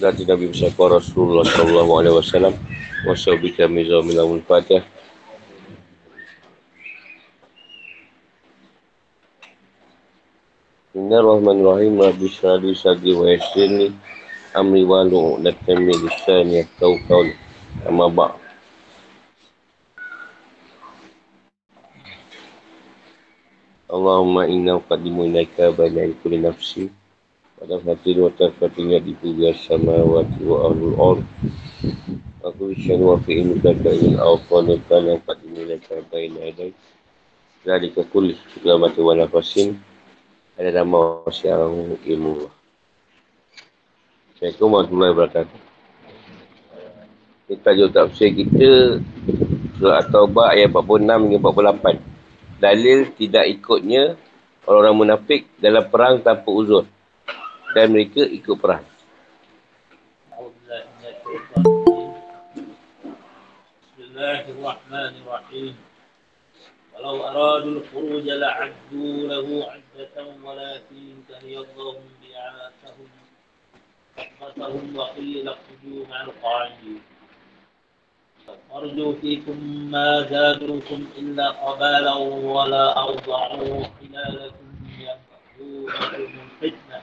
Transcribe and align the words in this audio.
dan 0.00 0.16
Nabi 0.16 0.48
bersabda 0.48 1.00
Rasulullah 1.00 1.44
sallallahu 1.44 1.92
alaihi 2.00 2.16
wasallam 2.16 2.54
wa 3.04 3.12
sawbika 3.12 3.68
mizamil 3.68 4.40
fatih 4.48 4.80
Inna 10.92 11.24
rahman 11.24 11.64
rahim 11.64 11.96
Rabbi 12.00 12.28
syari 12.28 12.76
syari 12.76 13.16
wa 13.16 13.24
yasirni 13.32 13.96
Amri 14.52 14.84
walu 14.84 15.40
Lakami 15.40 15.96
lisani 15.96 16.68
Kau 16.76 17.00
kau 17.08 17.24
Amma 17.88 18.12
ba' 18.12 18.36
Allahumma 23.92 24.48
inna 24.48 24.80
qadimu 24.80 25.28
ilaika 25.28 25.68
banyak 25.68 26.16
kulli 26.24 26.40
nafsi 26.40 26.88
pada 27.62 27.78
fatir 27.78 28.18
wa 28.18 28.26
tarfatin 28.34 28.90
di 28.98 29.14
kubiya 29.22 29.54
sama 29.54 29.94
wa 30.02 30.26
wa 30.26 30.56
ahlul 30.66 30.98
ard 30.98 31.22
aku 32.42 32.74
isyan 32.74 32.98
wa 32.98 33.14
fi 33.22 33.38
ilmu 33.38 33.62
kata 33.62 33.86
ingin 33.86 34.18
awfan 34.18 34.66
kana 34.90 35.22
qadimu 35.22 35.70
ilaika 35.70 36.02
baina 36.10 36.42
yadai 36.42 36.74
dari 37.62 37.94
kekul 37.94 38.34
segala 38.50 38.90
mati 38.90 38.98
wa 38.98 39.14
nafasin 39.14 39.78
ada 40.58 40.74
nama 40.74 41.22
yang 41.30 41.94
ilmu. 42.02 42.50
Assalamualaikum 44.34 44.66
warahmatullahi 44.66 45.12
wabarakatuh. 45.14 45.60
Kita 47.46 47.62
tajuk 47.62 47.88
tafsir 47.94 48.34
kita 48.42 48.98
surah 49.78 50.02
At-Taubah 50.02 50.58
ayat 50.58 50.74
46 50.74 51.30
hingga 51.30 51.38
48 51.38 52.58
dalil 52.58 52.98
tidak 53.14 53.44
ikutnya 53.54 54.18
orang-orang 54.66 54.98
munafik 54.98 55.46
dalam 55.62 55.86
perang 55.86 56.18
tanpa 56.26 56.50
uzur 56.50 56.90
dan 57.75 57.93
mereka 57.93 58.23
ikut 58.25 58.57
perang. 58.57 58.85
Bismillahirrahmanirrahim. 63.97 65.75
Walau 66.97 67.17
aradu 67.29 67.69
al-khuruj 67.77 68.25
la'addu 68.25 69.29
lahu 69.29 69.61
'addatan 69.61 70.41
walakin 70.41 71.21
kaniyallahum 71.29 72.01
bi'atahum 72.17 73.09
fatahum 74.41 74.85
wa 74.97 75.13
qila 75.13 75.53
qudu 75.69 76.05
ma'al 76.09 76.33
qa'idin 76.41 77.01
أرجو 78.47 79.15
فيكم 79.21 79.57
ما 79.91 80.23
زادوكم 80.31 81.07
إلا 81.17 81.47
قبالا 81.49 82.13
ولا 82.55 82.85
أوضعوا 82.93 83.83
خلالكم 83.99 84.67
يمكرونكم 85.03 86.31
الفتنة 86.47 86.97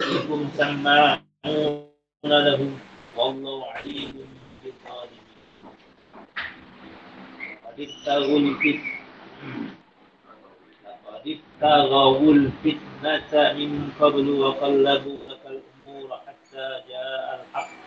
فيكم 0.00 0.48
سماعون 0.56 1.86
لهم 2.24 2.78
والله 3.16 3.66
عليم 3.72 4.12
بالظالمين 4.64 5.38
قد 7.64 7.76
ابتغوا 7.80 8.38
الفتنة 8.38 9.00
لقد 10.84 11.24
ابتغوا 11.26 12.32
الفتنة 12.32 13.32
من 13.52 13.90
قبل 14.00 14.26
وقلبوا 14.30 15.18
لك 15.28 15.42
الأمور 15.46 16.08
حتى 16.26 16.66
جاء 16.88 17.24
الحق 17.40 17.86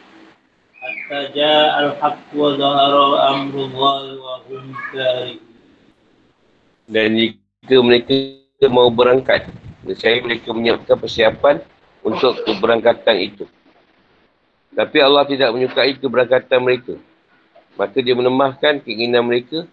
hatta 0.79 1.19
ja'al 1.35 1.91
haqq 1.99 2.31
wa 2.31 2.55
zahara 2.55 3.05
amrullah 3.35 4.15
wa 4.15 4.33
hum 4.47 4.71
karihun. 4.95 5.43
Dan 6.89 7.19
jika 7.19 7.75
mereka 7.83 8.15
mau 8.71 8.89
berangkat, 8.89 9.45
saya 9.99 10.23
mereka 10.23 10.55
menyiapkan 10.55 10.97
persiapan 10.97 11.61
untuk 12.04 12.44
keberangkatan 12.44 13.16
itu. 13.18 13.44
Tapi 14.76 14.98
Allah 15.00 15.24
tidak 15.24 15.50
menyukai 15.56 15.96
keberangkatan 15.96 16.60
mereka. 16.60 16.94
Maka 17.74 17.98
dia 17.98 18.14
menemahkan 18.14 18.84
keinginan 18.84 19.26
mereka 19.26 19.66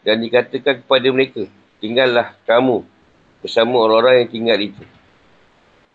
dan 0.00 0.22
dikatakan 0.22 0.80
kepada 0.80 1.08
mereka, 1.12 1.44
tinggallah 1.82 2.32
kamu 2.48 2.80
bersama 3.44 3.76
orang-orang 3.82 4.24
yang 4.24 4.30
tinggal 4.30 4.58
itu. 4.62 4.84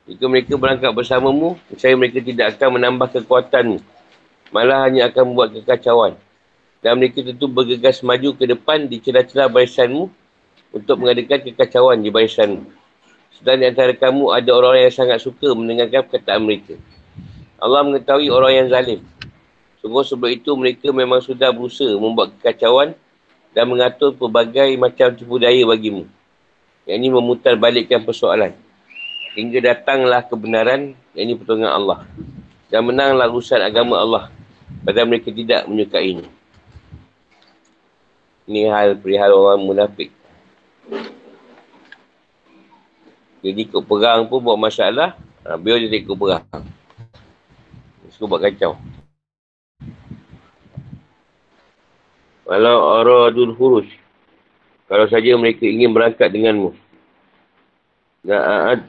Jika 0.06 0.26
mereka 0.30 0.54
berangkat 0.54 0.92
bersamamu, 0.94 1.58
saya 1.80 1.98
mereka 1.98 2.22
tidak 2.22 2.56
akan 2.56 2.78
menambah 2.78 3.08
kekuatanmu 3.18 3.98
malah 4.52 4.88
hanya 4.88 5.12
akan 5.12 5.34
membuat 5.34 5.56
kekacauan. 5.56 6.14
Dan 6.80 7.02
mereka 7.02 7.26
tentu 7.26 7.50
bergegas 7.50 8.06
maju 8.06 8.38
ke 8.38 8.46
depan 8.46 8.86
di 8.86 9.02
celah-celah 9.02 9.50
barisanmu 9.50 10.08
untuk 10.72 10.96
mengadakan 11.02 11.42
kekacauan 11.52 12.00
di 12.00 12.10
barisanmu. 12.14 12.62
Sedang 13.36 13.60
di 13.60 13.66
antara 13.68 13.94
kamu 13.94 14.32
ada 14.34 14.52
orang 14.56 14.88
yang 14.88 14.94
sangat 14.94 15.20
suka 15.20 15.52
mendengarkan 15.52 16.06
perkataan 16.08 16.42
mereka. 16.46 16.76
Allah 17.58 17.82
mengetahui 17.84 18.30
orang 18.32 18.54
yang 18.54 18.68
zalim. 18.72 19.02
Sungguh 19.82 20.06
sebab 20.06 20.30
itu 20.30 20.52
mereka 20.58 20.90
memang 20.94 21.22
sudah 21.22 21.50
berusaha 21.54 21.94
membuat 21.98 22.34
kekacauan 22.40 22.98
dan 23.54 23.66
mengatur 23.70 24.14
pelbagai 24.14 24.74
macam 24.78 25.14
tipu 25.14 25.38
daya 25.38 25.66
bagimu. 25.66 26.06
Yang 26.88 26.98
ini 26.98 27.08
memutar 27.14 27.54
balikkan 27.60 28.02
persoalan. 28.06 28.54
Hingga 29.38 29.76
datanglah 29.76 30.26
kebenaran, 30.26 30.98
yang 31.14 31.30
ini 31.30 31.34
pertolongan 31.38 31.74
Allah. 31.74 32.00
Dan 32.74 32.90
menanglah 32.90 33.30
urusan 33.30 33.62
agama 33.62 34.02
Allah 34.02 34.34
Padahal 34.88 35.08
mereka 35.08 35.32
tidak 35.32 35.68
menyukainya. 35.68 36.28
Ini 38.48 38.72
hal 38.72 38.96
perihal 38.96 39.36
orang 39.36 39.60
munafik. 39.64 40.12
Jadi 43.48 43.64
ikut 43.64 43.88
perang 43.88 44.28
pun 44.28 44.44
buat 44.44 44.60
masalah. 44.60 45.16
Ha, 45.48 45.56
biar 45.56 45.80
dia 45.80 46.04
ikut 46.04 46.20
perang. 46.20 46.44
Suka 48.12 48.28
buat 48.28 48.44
kacau. 48.44 48.76
Walau 52.44 53.00
aradul 53.00 53.56
hurus. 53.56 53.88
Kalau 54.92 55.08
saja 55.08 55.32
mereka 55.40 55.64
ingin 55.64 55.96
berangkat 55.96 56.28
denganmu. 56.28 56.76
La'ad 58.28 58.84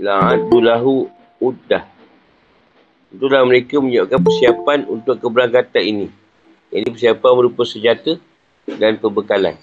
la'adu 0.00 0.58
lahu 0.64 0.94
uddah. 1.36 1.84
Itulah 3.12 3.44
mereka 3.44 3.76
menyiapkan 3.76 4.24
persiapan 4.24 4.88
untuk 4.88 5.20
keberangkatan 5.20 5.84
ini. 5.84 6.06
Ini 6.72 6.88
persiapan 6.88 7.32
berupa 7.36 7.68
senjata 7.68 8.16
dan 8.64 8.96
perbekalan. 8.96 9.60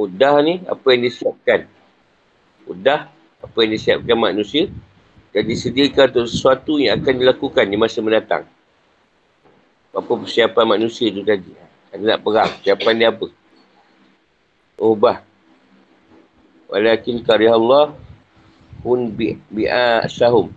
Udah 0.00 0.40
ni 0.40 0.64
apa 0.64 0.86
yang 0.96 1.04
disiapkan. 1.04 1.68
Udah 2.64 3.12
apa 3.44 3.56
yang 3.60 3.76
disiapkan 3.76 4.16
manusia 4.16 4.72
dan 5.36 5.44
disediakan 5.44 6.08
untuk 6.16 6.26
sesuatu 6.32 6.80
yang 6.80 7.04
akan 7.04 7.20
dilakukan 7.20 7.68
di 7.68 7.76
masa 7.76 8.00
mendatang. 8.00 8.48
Apa 9.92 10.08
persiapan 10.08 10.80
manusia 10.80 11.12
itu 11.12 11.20
tadi. 11.20 11.52
Ada 11.92 12.16
nak 12.16 12.20
perang. 12.24 12.48
Persiapan 12.48 12.94
dia 12.96 13.08
apa? 13.12 13.26
Ubah. 14.80 15.16
Walakin 16.72 17.20
karihallah 17.20 17.92
pun 18.80 19.12
bi'a 19.52 20.08
syahum. 20.08 20.48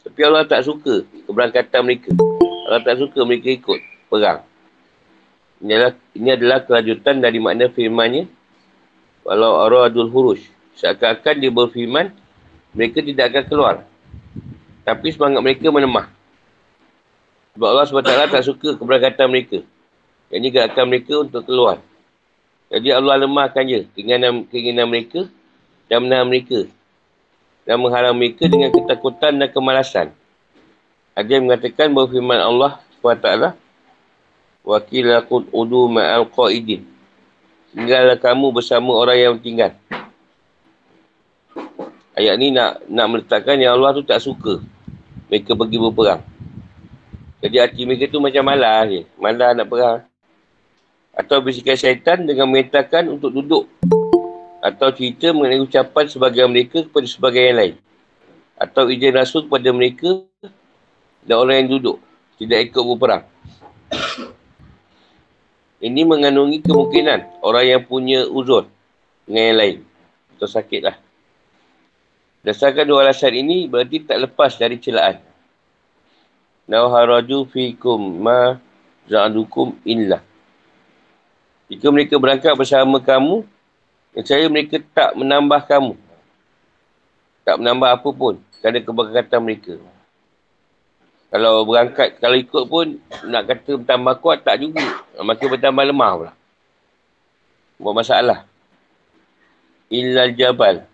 Tapi 0.00 0.20
Allah 0.24 0.48
tak 0.48 0.64
suka 0.64 1.04
keberangkatan 1.28 1.84
mereka. 1.84 2.10
Allah 2.70 2.80
tak 2.80 2.96
suka 3.04 3.20
mereka 3.28 3.52
ikut 3.52 3.80
perang. 4.08 4.47
Ini 5.58 5.72
adalah, 5.74 5.94
ini 6.14 6.28
adalah 6.30 6.58
kelanjutan 6.62 7.18
dari 7.18 7.38
makna 7.42 7.66
firmannya. 7.70 8.30
Walau 9.26 9.66
aradul 9.66 10.08
hurush. 10.08 10.46
Seakan-akan 10.78 11.34
dia 11.42 11.50
berfirman, 11.50 12.14
mereka 12.72 13.02
tidak 13.02 13.34
akan 13.34 13.44
keluar. 13.50 13.76
Tapi 14.86 15.06
semangat 15.10 15.42
mereka 15.42 15.68
menemah. 15.68 16.06
Sebab 17.58 17.68
Allah 17.74 17.84
SWT 17.90 18.14
tak 18.38 18.44
suka 18.46 18.78
keberangkatan 18.78 19.26
mereka. 19.26 19.58
Yang 20.30 20.38
ini 20.38 20.48
gerakan 20.54 20.86
mereka 20.86 21.14
untuk 21.26 21.42
keluar. 21.42 21.82
Jadi 22.68 22.88
Allah 22.92 23.24
lemahkan 23.24 23.64
je 23.64 23.80
keinginan, 23.96 24.44
keinginan 24.46 24.86
mereka 24.86 25.24
dan 25.88 26.04
menahan 26.04 26.28
mereka 26.28 26.68
dan 27.64 27.80
menghalang 27.80 28.16
mereka 28.16 28.44
dengan 28.44 28.68
ketakutan 28.72 29.40
dan 29.40 29.48
kemalasan. 29.48 30.06
Ada 31.16 31.28
yang 31.28 31.48
mengatakan 31.48 31.90
bahawa 31.90 32.08
firman 32.12 32.40
Allah 32.40 32.72
SWT 33.00 33.56
Wakilakun 34.68 35.48
udu 35.48 35.88
ma'al 35.88 36.28
qa'idin 36.28 36.84
Tinggallah 37.72 38.20
kamu 38.20 38.52
bersama 38.52 38.96
orang 38.96 39.16
yang 39.16 39.36
tinggal. 39.40 39.72
Ayat 42.16 42.34
ni 42.40 42.52
nak 42.52 42.84
nak 42.88 43.06
meletakkan 43.08 43.60
yang 43.60 43.76
Allah 43.76 43.96
tu 43.96 44.02
tak 44.02 44.18
suka 44.24 44.58
mereka 45.28 45.52
pergi 45.52 45.76
berperang. 45.76 46.24
Jadi 47.38 47.56
hati 47.60 47.86
mereka 47.86 48.10
tu 48.10 48.18
macam 48.18 48.42
malas 48.42 48.88
je. 48.88 49.00
Malas 49.20 49.52
nak 49.54 49.68
perang. 49.68 50.00
Atau 51.14 51.38
bisikan 51.44 51.78
syaitan 51.78 52.24
dengan 52.24 52.48
mengatakan 52.48 53.06
untuk 53.06 53.30
duduk 53.30 53.64
atau 54.58 54.90
cerita 54.90 55.30
mengenai 55.30 55.62
ucapan 55.62 56.04
sebagian 56.10 56.50
mereka 56.50 56.82
kepada 56.82 57.06
sebagian 57.06 57.54
yang 57.54 57.58
lain. 57.62 57.74
Atau 58.58 58.90
izin 58.90 59.14
rasul 59.14 59.46
kepada 59.46 59.70
mereka 59.70 60.26
dan 61.22 61.36
orang 61.38 61.62
yang 61.62 61.78
duduk. 61.78 61.96
Tidak 62.42 62.58
ikut 62.72 62.82
berperang. 62.82 63.22
Ini 65.78 66.02
mengandungi 66.02 66.58
kemungkinan 66.66 67.42
orang 67.42 67.64
yang 67.66 67.82
punya 67.86 68.26
uzur 68.26 68.66
dengan 69.26 69.42
yang 69.54 69.58
lain. 69.58 69.78
Atau 70.34 70.50
sakit 70.50 70.80
lah. 70.82 70.96
Berdasarkan 72.42 72.84
dua 72.86 73.06
alasan 73.06 73.34
ini, 73.34 73.70
berarti 73.70 74.02
tak 74.02 74.18
lepas 74.26 74.58
dari 74.58 74.78
celaan. 74.82 75.22
Nau 76.66 76.90
haraju 76.90 77.46
fikum 77.46 77.98
ma 77.98 78.58
za'adukum 79.06 79.78
illa. 79.86 80.18
Jika 81.68 81.86
mereka 81.94 82.16
berangkat 82.16 82.56
bersama 82.56 82.98
kamu, 82.98 83.44
saya 84.26 84.48
mereka 84.50 84.80
tak 84.96 85.14
menambah 85.14 85.62
kamu. 85.68 85.94
Tak 87.46 87.56
menambah 87.60 87.90
apa 88.00 88.08
pun 88.10 88.34
kerana 88.58 88.78
keberkatan 88.82 89.40
mereka. 89.44 89.74
Kalau 91.28 91.68
berangkat, 91.68 92.16
kalau 92.24 92.36
ikut 92.40 92.64
pun 92.72 92.96
nak 93.28 93.44
kata 93.44 93.76
bertambah 93.76 94.14
kuat, 94.24 94.40
tak 94.40 94.64
juga. 94.64 94.80
Makin 95.20 95.46
bertambah 95.52 95.84
lemah 95.84 96.12
pula. 96.16 96.32
Buat 97.76 97.94
masalah. 98.00 98.48
Illa 99.92 100.32
jabal 100.32 100.88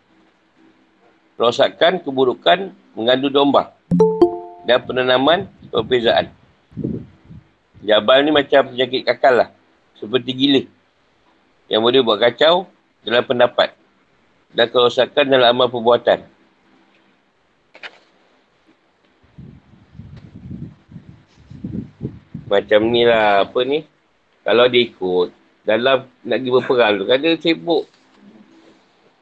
Rosakan, 1.35 1.99
keburukan, 2.03 2.71
mengandung 2.95 3.35
domba. 3.35 3.75
Dan 4.67 4.83
penanaman, 4.87 5.51
perbezaan. 5.71 6.31
Jabal 7.83 8.23
ni 8.23 8.31
macam 8.31 8.71
penyakit 8.71 9.03
kakal 9.03 9.35
lah. 9.43 9.49
Seperti 9.99 10.31
gila. 10.35 10.63
Yang 11.67 11.81
boleh 11.83 12.01
buat 12.07 12.19
kacau 12.23 12.71
dalam 13.03 13.23
pendapat. 13.27 13.75
Dan 14.55 14.71
kerosakan 14.71 15.27
dalam 15.27 15.59
amal 15.59 15.71
perbuatan. 15.71 16.34
Macam 22.55 22.81
ni 22.87 23.03
lah, 23.03 23.51
apa 23.51 23.59
ni. 23.67 23.83
Kalau 24.47 24.71
dia 24.71 24.87
ikut, 24.87 25.29
dalam 25.67 26.07
nak 26.23 26.39
pergi 26.39 26.51
berperang 26.55 26.93
tu, 27.01 27.05
kan 27.11 27.19
dia 27.19 27.35
sibuk 27.41 27.91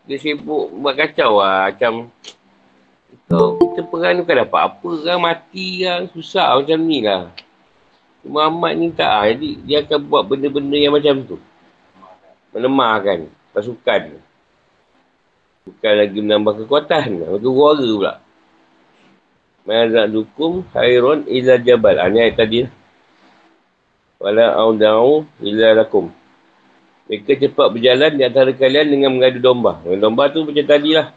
dia 0.02 0.19
sibuk 0.19 0.75
buat 0.82 0.94
kacau 0.99 1.38
lah. 1.38 1.70
Macam 1.70 2.11
kau 3.31 3.56
kita 3.62 3.81
perang 3.87 4.12
ni 4.19 4.20
bukan 4.26 4.38
dapat 4.44 4.61
apa 4.67 4.90
kan. 5.06 5.19
Mati 5.23 5.69
kan. 5.87 6.00
Susah 6.11 6.58
macam 6.58 6.79
ni 6.82 6.99
lah. 7.06 7.31
Muhammad 8.26 8.73
ni 8.79 8.90
tak. 8.90 9.11
Ah, 9.11 9.25
jadi 9.31 9.50
dia 9.62 9.76
akan 9.87 9.99
buat 10.11 10.23
benda-benda 10.26 10.76
yang 10.79 10.94
macam 10.94 11.23
tu. 11.23 11.38
Melemahkan 12.52 13.31
pasukan. 13.55 14.19
Bukan 15.62 15.93
lagi 15.94 16.19
menambah 16.19 16.67
kekuatan. 16.67 17.38
Itu 17.38 17.50
suara 17.55 17.87
pula. 17.87 18.14
Mazak 19.62 20.11
dukum 20.11 20.67
khairun 20.75 21.31
ila 21.31 21.55
jabal. 21.62 21.94
Ha, 21.94 22.11
ni 22.11 22.19
ayat 22.19 22.34
tadi 22.34 22.67
lah. 22.67 22.73
Wala 24.22 24.54
auda'u 24.54 25.26
ila 25.42 25.82
lakum. 25.82 26.14
Mereka 27.10 27.42
cepat 27.42 27.74
berjalan 27.74 28.14
di 28.14 28.22
antara 28.22 28.54
kalian 28.54 28.86
dengan 28.94 29.10
mengadu 29.19 29.42
domba. 29.42 29.82
Dengan 29.82 29.98
domba 30.08 30.30
tu 30.30 30.46
macam 30.46 30.62
tadi 30.62 30.94
lah. 30.94 31.10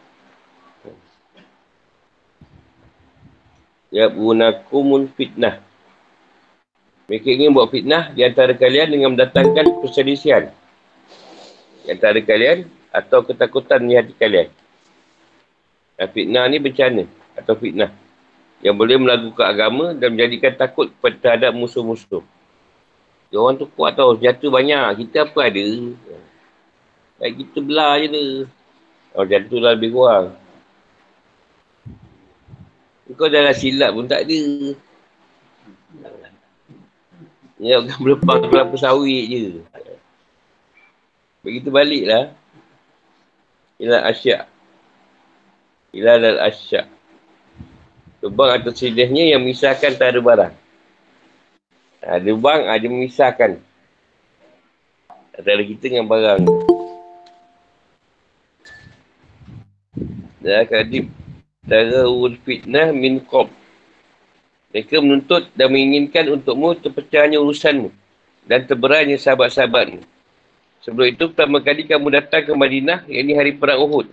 Ya 3.93 4.09
bunakumul 4.09 5.13
fitnah. 5.13 5.61
Mereka 7.05 7.29
ingin 7.29 7.53
buat 7.53 7.69
fitnah 7.69 8.09
di 8.17 8.25
antara 8.25 8.57
kalian 8.57 8.89
dengan 8.89 9.13
mendatangkan 9.13 9.85
perselisihan. 9.85 10.49
Di 11.85 11.93
antara 11.93 12.17
kalian 12.17 12.65
atau 12.89 13.21
ketakutan 13.21 13.85
di 13.85 13.93
hati 13.93 14.17
kalian. 14.17 14.49
Dan 15.95 16.07
fitnah 16.09 16.43
ni 16.49 16.57
bencana 16.57 17.05
atau 17.37 17.53
fitnah. 17.53 17.93
Yang 18.65 18.75
boleh 18.81 18.97
melakukan 18.97 19.45
agama 19.45 19.85
dan 19.93 20.17
menjadikan 20.17 20.57
takut 20.57 20.89
terhadap 21.21 21.53
musuh-musuh. 21.53 22.25
Dia 23.29 23.37
orang 23.41 23.57
tu 23.57 23.65
kuat 23.73 23.97
tau. 23.97 24.13
Senjata 24.15 24.45
banyak. 24.47 25.05
Kita 25.05 25.25
apa 25.25 25.39
ada? 25.49 25.65
Baik 27.15 27.33
kita 27.41 27.57
belah 27.63 27.95
je 28.03 28.07
tu. 28.11 28.25
Oh, 29.15 29.23
jatuh 29.23 29.59
lah 29.63 29.71
lebih 29.79 29.95
kurang. 29.95 30.35
Kau 33.15 33.31
dah 33.31 33.47
lah 33.47 33.55
silap 33.55 33.95
pun 33.95 34.09
tak 34.11 34.27
ada. 34.27 34.39
Ya, 37.63 37.79
bukan 37.81 37.99
melepang 38.03 38.51
kelapa 38.51 38.75
sawit 38.75 39.25
je. 39.31 39.43
Begitu 41.47 41.71
balik 41.71 42.03
lah. 42.09 42.35
Ila 43.79 44.03
asyak. 44.11 44.43
Ila 45.95 46.19
dal 46.19 46.39
asyak. 46.43 46.91
Sebab 48.19 48.47
atau 48.59 48.73
sedihnya 48.75 49.37
yang 49.37 49.45
misahkan 49.45 49.95
tak 49.95 50.11
ada 50.11 50.19
barang. 50.19 50.64
Ada 52.05 52.31
bang, 52.37 52.61
ada 52.69 52.85
memisahkan. 52.85 53.51
Antara 55.33 55.61
kita 55.65 55.89
dengan 55.89 56.05
barang. 56.05 56.41
Dan 60.45 60.63
kadib. 60.69 61.09
Tara 61.65 62.05
ul 62.05 62.37
fitnah 62.45 62.93
min 62.93 63.17
qab. 63.25 63.49
Mereka 64.69 65.01
menuntut 65.01 65.49
dan 65.57 65.73
menginginkan 65.73 66.29
untukmu 66.29 66.77
terpecahnya 66.77 67.41
urusanmu. 67.41 67.89
Dan 68.45 68.69
terberanya 68.69 69.17
sahabat-sahabatmu. 69.17 70.05
Sebelum 70.85 71.09
itu, 71.09 71.33
pertama 71.33 71.57
kali 71.65 71.89
kamu 71.89 72.13
datang 72.13 72.45
ke 72.45 72.53
Madinah, 72.53 73.09
yang 73.09 73.25
ini 73.25 73.33
hari 73.33 73.57
perang 73.57 73.81
Uhud. 73.81 74.05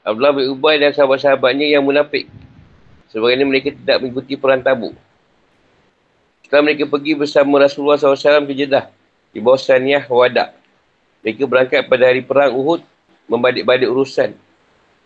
Abdullah 0.00 0.32
bin 0.32 0.48
Ubay 0.48 0.80
dan 0.80 0.96
sahabat-sahabatnya 0.96 1.68
yang 1.68 1.84
munafik. 1.84 2.24
Sebagainya 3.12 3.44
mereka 3.44 3.76
tidak 3.76 4.00
mengikuti 4.00 4.40
perang 4.40 4.64
tabuk. 4.64 4.96
Setelah 6.52 6.68
mereka 6.68 6.84
pergi 6.84 7.16
bersama 7.16 7.64
Rasulullah 7.64 7.96
SAW 7.96 8.44
ke 8.44 8.52
Jeddah, 8.52 8.92
di 9.32 9.40
bawah 9.40 9.56
Saniyah 9.56 10.04
Wadak. 10.04 10.52
Mereka 11.24 11.48
berangkat 11.48 11.88
pada 11.88 12.12
hari 12.12 12.20
perang 12.20 12.52
Uhud, 12.52 12.84
membalik-balik 13.24 13.88
urusan. 13.88 14.36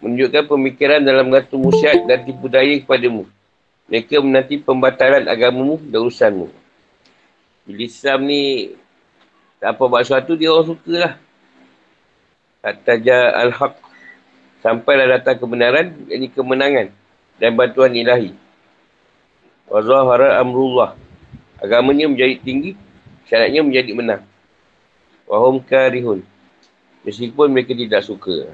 Menunjukkan 0.02 0.50
pemikiran 0.50 1.06
dalam 1.06 1.30
gantung 1.30 1.62
musyad 1.62 2.02
dan 2.02 2.26
tipu 2.26 2.50
daya 2.50 2.82
kepadamu. 2.82 3.30
Mereka 3.86 4.18
menanti 4.26 4.58
pembatalan 4.58 5.30
agamamu 5.30 5.78
dan 5.86 5.98
urusanmu. 6.02 6.50
Bila 7.62 7.82
Islam 7.86 8.26
ni 8.26 8.74
tak 9.62 9.78
apa 9.78 9.82
buat 9.86 10.02
sesuatu, 10.02 10.34
dia 10.34 10.50
orang 10.50 10.66
suka 10.74 10.94
lah. 10.98 11.14
Hattaja 12.66 13.38
al-haq. 13.46 13.78
Sampailah 14.66 15.22
datang 15.22 15.38
kebenaran, 15.38 15.94
ini 16.10 16.26
kemenangan 16.26 16.90
dan 17.38 17.54
bantuan 17.54 17.94
ilahi. 17.94 18.34
Wazahara 19.70 20.42
amrullah 20.42 21.05
agamanya 21.60 22.06
menjadi 22.10 22.36
tinggi, 22.40 22.72
syaratnya 23.28 23.60
menjadi 23.64 23.92
menang. 23.96 24.22
Wahum 25.26 25.58
karihun. 25.62 26.22
Meskipun 27.02 27.50
mereka 27.54 27.74
tidak 27.74 28.02
suka. 28.02 28.50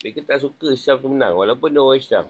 Mereka 0.00 0.24
tak 0.24 0.40
suka 0.40 0.72
Islam 0.72 0.96
tu 1.00 1.08
menang, 1.12 1.36
walaupun 1.36 1.68
dia 1.68 1.80
orang 1.84 2.00
Islam. 2.00 2.26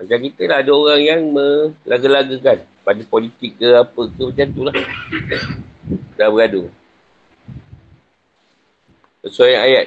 Macam 0.00 0.18
kita 0.24 0.42
lah, 0.48 0.64
ada 0.64 0.72
orang 0.72 1.00
yang 1.04 1.20
melaga-lagakan 1.28 2.64
pada 2.80 3.02
politik 3.04 3.60
ke 3.60 3.68
apa 3.76 4.02
ke, 4.08 4.22
macam 4.32 4.48
tu 4.48 4.62
lah. 4.64 4.74
Dah 6.16 6.32
bergaduh. 6.32 6.72
Sesuai 9.28 9.54
ayat. 9.60 9.86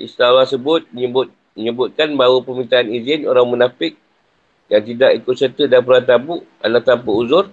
Islam 0.00 0.40
sebut, 0.48 0.88
menyebut, 0.96 1.28
menyebutkan 1.52 2.16
bahawa 2.16 2.40
permintaan 2.40 2.88
izin 2.88 3.28
orang 3.28 3.46
munafik 3.46 4.00
yang 4.72 4.82
tidak 4.82 5.10
ikut 5.20 5.34
serta 5.36 5.62
dalam 5.68 5.84
perang 5.84 6.06
tabuk 6.06 6.40
adalah 6.60 6.82
tanpa 6.82 7.10
uzur 7.12 7.44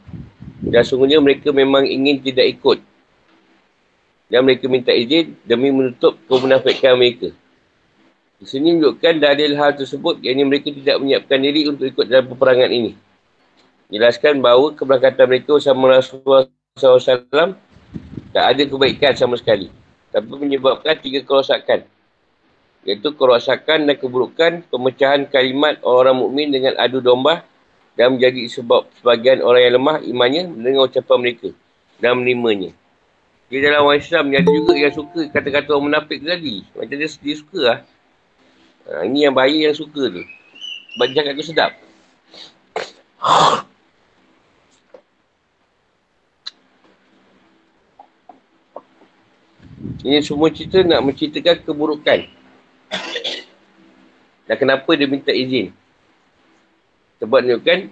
dan 0.64 0.82
sungguhnya 0.86 1.20
mereka 1.20 1.52
memang 1.52 1.84
ingin 1.84 2.24
tidak 2.24 2.48
ikut 2.60 2.80
dan 4.32 4.48
mereka 4.48 4.72
minta 4.72 4.96
izin 4.96 5.36
demi 5.44 5.76
menutup 5.76 6.16
kemunafikan 6.32 6.96
mereka. 6.96 7.36
Di 8.40 8.48
sini 8.48 8.74
menunjukkan 8.74 9.22
dalil 9.22 9.54
hal 9.60 9.76
tersebut 9.76 10.24
yang 10.24 10.40
mereka 10.48 10.72
tidak 10.72 10.98
menyiapkan 10.98 11.38
diri 11.44 11.68
untuk 11.68 11.86
ikut 11.86 12.08
dalam 12.08 12.32
peperangan 12.32 12.72
ini. 12.72 12.96
Jelaskan 13.92 14.40
bahawa 14.40 14.72
keberangkatan 14.72 15.28
mereka 15.28 15.60
bersama 15.60 16.00
Rasulullah 16.00 16.48
SAW 16.80 17.60
tak 18.32 18.46
ada 18.56 18.64
kebaikan 18.64 19.14
sama 19.20 19.36
sekali. 19.36 19.68
Tapi 20.16 20.32
menyebabkan 20.32 20.96
tiga 21.04 21.20
kerosakan 21.28 21.84
iaitu 22.82 23.14
kerosakan 23.14 23.86
dan 23.86 23.96
keburukan 23.98 24.66
pemecahan 24.74 25.30
kalimat 25.30 25.78
orang 25.86 26.18
mukmin 26.18 26.50
dengan 26.50 26.74
adu 26.82 26.98
domba 26.98 27.46
dan 27.94 28.18
menjadi 28.18 28.50
sebab 28.50 28.90
sebagian 28.98 29.46
orang 29.46 29.62
yang 29.62 29.74
lemah 29.78 29.98
imannya 30.02 30.44
mendengar 30.50 30.90
ucapan 30.90 31.18
mereka 31.22 31.50
dan 32.02 32.18
menerimanya. 32.18 32.72
Di 33.52 33.60
dalam 33.60 33.84
orang 33.84 34.00
Islam 34.00 34.32
ada 34.32 34.48
juga 34.48 34.74
yang 34.80 34.94
suka 34.96 35.28
kata-kata 35.30 35.76
orang 35.76 35.92
munafik 35.92 36.24
tadi. 36.24 36.64
Macam 36.72 36.96
dia, 36.96 37.10
dia 37.12 37.36
suka 37.36 37.60
lah. 37.60 37.80
Ha, 38.88 39.06
ini 39.06 39.28
yang 39.28 39.36
bahaya 39.36 39.70
yang 39.70 39.76
suka 39.76 40.08
tu. 40.08 40.24
Sebab 40.96 41.06
dia 41.12 41.16
cakap 41.20 41.34
tu 41.36 41.46
sedap. 41.46 41.72
Ini 50.02 50.18
semua 50.26 50.50
cerita 50.50 50.82
nak 50.82 51.06
menceritakan 51.06 51.62
keburukan 51.62 52.41
dan 54.52 54.56
kenapa 54.60 54.92
dia 55.00 55.08
minta 55.08 55.32
izin? 55.32 55.72
Sebab 57.24 57.40
ni 57.46 57.56
kan 57.64 57.88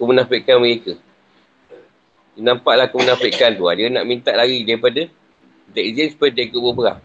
kemunafikan 0.00 0.58
mereka. 0.58 0.98
Dia 2.34 2.40
nampaklah 2.42 2.90
kemunafikan 2.90 3.54
tu. 3.54 3.70
Dia 3.70 3.86
nak 3.92 4.02
minta 4.02 4.34
lari 4.34 4.66
daripada 4.66 5.06
minta 5.70 5.80
izin 5.80 6.10
supaya 6.10 6.34
dia 6.34 6.50
ikut 6.50 6.58
berperang. 6.58 7.00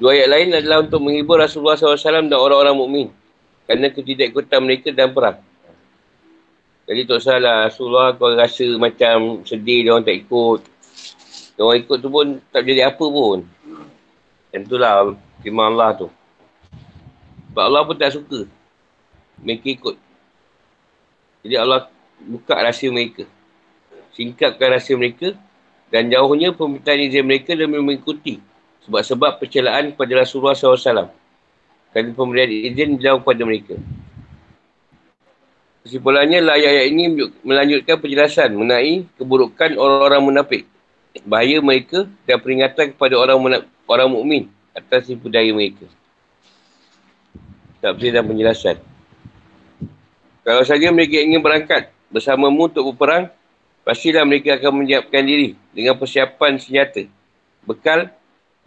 Dua 0.00 0.16
ayat 0.16 0.28
lain 0.32 0.48
adalah 0.56 0.80
untuk 0.80 1.04
menghibur 1.04 1.36
Rasulullah 1.36 1.76
SAW 1.76 2.24
dan 2.24 2.32
orang-orang 2.32 2.72
mukmin 2.72 3.06
kerana 3.68 3.92
ketidakikutan 3.92 4.64
mereka 4.64 4.88
dalam 4.90 5.12
perang. 5.12 5.38
Jadi 6.88 7.06
tak 7.06 7.20
salah 7.20 7.68
Rasulullah 7.68 8.16
kau 8.16 8.32
rasa 8.32 8.66
macam 8.80 9.44
sedih 9.44 9.84
dia 9.84 9.92
orang 9.92 10.08
tak 10.08 10.24
ikut. 10.24 10.60
Dia 11.54 11.62
orang 11.62 11.78
ikut 11.84 11.98
tu 12.00 12.08
pun 12.08 12.26
tak 12.48 12.64
jadi 12.64 12.88
apa 12.88 13.04
pun. 13.04 13.44
Dan 14.50 14.66
itulah 14.66 15.14
firman 15.40 15.76
Allah 15.76 16.06
tu. 16.06 16.08
Sebab 17.50 17.62
Allah 17.66 17.82
pun 17.82 17.96
tak 17.98 18.14
suka 18.14 18.46
mereka 19.40 19.66
ikut. 19.72 19.96
Jadi 21.42 21.56
Allah 21.56 21.88
buka 22.20 22.54
rahsia 22.60 22.92
mereka. 22.92 23.24
Singkapkan 24.14 24.76
rahsia 24.76 24.94
mereka 24.94 25.34
dan 25.88 26.12
jauhnya 26.12 26.52
permintaan 26.54 27.00
izin 27.08 27.24
mereka 27.26 27.56
dan 27.56 27.72
mengikuti 27.72 28.38
sebab-sebab 28.86 29.40
percelaan 29.40 29.96
pada 29.96 30.12
Rasulullah 30.20 30.54
SAW. 30.54 31.10
Kerana 31.90 32.14
pemberian 32.14 32.50
izin 32.70 33.02
jauh 33.02 33.18
pada 33.18 33.42
mereka. 33.42 33.74
Kesimpulannya, 35.82 36.44
ayat-ayat 36.44 36.86
ini 36.92 37.04
melanjutkan 37.42 37.98
penjelasan 37.98 38.52
mengenai 38.54 39.08
keburukan 39.16 39.74
orang-orang 39.74 40.22
munafik. 40.22 40.62
Bahaya 41.26 41.58
mereka 41.58 42.06
dan 42.28 42.38
peringatan 42.38 42.94
kepada 42.94 43.18
orang 43.18 43.66
orang 43.90 44.08
mukmin 44.12 44.46
atas 44.80 45.08
tipu 45.08 45.28
daya 45.28 45.52
mereka. 45.52 45.86
Tak 47.80 47.96
dan 47.96 48.24
penjelasan. 48.24 48.76
Kalau 50.44 50.64
saja 50.64 50.88
mereka 50.92 51.20
ingin 51.20 51.40
berangkat 51.40 51.92
bersamamu 52.12 52.68
untuk 52.68 52.92
berperang, 52.92 53.32
pastilah 53.84 54.24
mereka 54.24 54.56
akan 54.56 54.84
menyiapkan 54.84 55.22
diri 55.24 55.56
dengan 55.72 55.96
persiapan 55.96 56.60
senjata, 56.60 57.08
bekal 57.64 58.12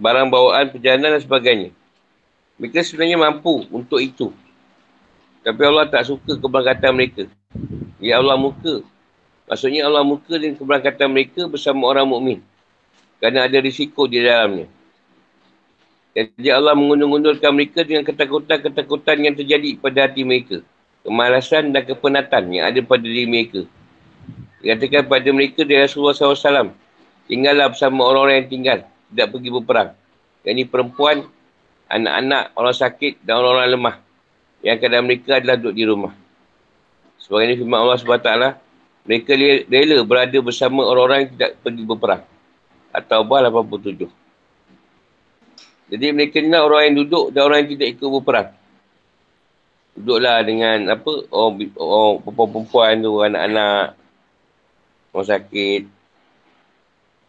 barang 0.01 0.27
bawaan 0.29 0.70
perjalanan 0.74 1.17
dan 1.17 1.22
sebagainya. 1.22 1.70
Mereka 2.58 2.86
sebenarnya 2.86 3.17
mampu 3.17 3.65
untuk 3.70 4.01
itu. 4.01 4.29
Tapi 5.43 5.62
Allah 5.65 5.89
tak 5.91 6.08
suka 6.08 6.39
keberangkatan 6.39 6.91
mereka. 6.96 7.24
Ya 8.00 8.22
Allah 8.22 8.39
muka. 8.39 8.86
Maksudnya 9.50 9.84
Allah 9.84 10.05
muka 10.08 10.39
dengan 10.39 10.55
keberangkatan 10.55 11.10
mereka 11.12 11.41
bersama 11.51 11.91
orang 11.91 12.08
mukmin. 12.08 12.39
Kerana 13.20 13.46
ada 13.46 13.58
risiko 13.60 14.08
di 14.08 14.24
dalamnya. 14.24 14.72
Jadi 16.13 16.50
Allah 16.53 16.77
mengundur-undurkan 16.77 17.50
mereka 17.58 17.82
dengan 17.82 18.05
ketakutan-ketakutan 18.05 19.17
yang 19.17 19.34
terjadi 19.34 19.82
pada 19.82 20.05
hati 20.05 20.22
mereka. 20.22 20.62
Kemalasan 21.01 21.74
dan 21.74 21.84
kepenatan 21.89 22.53
yang 22.53 22.70
ada 22.70 22.79
pada 22.86 23.01
diri 23.01 23.25
mereka. 23.25 23.65
Dikatakan 24.62 25.10
pada 25.10 25.29
mereka 25.34 25.65
dari 25.65 25.82
Rasulullah 25.82 26.13
SAW. 26.13 26.72
Tinggallah 27.25 27.74
bersama 27.74 28.05
orang-orang 28.05 28.46
yang 28.46 28.50
tinggal 28.53 28.79
tidak 29.10 29.27
pergi 29.34 29.50
berperang. 29.50 29.89
Yang 30.46 30.53
ini 30.53 30.63
perempuan, 30.70 31.17
anak-anak, 31.89 32.43
orang 32.55 32.75
sakit 32.77 33.13
dan 33.25 33.34
orang-orang 33.41 33.70
lemah. 33.74 33.96
Yang 34.63 34.77
kadang 34.86 35.03
mereka 35.10 35.32
adalah 35.41 35.55
duduk 35.60 35.75
di 35.75 35.84
rumah. 35.84 36.13
Sebagai 37.20 37.46
ini 37.51 37.55
firman 37.58 37.79
Allah 37.84 37.98
SWT, 38.00 38.32
mereka 39.03 39.32
rela 39.67 39.98
berada 40.08 40.38
bersama 40.39 40.86
orang-orang 40.88 41.17
yang 41.25 41.32
tidak 41.36 41.51
pergi 41.60 41.84
berperang. 41.84 42.24
Atau 42.93 43.25
bah 43.25 43.41
87. 43.41 44.23
Jadi 45.94 46.10
mereka 46.10 46.42
ni 46.42 46.58
orang 46.58 46.82
yang 46.90 46.96
duduk 47.06 47.26
dan 47.30 47.42
orang 47.46 47.58
yang 47.62 47.70
tidak 47.78 47.88
ikut 47.94 48.10
berperang. 48.10 48.50
Duduklah 49.94 50.42
dengan 50.42 50.78
apa, 50.90 51.12
orang, 51.30 51.70
orang 51.78 52.50
perempuan 52.50 52.94
tu, 53.06 53.22
anak-anak, 53.22 53.94
orang 55.14 55.30
sakit, 55.30 55.82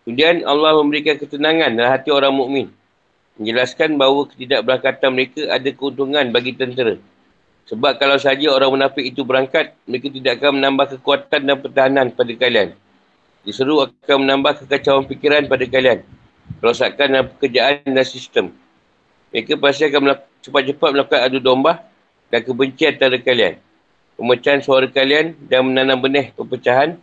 Kemudian 0.05 0.45
Allah 0.45 0.77
memberikan 0.77 1.17
ketenangan 1.17 1.73
dalam 1.73 1.89
hati 1.89 2.13
orang 2.13 2.37
mukmin, 2.37 2.69
Menjelaskan 3.41 3.99
bahawa 3.99 4.31
ketidakberangkatan 4.31 5.11
mereka 5.11 5.43
ada 5.51 5.67
keuntungan 5.75 6.29
bagi 6.31 6.55
tentera. 6.55 7.01
Sebab 7.67 7.97
kalau 7.99 8.21
saja 8.21 8.53
orang 8.53 8.79
munafik 8.79 9.01
itu 9.01 9.25
berangkat, 9.27 9.75
mereka 9.89 10.13
tidak 10.13 10.33
akan 10.39 10.61
menambah 10.61 10.87
kekuatan 10.95 11.41
dan 11.49 11.57
pertahanan 11.59 12.07
pada 12.13 12.33
kalian. 12.37 12.77
Diseru 13.43 13.81
akan 13.83 14.17
menambah 14.29 14.63
kekacauan 14.63 15.09
fikiran 15.09 15.49
pada 15.49 15.65
kalian. 15.67 16.05
Perosakan 16.65 17.13
dalam 17.13 17.29
pekerjaan 17.29 17.85
dan 17.85 18.07
sistem. 18.09 18.49
Mereka 19.29 19.61
pasti 19.61 19.85
akan 19.85 20.17
cepat-cepat 20.41 20.97
melakukan 20.97 21.21
adu 21.21 21.37
domba 21.37 21.85
dan 22.33 22.41
kebencian 22.41 22.97
antara 22.97 23.21
kalian. 23.21 23.61
Pemecahan 24.17 24.65
suara 24.65 24.89
kalian 24.89 25.37
dan 25.45 25.69
menanam 25.69 26.01
benih 26.01 26.33
perpecahan 26.33 26.97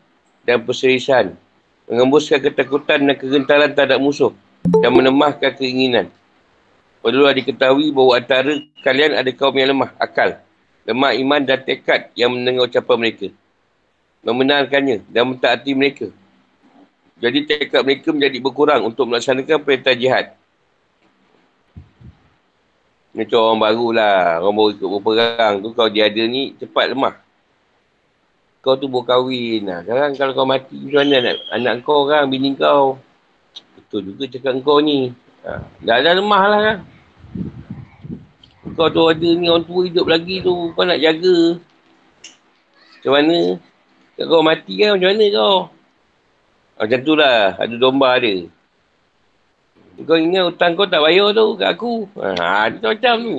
dan 0.50 0.66
perserisan 0.66 1.38
mengembuskan 1.86 2.42
ketakutan 2.42 3.06
dan 3.06 3.14
kegentaran 3.14 3.70
terhadap 3.70 4.02
musuh 4.02 4.34
dan 4.82 4.98
menemahkan 4.98 5.54
keinginan. 5.54 6.10
Perlulah 7.06 7.38
diketahui 7.38 7.94
bahawa 7.94 8.18
antara 8.18 8.66
kalian 8.82 9.14
ada 9.14 9.30
kaum 9.30 9.54
yang 9.54 9.78
lemah 9.78 9.94
akal, 10.02 10.42
lemah 10.90 11.14
iman 11.22 11.42
dan 11.46 11.62
tekad 11.62 12.10
yang 12.18 12.34
mendengar 12.34 12.66
ucapan 12.66 12.98
mereka. 12.98 13.30
Membenarkannya 14.26 15.06
dan 15.06 15.30
mentaati 15.30 15.78
mereka. 15.78 16.10
Jadi 17.22 17.40
tekad 17.46 17.86
mereka 17.86 18.10
menjadi 18.10 18.38
berkurang 18.42 18.82
untuk 18.82 19.06
melaksanakan 19.06 19.62
perintah 19.62 19.94
jihad. 19.94 20.34
Macam 23.14 23.38
orang 23.44 23.62
baru 23.62 23.88
lah, 23.94 24.20
orang 24.42 24.56
baru 24.58 24.70
ikut 24.74 24.90
berperang 24.90 25.54
tu 25.62 25.70
kalau 25.78 25.90
dia 25.92 26.10
ada 26.10 26.24
ni 26.26 26.58
cepat 26.58 26.96
lemah 26.96 27.16
kau 28.62 28.78
tu 28.78 28.86
baru 28.86 29.06
kahwin 29.10 29.66
lah. 29.66 29.82
Sekarang 29.82 30.14
kalau 30.14 30.34
kau 30.38 30.48
mati, 30.48 30.78
macam 30.78 31.02
mana 31.02 31.16
anak, 31.18 31.36
anak 31.50 31.74
kau 31.82 32.06
kan, 32.06 32.30
bini 32.30 32.54
kau. 32.54 33.02
Betul 33.74 34.14
juga 34.14 34.30
cakap 34.30 34.62
kau 34.62 34.78
ni. 34.78 35.10
Ha. 35.42 35.66
Dah 35.82 35.98
ada 35.98 36.22
lemah 36.22 36.44
lah 36.46 36.62
kan. 36.62 36.78
Kau 38.78 38.88
tu 38.94 39.02
ada 39.10 39.30
ni 39.34 39.50
orang 39.50 39.66
tua 39.66 39.90
hidup 39.90 40.06
lagi 40.06 40.46
tu, 40.46 40.54
kau 40.78 40.86
nak 40.86 41.02
jaga. 41.02 41.58
Macam 43.02 43.12
mana? 43.18 43.38
Kau 44.22 44.46
mati 44.46 44.74
kan, 44.78 44.90
macam 44.94 45.10
mana 45.10 45.26
kau? 45.34 45.58
Macam 46.82 47.00
tu 47.06 47.14
lah, 47.14 47.62
ada 47.62 47.76
domba 47.78 48.18
dia. 48.18 48.50
Kau 50.02 50.18
ingat 50.18 50.50
hutang 50.50 50.74
kau 50.74 50.90
tak 50.90 51.06
bayar 51.06 51.30
tu 51.30 51.54
kat 51.62 51.70
aku. 51.78 52.10
Ha, 52.18 52.74
dia 52.74 52.90
macam 52.90 53.16
tu. 53.22 53.38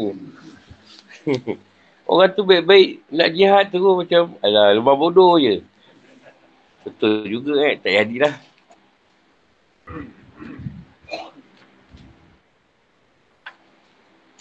Orang 2.07 2.31
tu 2.39 2.47
baik-baik 2.47 3.03
nak 3.11 3.29
jihad 3.35 3.65
tu 3.75 3.83
macam 3.83 4.39
alah 4.39 4.71
lubang 4.79 4.95
bodoh 4.95 5.43
je. 5.43 5.59
Betul 6.87 7.27
juga 7.27 7.67
eh, 7.67 7.75
tak 7.83 7.91
jadilah. 7.91 8.35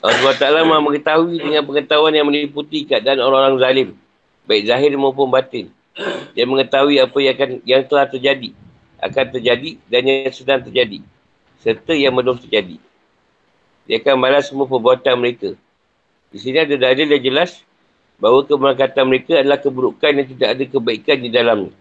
Allah 0.02 0.34
SWT 0.34 0.66
maha 0.66 0.82
mengetahui 0.82 1.38
dengan 1.42 1.62
pengetahuan 1.66 2.14
yang 2.14 2.26
meliputi 2.30 2.86
keadaan 2.86 3.22
orang-orang 3.22 3.58
zalim. 3.62 3.90
Baik 4.46 4.70
zahir 4.70 4.94
maupun 4.94 5.30
batin. 5.30 5.74
Dia 6.34 6.46
mengetahui 6.46 6.98
apa 7.02 7.18
yang 7.18 7.34
akan 7.38 7.50
yang 7.66 7.82
telah 7.86 8.06
terjadi. 8.10 8.54
Akan 9.02 9.26
terjadi 9.34 9.82
dan 9.90 10.06
yang 10.06 10.30
sedang 10.30 10.62
terjadi. 10.62 11.02
Serta 11.58 11.98
yang 11.98 12.14
belum 12.14 12.38
terjadi. 12.38 12.78
Dia 13.90 13.98
akan 13.98 14.16
balas 14.22 14.48
semua 14.48 14.70
perbuatan 14.70 15.18
mereka. 15.18 15.58
Di 16.30 16.38
sini 16.38 16.62
ada 16.62 16.78
dalil 16.78 17.12
yang 17.12 17.24
jelas 17.26 17.66
bahawa 18.22 18.46
keberangkatan 18.46 19.04
mereka 19.10 19.42
adalah 19.42 19.58
keburukan 19.58 20.12
yang 20.14 20.28
tidak 20.30 20.50
ada 20.54 20.64
kebaikan 20.70 21.18
di 21.18 21.30
dalamnya. 21.34 21.74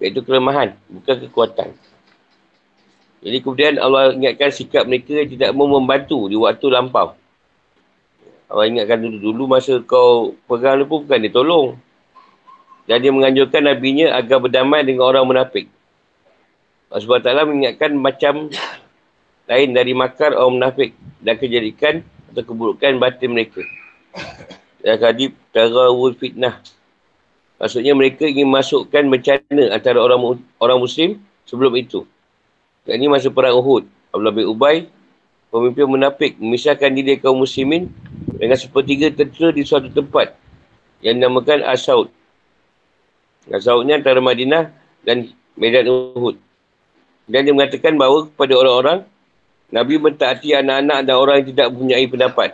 Iaitu 0.00 0.22
kelemahan, 0.24 0.78
bukan 0.88 1.16
kekuatan. 1.28 1.74
Jadi 3.20 3.36
kemudian 3.44 3.76
Allah 3.76 4.16
ingatkan 4.16 4.48
sikap 4.48 4.88
mereka 4.88 5.12
yang 5.12 5.28
tidak 5.28 5.50
mau 5.52 5.68
membantu 5.68 6.30
di 6.32 6.40
waktu 6.40 6.66
lampau. 6.72 7.12
Allah 8.48 8.66
ingatkan 8.66 9.04
dulu-dulu 9.04 9.46
masa 9.46 9.78
kau 9.84 10.32
pegang 10.48 10.80
dia 10.80 10.88
pun 10.88 11.04
bukan 11.04 11.18
dia 11.20 11.32
tolong. 11.34 11.68
Dan 12.88 13.04
dia 13.04 13.12
menganjurkan 13.12 13.62
Nabi-Nya 13.68 14.16
agar 14.16 14.40
berdamai 14.40 14.82
dengan 14.82 15.06
orang 15.06 15.22
munafik. 15.28 15.68
Allah 16.90 17.22
SWT 17.22 17.46
mengingatkan 17.46 17.94
macam 17.94 18.50
lain 19.46 19.68
dari 19.70 19.94
makar 19.94 20.34
orang 20.34 20.58
munafik 20.58 20.90
dan 21.22 21.38
kejadikan 21.38 22.02
atau 22.34 22.42
keburukan 22.42 22.98
batin 22.98 23.30
mereka. 23.30 23.62
Dan 24.82 24.98
kadib 24.98 25.38
tarawul 25.54 26.18
fitnah. 26.18 26.58
Maksudnya 27.62 27.94
mereka 27.94 28.26
ingin 28.26 28.50
masukkan 28.50 29.06
bencana 29.06 29.70
antara 29.70 30.02
orang 30.02 30.42
orang 30.58 30.78
Muslim 30.82 31.22
sebelum 31.46 31.78
itu. 31.78 32.02
Dan 32.82 32.98
ini 32.98 33.06
masa 33.06 33.30
perang 33.30 33.54
Uhud. 33.54 33.86
Abdullah 34.10 34.34
bin 34.34 34.50
Ubay, 34.50 34.76
pemimpin 35.54 35.86
munafik, 35.86 36.34
memisahkan 36.42 36.90
diri 36.90 37.22
kaum 37.22 37.38
muslimin 37.38 37.86
dengan 38.34 38.58
sepertiga 38.58 39.14
tentera 39.14 39.54
di 39.54 39.62
suatu 39.62 39.92
tempat 39.92 40.34
yang 41.06 41.22
dinamakan 41.22 41.62
Asaud. 41.62 42.10
Asaudnya 43.46 44.00
antara 44.00 44.18
Madinah 44.18 44.74
dan 45.06 45.30
Medan 45.54 45.86
Uhud. 45.86 46.49
Dan 47.30 47.46
dia 47.46 47.54
mengatakan 47.54 47.94
bahawa 47.94 48.26
kepada 48.26 48.58
orang-orang, 48.58 49.00
Nabi 49.70 50.02
mentaati 50.02 50.50
anak-anak 50.50 50.98
dan 51.06 51.14
orang 51.14 51.34
yang 51.40 51.48
tidak 51.54 51.66
mempunyai 51.70 52.06
pendapat. 52.10 52.50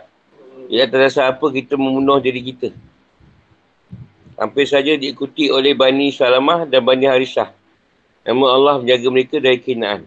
Ia 0.69 0.85
terasa 0.85 1.25
apa 1.25 1.49
kita 1.49 1.73
membunuh 1.73 2.21
diri 2.21 2.45
kita. 2.45 2.69
Hampir 4.37 4.69
saja 4.69 4.93
diikuti 4.93 5.49
oleh 5.49 5.73
Bani 5.73 6.13
Salamah 6.13 6.69
dan 6.69 6.85
Bani 6.85 7.09
Harisah. 7.09 7.49
Namun 8.21 8.45
Allah 8.45 8.75
menjaga 8.77 9.07
mereka 9.09 9.41
dari 9.41 9.57
kinaan. 9.57 10.05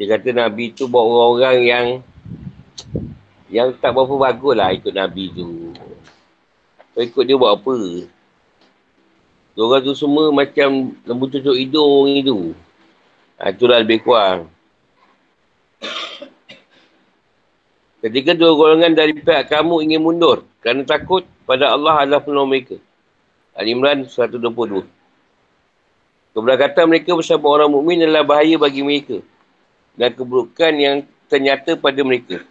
Dia 0.00 0.16
kata 0.16 0.32
Nabi 0.32 0.72
tu 0.72 0.88
buat 0.88 1.04
orang-orang 1.04 1.58
yang 1.66 1.86
yang 3.52 3.68
tak 3.76 3.92
berapa 3.92 4.14
bagus 4.16 4.54
lah 4.56 4.72
ikut 4.72 4.94
Nabi 4.96 5.24
tu. 5.34 5.74
Kau 6.96 7.02
ikut 7.04 7.24
dia 7.26 7.36
buat 7.36 7.58
apa? 7.58 7.74
Orang 9.58 9.82
tu 9.82 9.90
semua 9.98 10.30
macam 10.30 10.94
lembu 11.02 11.26
cucuk 11.26 11.58
hidung 11.58 12.06
itu. 12.14 12.54
Ha, 13.42 13.50
itulah 13.50 13.82
lebih 13.82 14.06
kurang. 14.06 14.46
Ketika 18.06 18.38
dua 18.38 18.54
golongan 18.54 18.94
dari 18.94 19.18
pihak 19.18 19.50
kamu 19.50 19.82
ingin 19.82 19.98
mundur 19.98 20.46
kerana 20.62 20.86
takut 20.86 21.26
pada 21.42 21.74
Allah 21.74 22.06
adalah 22.06 22.22
penolong 22.22 22.54
mereka. 22.54 22.78
Al-Imran 23.58 24.06
122. 24.06 24.86
Keberkatan 26.38 26.86
mereka 26.86 27.18
bersama 27.18 27.50
orang 27.50 27.74
mukmin 27.74 28.06
adalah 28.06 28.22
bahaya 28.22 28.54
bagi 28.54 28.86
mereka 28.86 29.18
dan 29.98 30.14
keburukan 30.14 30.70
yang 30.78 31.02
ternyata 31.26 31.74
pada 31.74 31.98
mereka. 32.06 32.46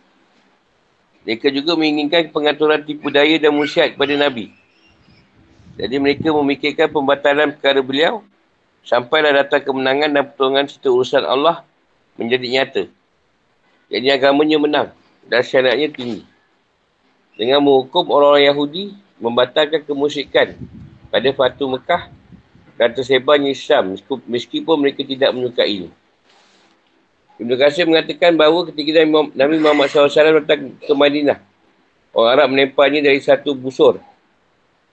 Mereka 1.24 1.56
juga 1.56 1.80
menginginkan 1.80 2.36
pengaturan 2.36 2.84
tipu 2.84 3.08
daya 3.08 3.40
dan 3.40 3.56
musyad 3.56 3.96
kepada 3.96 4.12
Nabi. 4.20 4.67
Jadi 5.78 5.96
mereka 6.02 6.34
memikirkan 6.34 6.90
pembatalan 6.90 7.54
perkara 7.54 7.86
beliau 7.86 8.26
sampailah 8.82 9.46
datang 9.46 9.62
kemenangan 9.62 10.10
dan 10.10 10.24
pertolongan 10.26 10.66
serta 10.66 10.90
urusan 10.90 11.22
Allah 11.22 11.62
menjadi 12.18 12.48
nyata. 12.50 12.84
Jadi 13.94 14.08
agamanya 14.10 14.58
menang 14.58 14.90
dan 15.30 15.46
syaratnya 15.46 15.94
tinggi. 15.94 16.26
Dengan 17.38 17.62
menghukum 17.62 18.10
orang-orang 18.10 18.50
Yahudi 18.50 18.84
membatalkan 19.22 19.86
kemusyrikan 19.86 20.58
pada 21.14 21.30
Fatu 21.30 21.70
Mekah 21.70 22.10
dan 22.82 22.90
tersebarnya 22.98 23.54
Islam 23.54 23.94
meskipun 24.26 24.76
mereka 24.82 25.06
tidak 25.06 25.30
menyukai 25.30 25.94
Ibn 27.38 27.52
Qasir 27.54 27.86
mengatakan 27.86 28.34
bahawa 28.34 28.66
ketika 28.74 29.06
Nabi 29.38 29.62
Muhammad 29.62 29.94
SAW 29.94 30.42
datang 30.42 30.74
ke 30.74 30.90
Madinah, 30.90 31.38
orang 32.18 32.32
Arab 32.34 32.48
menempahnya 32.50 33.06
dari 33.06 33.22
satu 33.22 33.54
busur 33.54 34.02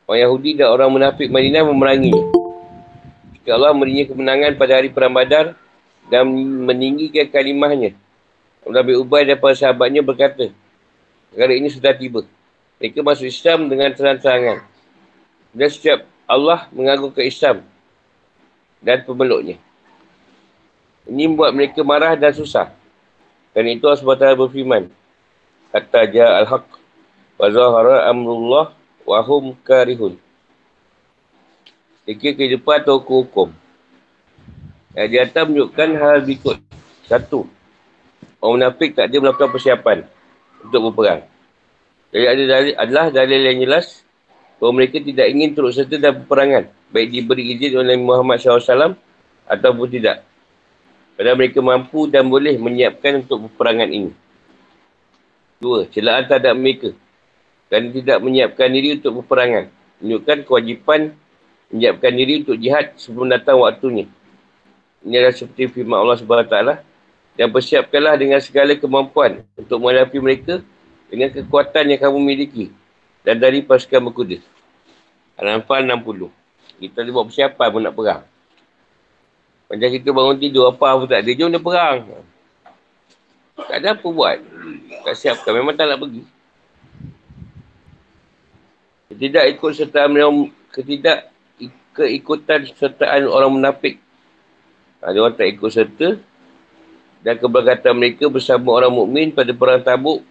Orang 0.04 0.20
Yahudi 0.20 0.50
dan 0.60 0.68
orang 0.68 0.92
munafik 0.92 1.32
Madinah 1.32 1.64
memerangi. 1.64 2.12
Jika 3.40 3.56
Allah 3.56 3.72
memberinya 3.72 4.04
kemenangan 4.04 4.52
pada 4.60 4.72
hari 4.76 4.92
perang 4.92 5.16
badar 5.16 5.56
dan 6.12 6.28
meninggikan 6.68 7.24
kalimahnya. 7.32 7.96
Nabi 8.64 8.96
Ubay 8.96 9.24
dan 9.24 9.40
para 9.40 9.56
sahabatnya 9.56 10.04
berkata, 10.04 10.52
perkara 11.32 11.52
ini 11.56 11.68
sudah 11.72 11.92
tiba. 11.96 12.24
Mereka 12.80 13.00
masuk 13.00 13.28
Islam 13.28 13.68
dengan 13.68 13.92
terang-terangan. 13.96 14.64
Dan 15.56 15.68
setiap 15.72 16.04
Allah 16.28 16.68
ke 17.12 17.22
Islam 17.24 17.64
dan 18.84 19.04
pemeluknya. 19.04 19.56
Ini 21.08 21.32
membuat 21.32 21.52
mereka 21.56 21.80
marah 21.84 22.16
dan 22.16 22.32
susah. 22.32 22.72
Dan 23.56 23.68
itu 23.72 23.84
Allah 23.88 24.00
SWT 24.00 24.40
berfirman. 24.40 24.88
Kata 25.72 26.08
ja 26.12 26.44
al-haq. 26.44 26.64
Wa 27.36 27.48
zahara 27.52 28.08
amrullah 28.08 28.72
wahum 29.04 29.52
karihun. 29.62 30.16
Fikir 32.04 32.36
kehidupan 32.36 32.84
atau 32.84 33.00
hukum. 33.00 33.48
Yang 34.92 35.08
di 35.08 35.18
atas 35.20 35.42
menunjukkan 35.48 35.88
hal 35.96 36.16
berikut. 36.24 36.56
Satu, 37.04 37.44
orang 38.40 38.52
munafik 38.60 38.96
tak 38.96 39.12
ada 39.12 39.16
melakukan 39.20 39.50
persiapan 39.52 39.98
untuk 40.64 40.80
berperang. 40.90 41.20
Jadi 42.12 42.24
ada 42.24 42.42
dalil, 42.48 42.74
adalah 42.78 43.06
dalil 43.12 43.40
yang 43.44 43.58
jelas 43.60 44.00
bahawa 44.56 44.72
mereka 44.80 45.02
tidak 45.02 45.26
ingin 45.28 45.52
turut 45.52 45.76
serta 45.76 46.00
dalam 46.00 46.24
peperangan. 46.24 46.64
Baik 46.94 47.08
diberi 47.12 47.52
izin 47.52 47.76
oleh 47.76 47.98
Muhammad 48.00 48.40
SAW 48.40 48.96
ataupun 49.44 49.86
tidak. 49.90 50.24
Padahal 51.18 51.36
mereka 51.36 51.58
mampu 51.60 52.06
dan 52.08 52.30
boleh 52.30 52.56
menyiapkan 52.56 53.26
untuk 53.26 53.50
peperangan 53.50 53.90
ini. 53.90 54.12
Dua, 55.58 55.84
celaan 55.90 56.24
terhadap 56.24 56.54
mereka 56.56 56.94
dan 57.68 57.90
tidak 57.90 58.18
menyiapkan 58.20 58.68
diri 58.70 58.98
untuk 59.00 59.24
peperangan. 59.24 59.70
Menunjukkan 60.00 60.38
kewajipan 60.44 61.00
menyiapkan 61.74 62.12
diri 62.14 62.44
untuk 62.44 62.56
jihad 62.60 62.94
sebelum 62.94 63.32
datang 63.32 63.58
waktunya. 63.58 64.06
Ini 65.04 65.20
adalah 65.20 65.36
seperti 65.36 65.68
firman 65.68 66.00
Allah 66.00 66.16
SWT. 66.16 66.56
Dan 67.34 67.50
persiapkanlah 67.50 68.14
dengan 68.14 68.38
segala 68.38 68.78
kemampuan 68.78 69.42
untuk 69.58 69.82
menghadapi 69.82 70.22
mereka 70.22 70.62
dengan 71.10 71.34
kekuatan 71.34 71.90
yang 71.90 72.00
kamu 72.00 72.18
miliki. 72.22 72.70
Dan 73.26 73.42
dari 73.42 73.58
pasukan 73.58 74.06
berkuda. 74.06 74.38
Al-Anfal 75.34 75.82
60. 75.82 76.30
Kita 76.78 77.02
ada 77.02 77.10
buat 77.10 77.26
persiapan 77.26 77.66
pun 77.74 77.80
nak 77.82 77.94
perang. 77.98 78.22
Macam 79.66 79.88
kita 79.90 80.08
bangun 80.14 80.36
tidur, 80.38 80.70
apa 80.70 80.94
pun 80.94 81.08
tak 81.10 81.26
ada. 81.26 81.30
Jom 81.34 81.50
dia 81.50 81.58
perang. 81.58 81.96
Tak 83.54 83.76
ada 83.82 83.88
apa 83.98 84.06
buat. 84.06 84.38
Tak 85.02 85.14
siapkan. 85.18 85.52
Memang 85.58 85.74
tak 85.74 85.90
nak 85.90 85.98
pergi. 85.98 86.22
Ketidak 89.14 89.46
ikut 89.46 89.72
serta 89.78 90.10
ketidak 90.74 91.30
keikutan 91.94 92.66
sertaan 92.66 93.30
orang 93.30 93.54
munafik. 93.54 94.02
Ha, 94.98 95.14
orang 95.14 95.38
tak 95.38 95.54
ikut 95.54 95.70
serta 95.70 96.18
dan 97.22 97.38
keberkatan 97.38 97.94
mereka 97.94 98.26
bersama 98.26 98.74
orang 98.74 98.90
mukmin 98.90 99.30
pada 99.30 99.54
perang 99.54 99.78
tabuk 99.78 100.26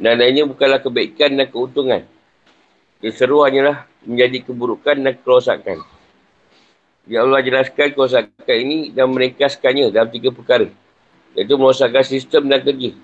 dan 0.00 0.16
lainnya 0.16 0.48
bukanlah 0.48 0.80
kebaikan 0.80 1.36
dan 1.36 1.46
keuntungan. 1.52 2.02
Keseru 3.04 3.44
hanyalah 3.44 3.84
menjadi 4.08 4.48
keburukan 4.48 4.96
dan 4.96 5.14
kerosakan. 5.20 5.84
Ya 7.04 7.20
Allah 7.20 7.44
jelaskan 7.44 7.92
kerosakan 7.92 8.56
ini 8.56 8.88
dan 8.88 9.12
meringkaskannya 9.12 9.92
dalam 9.92 10.08
tiga 10.08 10.32
perkara. 10.32 10.72
Iaitu 11.36 11.60
merosakkan 11.60 12.00
sistem 12.00 12.48
dan 12.48 12.64
kerja. 12.64 12.96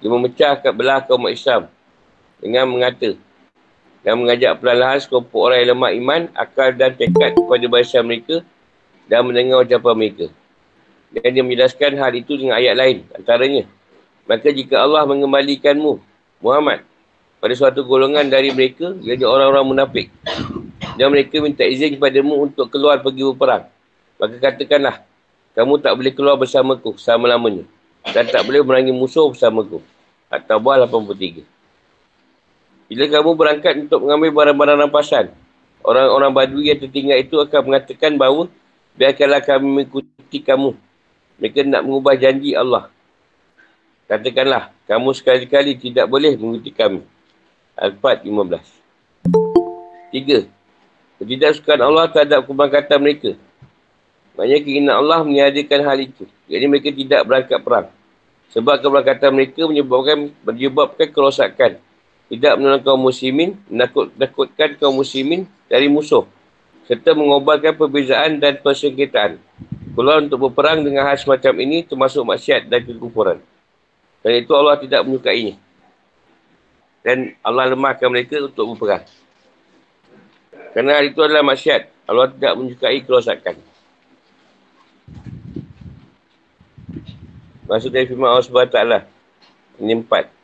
Dia 0.00 0.08
memecah 0.08 0.56
belah 0.72 1.04
kaum 1.04 1.28
Islam 1.28 1.68
dengan 2.40 2.64
mengata 2.72 3.12
dan 4.06 4.22
mengajak 4.22 4.62
perlahan 4.62 5.02
sekelompok 5.02 5.40
orang 5.50 5.58
yang 5.66 5.70
lemah 5.74 5.90
iman, 5.98 6.20
akal 6.38 6.70
dan 6.70 6.94
tekad 6.94 7.34
kepada 7.34 7.66
bahasa 7.66 7.98
mereka 8.06 8.38
dan 9.10 9.26
mendengar 9.26 9.66
ucapan 9.66 9.94
mereka. 9.98 10.26
Dan 11.10 11.34
dia 11.34 11.42
menjelaskan 11.42 11.98
hal 11.98 12.14
itu 12.14 12.38
dengan 12.38 12.54
ayat 12.54 12.78
lain 12.78 13.02
antaranya. 13.18 13.66
Maka 14.30 14.54
jika 14.54 14.78
Allah 14.78 15.02
mengembalikanmu, 15.10 15.98
Muhammad, 16.38 16.86
pada 17.42 17.54
suatu 17.58 17.82
golongan 17.82 18.30
dari 18.30 18.54
mereka, 18.54 18.94
jadi 18.94 19.26
orang-orang 19.26 19.74
munafik. 19.74 20.06
Dan 20.94 21.10
mereka 21.10 21.42
minta 21.42 21.66
izin 21.66 21.98
kepadamu 21.98 22.46
untuk 22.46 22.70
keluar 22.70 23.02
pergi 23.02 23.26
berperang. 23.26 23.66
Maka 24.22 24.34
katakanlah, 24.38 25.02
kamu 25.58 25.82
tak 25.82 25.92
boleh 25.98 26.12
keluar 26.14 26.38
bersamaku 26.38 26.94
selama-lamanya. 26.94 27.66
Dan 28.06 28.30
tak 28.30 28.46
boleh 28.46 28.62
merangi 28.62 28.94
musuh 28.94 29.26
bersamaku. 29.34 29.82
At-Tawbah 30.30 30.86
83. 30.86 31.55
Bila 32.86 33.04
kamu 33.10 33.30
berangkat 33.34 33.74
untuk 33.82 34.06
mengambil 34.06 34.30
barang-barang 34.30 34.78
rampasan, 34.86 35.34
orang-orang 35.82 36.30
badui 36.30 36.70
yang 36.70 36.78
tertinggal 36.78 37.18
itu 37.18 37.34
akan 37.42 37.60
mengatakan 37.66 38.14
bahawa 38.14 38.46
biarkanlah 38.94 39.42
kami 39.42 39.66
mengikuti 39.66 40.38
kamu. 40.38 40.78
Mereka 41.42 41.66
nak 41.66 41.82
mengubah 41.82 42.14
janji 42.14 42.54
Allah. 42.54 42.86
Katakanlah, 44.06 44.70
kamu 44.86 45.10
sekali-kali 45.18 45.74
tidak 45.74 46.06
boleh 46.06 46.38
mengikuti 46.38 46.70
kami. 46.70 47.02
Al-Fat 47.74 48.22
15. 48.22 48.62
Tiga. 50.14 50.46
Ketidaksukaan 51.18 51.82
Allah 51.82 52.06
terhadap 52.06 52.46
kebangkatan 52.46 52.98
mereka. 53.02 53.34
Maknanya 54.38 54.58
keinginan 54.62 54.94
Allah 55.02 55.26
meniadakan 55.26 55.80
hal 55.82 55.98
itu. 55.98 56.24
Jadi 56.46 56.64
mereka 56.70 56.94
tidak 56.94 57.20
berangkat 57.26 57.58
perang. 57.66 57.88
Sebab 58.54 58.78
keberangkatan 58.78 59.30
mereka 59.34 59.66
menyebabkan, 59.66 60.30
menyebabkan 60.46 61.08
kerosakan 61.10 61.82
tidak 62.26 62.58
menolong 62.58 62.82
kaum 62.82 62.98
muslimin, 62.98 63.54
menakut-nakutkan 63.70 64.74
kaum 64.82 64.98
muslimin 64.98 65.46
dari 65.70 65.86
musuh, 65.86 66.26
serta 66.90 67.14
mengobarkan 67.14 67.78
perbezaan 67.78 68.42
dan 68.42 68.58
persengketaan. 68.58 69.38
Keluar 69.96 70.20
untuk 70.20 70.50
berperang 70.50 70.84
dengan 70.84 71.08
hal 71.08 71.16
semacam 71.16 71.56
ini 71.64 71.86
termasuk 71.86 72.20
maksiat 72.20 72.68
dan 72.68 72.84
kekufuran. 72.84 73.38
Dan 74.20 74.32
itu 74.44 74.52
Allah 74.52 74.76
tidak 74.76 75.06
menyukainya. 75.08 75.56
Dan 77.00 77.32
Allah 77.40 77.72
lemahkan 77.72 78.10
mereka 78.10 78.42
untuk 78.42 78.76
berperang. 78.76 79.06
Kerana 80.76 81.00
hal 81.00 81.08
itu 81.08 81.20
adalah 81.24 81.40
maksiat. 81.46 81.88
Allah 82.04 82.28
tidak 82.28 82.52
menyukai 82.60 83.00
kerosakan. 83.06 83.56
Maksud 87.66 87.88
dari 87.88 88.04
firman 88.04 88.28
Allah 88.28 88.44
SWT. 88.44 88.78
Ini 89.80 89.92
empat. 90.04 90.35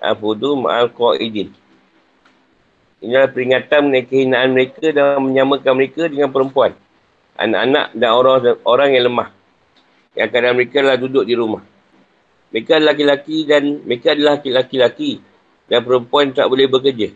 Afudu 0.00 0.56
ma'al 0.56 0.88
qa'idin. 0.96 1.52
Inilah 3.04 3.28
peringatan 3.32 3.88
mengenai 3.88 4.08
kehinaan 4.08 4.48
mereka 4.52 4.92
dan 4.92 5.20
menyamakan 5.20 5.72
mereka 5.76 6.08
dengan 6.08 6.32
perempuan. 6.32 6.72
Anak-anak 7.36 7.96
dan 7.96 8.10
orang 8.12 8.38
orang 8.64 8.88
yang 8.92 9.04
lemah. 9.08 9.28
Yang 10.16 10.28
kadang 10.32 10.54
mereka 10.56 10.76
adalah 10.84 10.98
duduk 11.00 11.24
di 11.24 11.34
rumah. 11.36 11.62
Mereka 12.52 12.76
adalah 12.76 12.92
laki-laki 12.92 13.36
dan 13.46 13.62
mereka 13.86 14.12
adalah 14.12 14.34
laki-laki 14.40 15.22
dan 15.70 15.80
perempuan 15.86 16.34
tak 16.34 16.50
boleh 16.50 16.66
bekerja. 16.66 17.08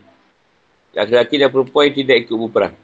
Laki-laki 0.95 1.35
dan 1.37 1.49
perempuan 1.51 1.91
tidak 1.91 2.17
ikut 2.23 2.37
berperang. 2.39 2.75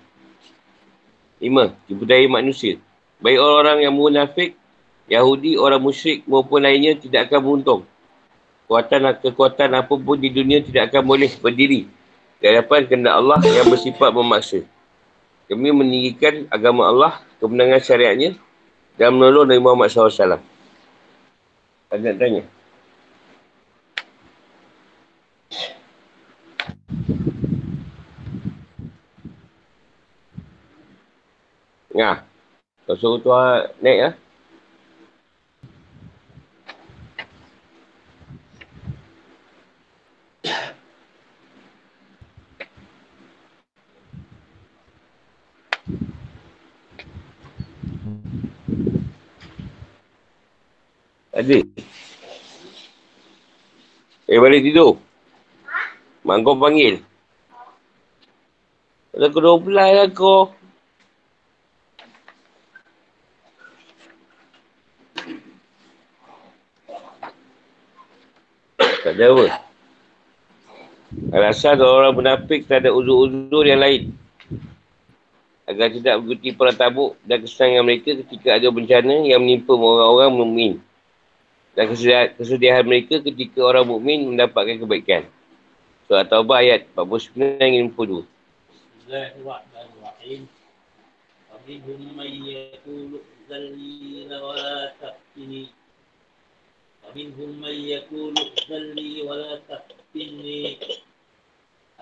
Lima, 1.41 1.73
tipu 1.89 2.03
daya 2.05 2.27
manusia. 2.29 2.77
Baik 3.17 3.41
orang-orang 3.41 3.77
yang 3.87 3.95
munafik 3.97 4.53
Yahudi, 5.09 5.57
orang 5.57 5.81
musyrik 5.81 6.21
maupun 6.29 6.61
lainnya 6.61 6.93
tidak 6.99 7.29
akan 7.29 7.39
beruntung. 7.41 7.81
Kekuatan 8.71 9.19
kekuatan 9.19 9.69
apa 9.75 9.93
pun 9.99 10.15
di 10.15 10.31
dunia 10.31 10.63
tidak 10.63 10.95
akan 10.95 11.03
boleh 11.03 11.27
berdiri 11.43 11.91
di 12.39 12.45
hadapan 12.47 12.87
kehendak 12.87 13.19
Allah 13.19 13.43
yang 13.43 13.67
bersifat 13.67 14.15
memaksa. 14.15 14.63
Kami 15.51 15.75
meninggikan 15.75 16.47
agama 16.47 16.87
Allah, 16.87 17.19
kemenangan 17.43 17.83
syariatnya 17.83 18.39
dan 18.95 19.11
menolong 19.11 19.51
Nabi 19.51 19.59
Muhammad 19.59 19.91
SAW. 19.91 20.39
Ada 21.91 21.99
nak 21.99 22.15
tanya? 22.15 22.43
Ya. 31.91 32.23
Kau 32.87 32.95
suruh 32.95 33.19
tuan 33.19 33.67
naik 33.83 33.99
ya. 33.99 34.11
Ada. 51.31 51.63
Eh, 54.27 54.35
balik 54.35 54.67
tidur. 54.67 54.99
Mak 56.27 56.43
kau 56.43 56.59
panggil. 56.59 56.99
Kalau 59.15 59.27
kau 59.31 59.39
dua 59.39 59.55
belas 59.63 59.89
lah 59.95 60.07
kau. 60.11 60.51
Tak 69.01 69.13
ada 69.15 69.25
apa. 69.31 69.45
Alasan 71.31 71.79
orang 71.79 72.13
munafik 72.13 72.67
tak 72.67 72.83
ada 72.83 72.91
uzur-uzur 72.91 73.63
yang 73.63 73.79
lain. 73.79 74.11
Agar 75.63 75.95
tidak 75.95 76.19
mengikuti 76.19 76.51
perang 76.51 76.75
tabuk 76.75 77.15
dan 77.23 77.39
kesenangan 77.39 77.87
mereka 77.87 78.19
ketika 78.19 78.59
ada 78.59 78.67
bencana 78.67 79.23
yang 79.23 79.39
menimpa 79.39 79.71
orang-orang 79.71 80.31
mukmin 80.35 80.73
dan 81.76 81.84
kesedihan 82.40 82.84
mereka 82.86 83.20
ketika 83.20 83.60
orang 83.60 83.84
mukmin 83.84 84.32
mendapatkan 84.32 84.80
kebaikan. 84.80 85.22
Surah 86.08 86.24
Taubah 86.24 86.64
ayat 86.64 86.88
49 86.94 87.36
hingga 87.36 87.92
52. 87.92 88.24
Bismillahirrahmanirrahim. 89.04 90.48
فمنهم 91.66 92.14
من 92.14 92.30
يقول 92.46 93.10
ذلي 93.50 94.30
ولا 94.30 94.92
تفتني 95.02 95.66
ومنهم 97.02 97.50
من 97.60 97.74
يقول 97.74 98.34
ذلي 98.70 99.22
ولا 99.22 99.58
تفتني 99.66 100.78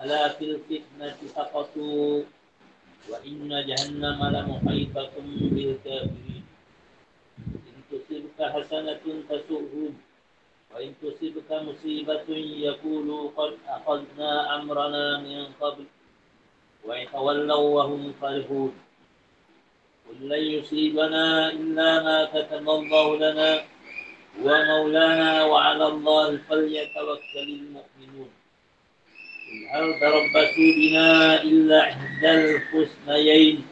ألا 0.04 0.28
في 0.36 0.44
الفتنة 0.44 1.16
سقطوا 1.32 2.22
وإن 3.08 3.48
جهنم 3.48 4.20
لمحيطة 4.36 5.12
بالكافرين 5.52 6.37
تصبك 7.91 8.39
حسنة 8.39 9.03
تسؤهم 9.29 9.97
وإن 10.75 10.93
تصبك 11.01 11.49
مصيبة 11.51 12.29
يقولوا 12.69 13.31
قد 13.37 13.53
أخذنا 13.67 14.55
أمرنا 14.55 15.19
من 15.19 15.45
قبل. 15.61 15.85
ويتولوا 16.85 17.69
وهم 17.75 18.13
فرحون. 18.21 18.73
قل 20.09 20.29
لن 20.29 20.43
يصيبنا 20.43 21.51
إلا 21.51 22.03
ما 22.03 22.25
كتب 22.25 22.69
الله 22.69 23.17
لنا 23.17 23.63
ومولانا 24.43 25.45
وعلى 25.45 25.87
الله 25.87 26.37
فليتوكل 26.49 27.47
المؤمنون. 27.59 28.29
هل 29.71 29.99
تربصوا 29.99 30.71
بنا 30.77 31.41
إلا 31.41 31.89
إحدى 31.89 32.31
الحسنيين؟ 32.31 33.67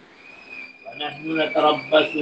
ونحن 0.86 1.42
نتربص 1.42 2.14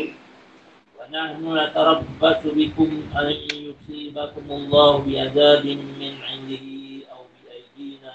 ونحن 1.05 1.43
نتربص 1.59 2.43
بكم 2.45 2.91
أن 3.17 3.29
يصيبكم 3.67 4.47
الله 4.51 4.93
بعذاب 5.07 5.65
من 6.01 6.13
عنده 6.29 6.67
أو 7.13 7.21
بأيدينا 7.33 8.15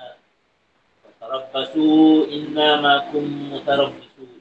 فتربصوا 1.04 2.08
إنا 2.30 2.68
معكم 2.82 3.24
متربصون 3.54 4.32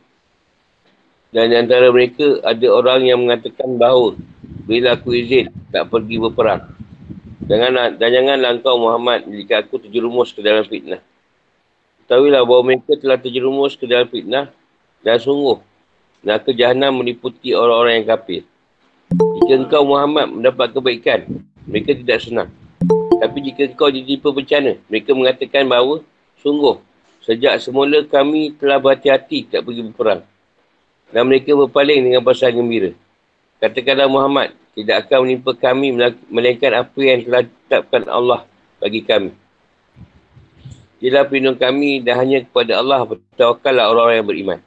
Dan 1.34 1.50
antara 1.50 1.90
mereka 1.90 2.38
ada 2.46 2.62
orang 2.70 3.10
yang 3.10 3.26
mengatakan 3.26 3.74
bahawa 3.74 4.14
bila 4.70 4.94
aku 4.94 5.18
izin 5.18 5.50
tak 5.74 5.90
pergi 5.90 6.22
berperang. 6.22 6.62
Jangan, 7.50 7.98
dan 7.98 8.08
janganlah 8.14 8.54
engkau 8.54 8.78
Muhammad 8.78 9.26
jika 9.26 9.66
aku 9.66 9.82
terjerumus 9.82 10.30
ke 10.30 10.46
dalam 10.46 10.62
fitnah. 10.62 11.02
Ketahuilah 12.06 12.46
bahawa 12.46 12.62
mereka 12.70 12.94
telah 13.02 13.18
terjerumus 13.18 13.74
ke 13.74 13.82
dalam 13.82 14.06
fitnah 14.06 14.54
dan 15.02 15.18
sungguh 15.18 15.58
Neraka 16.19 16.51
jahannam 16.51 16.99
meliputi 16.99 17.55
orang-orang 17.55 18.03
yang 18.03 18.07
kafir. 18.11 18.41
Jika 19.09 19.53
engkau 19.55 19.87
Muhammad 19.87 20.27
mendapat 20.29 20.75
kebaikan, 20.75 21.19
mereka 21.63 21.95
tidak 21.95 22.19
senang. 22.21 22.49
Tapi 23.19 23.37
jika 23.51 23.71
engkau 23.71 23.87
ditimpa 23.87 24.29
bencana, 24.31 24.77
mereka 24.91 25.11
mengatakan 25.15 25.63
bahawa 25.65 26.03
sungguh 26.43 26.79
sejak 27.23 27.59
semula 27.63 28.03
kami 28.07 28.55
telah 28.55 28.77
berhati-hati 28.79 29.47
tak 29.47 29.63
pergi 29.63 29.81
berperang. 29.91 30.21
Dan 31.09 31.23
mereka 31.25 31.57
berpaling 31.57 32.05
dengan 32.05 32.21
pasal 32.21 32.53
gembira. 32.53 32.93
Katakanlah 33.59 34.07
Muhammad, 34.07 34.53
tidak 34.77 35.07
akan 35.07 35.27
menimpa 35.27 35.51
kami 35.57 35.91
melainkan 36.29 36.71
apa 36.71 36.99
yang 37.01 37.19
telah 37.25 37.41
ditetapkan 37.43 38.03
Allah 38.07 38.39
bagi 38.79 39.01
kami. 39.03 39.31
Jelah 40.99 41.23
pelindung 41.27 41.55
kami 41.55 42.03
dan 42.03 42.19
hanya 42.19 42.43
kepada 42.43 42.79
Allah 42.79 43.07
bertawakallah 43.07 43.87
orang-orang 43.87 44.17
yang 44.19 44.27
beriman. 44.27 44.59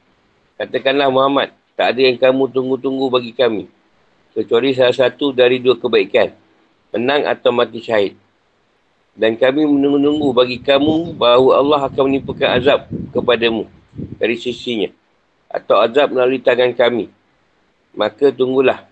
Katakanlah 0.62 1.10
Muhammad, 1.10 1.50
tak 1.74 1.90
ada 1.90 2.06
yang 2.06 2.14
kamu 2.14 2.46
tunggu-tunggu 2.54 3.10
bagi 3.10 3.34
kami. 3.34 3.66
Kecuali 4.30 4.70
salah 4.70 4.94
satu 4.94 5.34
dari 5.34 5.58
dua 5.58 5.74
kebaikan. 5.74 6.30
Menang 6.94 7.26
atau 7.26 7.50
mati 7.50 7.82
syahid. 7.82 8.14
Dan 9.18 9.34
kami 9.34 9.66
menunggu-nunggu 9.66 10.30
bagi 10.30 10.62
kamu 10.62 11.18
bahawa 11.18 11.58
Allah 11.58 11.80
akan 11.90 12.02
menimpakan 12.06 12.62
azab 12.62 12.86
kepadamu 13.10 13.66
dari 14.22 14.38
sisinya. 14.38 14.86
Atau 15.50 15.82
azab 15.82 16.14
melalui 16.14 16.38
tangan 16.38 16.70
kami. 16.78 17.10
Maka 17.98 18.30
tunggulah. 18.30 18.86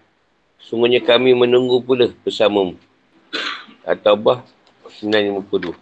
Semuanya 0.59 0.98
kami 0.98 1.38
menunggu 1.38 1.78
pula 1.87 2.11
bersamamu. 2.26 2.74
Atau 3.87 4.18
bah 4.18 4.42
952. 4.98 5.78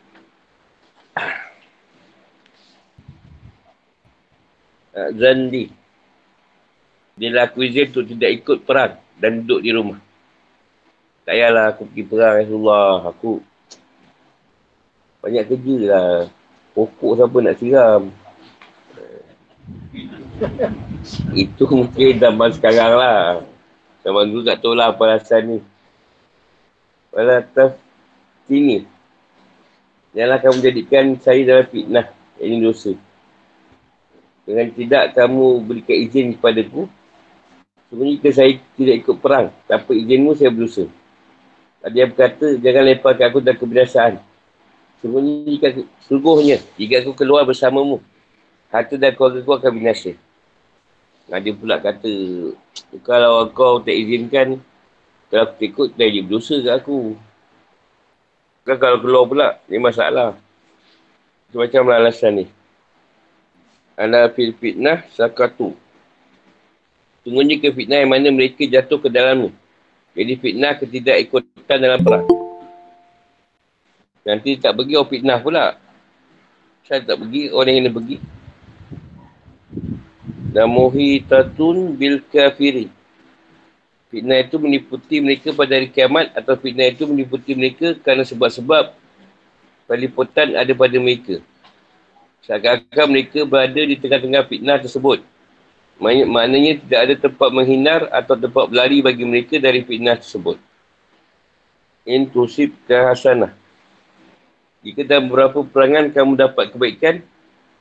Zandi. 5.16 5.77
Dia 7.18 7.34
laku 7.34 7.66
izin 7.66 7.90
untuk 7.90 8.06
tidak 8.14 8.30
ikut 8.42 8.58
perang 8.62 8.94
dan 9.18 9.42
duduk 9.42 9.60
di 9.66 9.70
rumah. 9.74 9.98
Tak 11.26 11.34
payahlah 11.34 11.64
aku 11.74 11.82
pergi 11.90 12.04
perang 12.06 12.34
Rasulullah. 12.38 12.94
Aku 13.10 13.30
banyak 15.18 15.44
kerja 15.50 15.76
lah. 15.90 16.10
Pokok 16.78 17.12
siapa 17.18 17.36
nak 17.42 17.56
siram. 17.58 18.02
Itu 21.34 21.66
mungkin 21.66 22.22
zaman 22.22 22.50
sekarang 22.54 22.92
lah. 22.94 23.42
Zaman 24.06 24.24
dulu 24.30 24.46
tak 24.46 24.62
tahu 24.62 24.78
lah 24.78 24.94
apa 24.94 25.02
alasan 25.04 25.42
ni. 25.44 25.58
Pada 27.10 27.42
atas 27.42 27.74
sini. 28.46 28.86
Janganlah 30.14 30.38
kamu 30.38 30.58
jadikan 30.62 31.04
saya 31.18 31.42
dalam 31.42 31.66
fitnah. 31.66 32.06
Ini 32.38 32.62
dosa. 32.62 32.94
Dengan 34.46 34.70
tidak 34.72 35.12
kamu 35.12 35.66
berikan 35.66 35.98
izin 36.08 36.38
kepada 36.38 36.64
ku, 36.64 36.88
Sebenarnya 37.88 38.14
jika 38.20 38.30
saya 38.36 38.50
tidak 38.76 38.94
ikut 39.00 39.16
perang, 39.16 39.48
tanpa 39.64 39.90
izinmu 39.96 40.36
saya 40.36 40.52
berusaha. 40.52 40.88
Yang 41.88 42.08
berkata, 42.12 42.46
jangan 42.60 42.82
lemparkan 42.84 43.24
aku 43.32 43.38
dalam 43.40 43.56
kebinasaan. 43.56 44.14
Sebenarnya 45.00 45.32
jika 45.48 45.68
sungguhnya, 46.04 46.58
jika 46.76 47.00
aku 47.00 47.12
keluar 47.16 47.48
bersamamu, 47.48 48.04
harta 48.68 49.00
dan 49.00 49.16
keluarga 49.16 49.40
aku 49.40 49.52
akan 49.56 49.72
binasa. 49.72 50.12
Ada 51.32 51.50
pula 51.56 51.76
kata, 51.80 52.12
kalau 53.04 53.48
kau 53.56 53.80
tak 53.80 53.96
izinkan, 53.96 54.60
kalau 55.32 55.44
aku 55.48 55.64
ikut, 55.64 55.88
dia 55.96 56.08
jadi 56.12 56.24
berdosa 56.24 56.60
ke 56.60 56.70
aku. 56.72 57.16
Kan 58.68 58.76
kalau 58.76 59.00
keluar 59.00 59.24
pula, 59.24 59.48
ni 59.64 59.80
masalah. 59.80 60.36
Macam 61.56 61.88
alasan 61.88 62.44
ni. 62.44 62.46
Anda 63.96 64.28
fitnah 64.34 65.08
sakatu. 65.16 65.72
Sungguhnya 67.28 67.60
ke 67.60 67.68
fitnah 67.76 68.00
yang 68.00 68.08
mana 68.08 68.32
mereka 68.32 68.64
jatuh 68.64 68.96
ke 68.96 69.12
dalamnya. 69.12 69.52
Jadi 70.16 70.32
fitnah 70.40 70.72
ketidakikutan 70.80 71.76
dalam 71.76 72.00
perang. 72.00 72.24
Nanti 74.24 74.56
tak 74.56 74.72
pergi 74.72 74.96
orang 74.96 75.12
fitnah 75.12 75.36
pula. 75.36 75.76
Saya 76.88 77.04
tak 77.04 77.20
pergi, 77.20 77.52
orang 77.52 77.68
yang 77.68 77.84
kena 77.84 77.92
pergi. 78.00 78.16
Dan 80.56 80.72
muhitatun 80.72 82.00
bil 82.00 82.24
kafiri. 82.32 82.88
Fitnah 84.08 84.40
itu 84.40 84.56
meniputi 84.56 85.20
mereka 85.20 85.52
pada 85.52 85.76
hari 85.76 85.92
kiamat 85.92 86.32
atau 86.32 86.56
fitnah 86.56 86.88
itu 86.88 87.04
meniputi 87.04 87.52
mereka 87.52 87.92
kerana 87.92 88.24
sebab-sebab 88.24 88.96
peliputan 89.84 90.56
ada 90.56 90.72
pada 90.72 90.96
mereka. 90.96 91.44
Seakan-akan 92.48 93.06
mereka 93.12 93.44
berada 93.44 93.84
di 93.84 94.00
tengah-tengah 94.00 94.48
fitnah 94.48 94.80
tersebut. 94.80 95.20
Maknanya 95.98 96.78
tidak 96.78 97.00
ada 97.02 97.14
tempat 97.18 97.50
menghinar 97.50 98.06
atau 98.14 98.38
tempat 98.38 98.70
berlari 98.70 99.02
bagi 99.02 99.26
mereka 99.26 99.58
dari 99.58 99.82
fitnah 99.82 100.14
tersebut. 100.14 100.54
Intusib 102.06 102.70
kehasanah. 102.86 103.50
Jika 104.86 105.02
dalam 105.02 105.26
beberapa 105.26 105.66
perangan 105.66 106.14
kamu 106.14 106.38
dapat 106.38 106.70
kebaikan, 106.70 107.18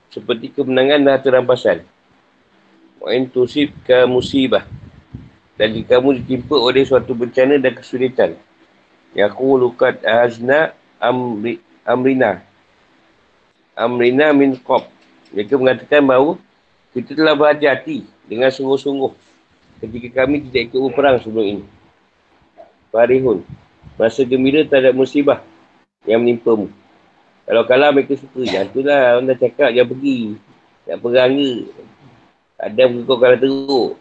seperti 0.09 0.49
kemenangan 0.49 1.05
dan 1.05 1.11
harta 1.13 1.29
rampasan. 1.29 1.77
Wa'in 2.97 3.29
tusib 3.29 3.69
ke 3.85 4.09
musibah. 4.09 4.65
Dan 5.53 5.77
jika 5.77 6.01
kamu 6.01 6.25
ditimpa 6.25 6.57
oleh 6.57 6.81
suatu 6.89 7.13
bencana 7.13 7.61
dan 7.61 7.77
kesulitan. 7.77 8.33
Yaku 9.13 9.61
lukat 9.61 10.01
azna 10.01 10.73
amri, 10.97 11.61
amrina. 11.85 12.41
Amrina 13.77 14.33
min 14.33 14.57
qab. 14.57 14.89
Mereka 15.29 15.53
mengatakan 15.61 16.01
bahawa 16.01 16.41
kita 16.97 17.13
telah 17.13 17.37
berhati-hati 17.37 18.09
dengan 18.25 18.49
sungguh-sungguh 18.49 19.13
ketika 19.85 20.25
kami 20.25 20.49
tidak 20.49 20.73
ikut 20.73 20.81
berperang 20.89 21.21
sebelum 21.21 21.45
ini. 21.45 21.65
Farihun. 22.89 23.45
Masa 24.01 24.25
gembira 24.25 24.65
terhadap 24.65 24.97
musibah 24.97 25.45
yang 26.09 26.25
menimpa 26.25 26.57
mu. 26.57 26.73
Kalau 27.45 27.63
kalah 27.69 27.93
mereka 27.93 28.17
suka. 28.17 28.41
Yang 28.41 28.65
tu 28.73 28.79
lah. 28.81 29.17
Orang 29.21 29.29
dah 29.29 29.37
cakap 29.37 29.69
jangan 29.69 29.93
pergi. 29.93 30.17
Nak 30.89 30.97
perang 31.05 31.31
ke. 31.37 31.51
Ada 32.57 32.83
kau 33.05 33.17
kalah 33.21 33.37
teruk. 33.37 33.91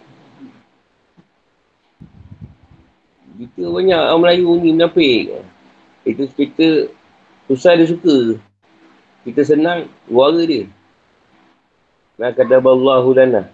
Kita 3.36 3.62
banyak 3.68 4.00
orang 4.00 4.20
Melayu 4.24 4.48
ni 4.64 4.70
menapik. 4.72 5.44
Itu 6.08 6.24
kita 6.32 6.88
susah 7.52 7.76
dia 7.76 7.84
suka. 7.84 8.40
Kita 9.28 9.44
senang, 9.44 9.92
suara 10.08 10.40
dia. 10.48 10.64
Nah 12.16 12.32
kata 12.32 12.60
Allahu 12.60 13.12
lana. 13.12 13.52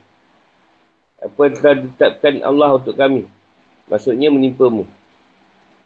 Apa 1.22 1.38
yang 1.46 1.54
telah 1.58 1.76
ditetapkan 1.82 2.34
Allah 2.42 2.70
untuk 2.78 2.94
kami. 2.94 3.26
Maksudnya 3.86 4.30
menimpa 4.30 4.66
mu. 4.70 4.86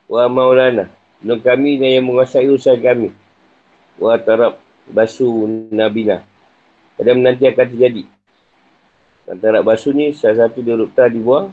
Wa 0.08 0.28
maulana. 0.28 0.92
Menurut 1.20 1.42
kami 1.44 1.80
yang 1.80 2.04
menguasai 2.08 2.48
usaha 2.48 2.76
kami. 2.76 3.12
Wa 3.96 4.20
tarab 4.20 4.60
basu 4.88 5.28
nabina. 5.72 6.24
Pada 6.96 7.12
nanti 7.12 7.44
akan 7.44 7.66
terjadi. 7.68 8.04
Antara 9.26 9.60
basu 9.60 9.90
ni 9.90 10.14
salah 10.14 10.46
satu 10.46 10.62
dia 10.62 10.78
rupta 10.78 11.10
dibuang 11.10 11.50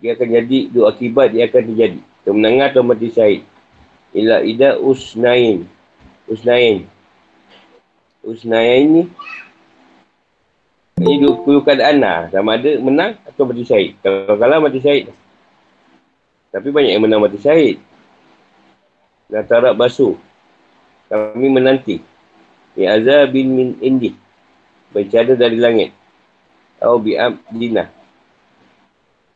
dia 0.00 0.16
akan 0.16 0.28
jadi 0.32 0.58
dua 0.72 0.96
akibat 0.96 1.36
dia 1.36 1.44
akan 1.44 1.62
terjadi. 1.68 2.00
Kemenangan 2.24 2.66
atau 2.72 2.82
mati 2.82 3.12
syahid. 3.12 3.44
Ila 4.16 4.40
ida 4.40 4.80
usnain. 4.80 5.68
Usnain. 6.24 6.88
Usnain 8.24 8.86
ni 8.88 9.04
ini 11.00 11.24
dua, 11.24 11.34
dua 11.48 11.60
keadaan 11.64 11.96
lah. 11.98 12.28
Sama 12.28 12.60
ada 12.60 12.70
menang 12.76 13.16
atau 13.24 13.48
mati 13.48 13.64
syahid. 13.64 13.96
Kalau 14.04 14.36
kalah 14.36 14.60
mati 14.60 14.78
syahid. 14.84 15.08
Tapi 16.52 16.68
banyak 16.68 16.92
yang 16.92 17.04
menang 17.04 17.24
mati 17.24 17.40
syahid. 17.40 17.80
Dan 19.32 19.48
tarab 19.48 19.80
basuh. 19.80 20.20
Kami 21.08 21.48
menanti. 21.48 22.04
Ya 22.76 23.00
azab 23.00 23.32
bin 23.32 23.48
min 23.56 23.68
indi. 23.80 24.12
Bencana 24.92 25.34
dari 25.34 25.56
langit. 25.56 25.90
Atau 26.76 27.00
bi'ab 27.00 27.40
dinah 27.48 28.00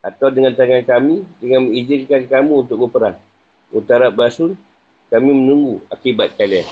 atau 0.05 0.29
dengan 0.29 0.53
tangan 0.53 0.85
kami 0.85 1.25
dengan 1.41 1.65
mengizinkan 1.65 2.29
kamu 2.29 2.69
untuk 2.69 2.77
berperang. 2.85 3.17
Utara 3.73 4.13
basun, 4.13 4.53
kami 5.09 5.33
menunggu 5.33 5.81
akibat 5.89 6.37
kalian. 6.37 6.69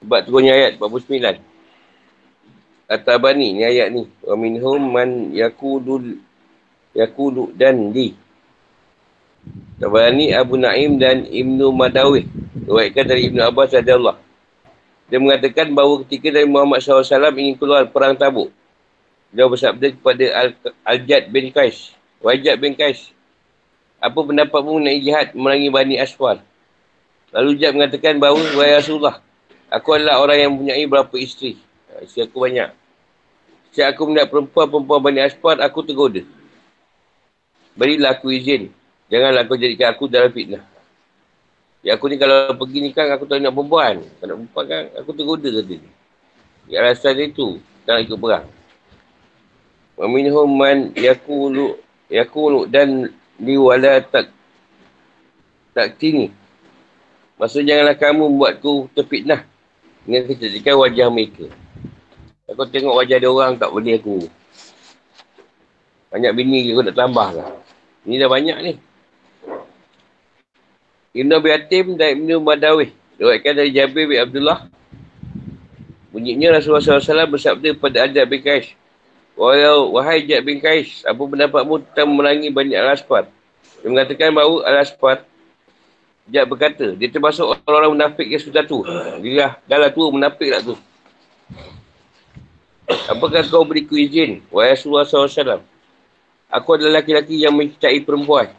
Sebab 0.00 0.20
turunnya 0.24 0.56
ayat 0.56 0.80
49. 0.80 1.49
Atabani 2.90 3.54
ni 3.54 3.62
ayat 3.62 3.94
ni. 3.94 4.10
Wa 4.26 4.34
minhum 4.34 4.82
man 4.90 5.30
yakudul 5.30 6.18
yakudu 6.90 7.54
dan 7.54 7.94
di. 7.94 8.18
Tabani 9.80 10.34
Abu 10.34 10.58
Naim 10.58 10.98
dan 10.98 11.24
Ibnu 11.24 11.70
Madawih. 11.70 12.26
Dewaikan 12.66 13.06
dari 13.06 13.30
Ibnu 13.30 13.40
Abbas 13.40 13.72
Allah. 13.78 14.18
Dia 15.08 15.18
mengatakan 15.18 15.70
bahawa 15.70 16.02
ketika 16.06 16.30
dari 16.30 16.46
Muhammad 16.46 16.82
SAW 16.82 17.34
ingin 17.34 17.56
keluar 17.56 17.88
perang 17.88 18.14
tabuk. 18.14 18.52
Dia 19.30 19.46
bersabda 19.46 19.94
kepada 19.94 20.24
Al-Jad 20.82 21.30
bin 21.30 21.54
Qais. 21.54 21.94
Wajad 22.20 22.58
bin 22.58 22.74
Qais. 22.74 23.14
Apa 24.02 24.16
pendapatmu 24.20 24.80
mengenai 24.80 25.00
jihad 25.00 25.32
merangi 25.32 25.70
Bani 25.70 25.96
Aswal? 25.98 26.42
Lalu 27.30 27.50
Jad 27.58 27.72
mengatakan 27.78 28.18
bahawa, 28.18 28.42
Wahai 28.58 28.76
Rasulullah, 28.80 29.22
aku 29.70 29.88
adalah 29.94 30.18
orang 30.18 30.36
yang 30.38 30.50
mempunyai 30.54 30.84
berapa 30.86 31.14
isteri. 31.14 31.58
Ha, 31.90 32.02
isteri 32.02 32.26
aku 32.26 32.42
banyak. 32.42 32.79
Sejak 33.70 33.94
aku 33.94 34.10
melihat 34.10 34.28
perempuan-perempuan 34.30 35.00
Bani 35.02 35.20
Aswal, 35.22 35.62
aku 35.62 35.86
tergoda. 35.86 36.22
Berilah 37.78 38.18
aku 38.18 38.34
izin. 38.34 38.74
Janganlah 39.10 39.46
kau 39.46 39.58
jadikan 39.58 39.94
aku 39.94 40.10
dalam 40.10 40.30
fitnah. 40.30 40.62
Ya 41.80 41.96
aku 41.96 42.12
ni 42.12 42.20
kalau 42.20 42.52
pergi 42.60 42.78
ni 42.84 42.90
kan 42.92 43.08
aku 43.08 43.24
tak 43.24 43.40
nak 43.40 43.56
perempuan. 43.56 44.04
Kalau 44.20 44.28
nak 44.28 44.36
perempuan 44.44 44.64
kan 44.68 44.82
aku 45.00 45.10
tergoda 45.16 45.48
kata 45.48 45.74
dia. 45.80 45.90
Ya 46.68 46.78
rasa 46.84 47.10
dia 47.16 47.32
tu. 47.32 47.56
Tak 47.88 47.92
nak 47.96 48.02
ikut 48.06 48.18
perang. 48.20 48.46
Wa 49.96 50.06
minhum 50.06 50.48
man 50.50 50.92
yakulu 50.92 51.80
yakulu 52.12 52.68
dan 52.68 53.08
liwala 53.40 54.04
tak 54.04 54.28
tak 55.72 55.96
tini. 55.96 56.28
Maksudnya 57.40 57.80
janganlah 57.80 57.96
kamu 57.96 58.24
buatku 58.36 58.72
terfitnah 58.92 59.48
dengan 60.04 60.28
kecantikan 60.28 60.76
wajah 60.76 61.08
mereka. 61.08 61.48
Aku 62.50 62.66
tengok 62.66 62.98
wajah 62.98 63.16
dia 63.22 63.30
orang 63.30 63.54
tak 63.54 63.70
boleh 63.70 63.94
aku. 63.96 64.26
Banyak 66.10 66.32
bini 66.34 66.74
aku 66.74 66.82
nak 66.82 66.96
tambah 66.98 67.28
lah. 67.38 67.48
Ini 68.02 68.18
dah 68.18 68.30
banyak 68.30 68.56
ni. 68.66 68.72
Ibn 71.14 71.30
Abi 71.38 71.48
Hatim 71.54 71.94
dan 71.94 72.18
Ibn 72.18 72.42
Madawih. 72.42 72.90
Dewaikan 73.18 73.54
dari 73.54 73.70
Jabir 73.70 74.10
bin 74.10 74.18
Abdullah. 74.18 74.66
Bunyinya 76.10 76.58
Rasulullah 76.58 76.82
SAW 76.82 77.30
bersabda 77.30 77.78
pada 77.78 78.10
Adab 78.10 78.26
bin 78.26 78.42
Qais. 78.42 78.74
Walau 79.38 79.96
wahai 79.96 80.26
Jad 80.28 80.44
bin 80.44 80.60
Kais, 80.60 81.00
apa 81.08 81.16
pendapatmu 81.16 81.80
tentang 81.80 82.12
memerangi 82.12 82.52
Bani 82.52 82.76
Al-Asfar? 82.76 83.24
Dia 83.80 83.88
mengatakan 83.88 84.36
bahawa 84.36 84.68
Al-Asfar, 84.68 85.24
Jad 86.28 86.44
berkata, 86.44 86.92
dia 86.92 87.08
termasuk 87.08 87.48
orang-orang 87.64 87.96
munafik 87.96 88.28
yang 88.28 88.42
sudah 88.42 88.68
tu. 88.68 88.84
Dia 89.24 89.56
dah 89.64 89.78
lah 89.80 89.88
tua 89.88 90.12
munafik 90.12 90.52
lah 90.52 90.60
tu. 90.60 90.76
Apakah 92.90 93.46
kau 93.46 93.62
beriku 93.62 93.94
izin, 93.94 94.42
wahai 94.50 94.74
Rasulullah 94.74 95.06
SAW? 95.06 95.62
Aku 96.50 96.68
adalah 96.74 96.98
laki-laki 96.98 97.38
yang 97.38 97.54
mencintai 97.54 98.02
perempuan. 98.02 98.50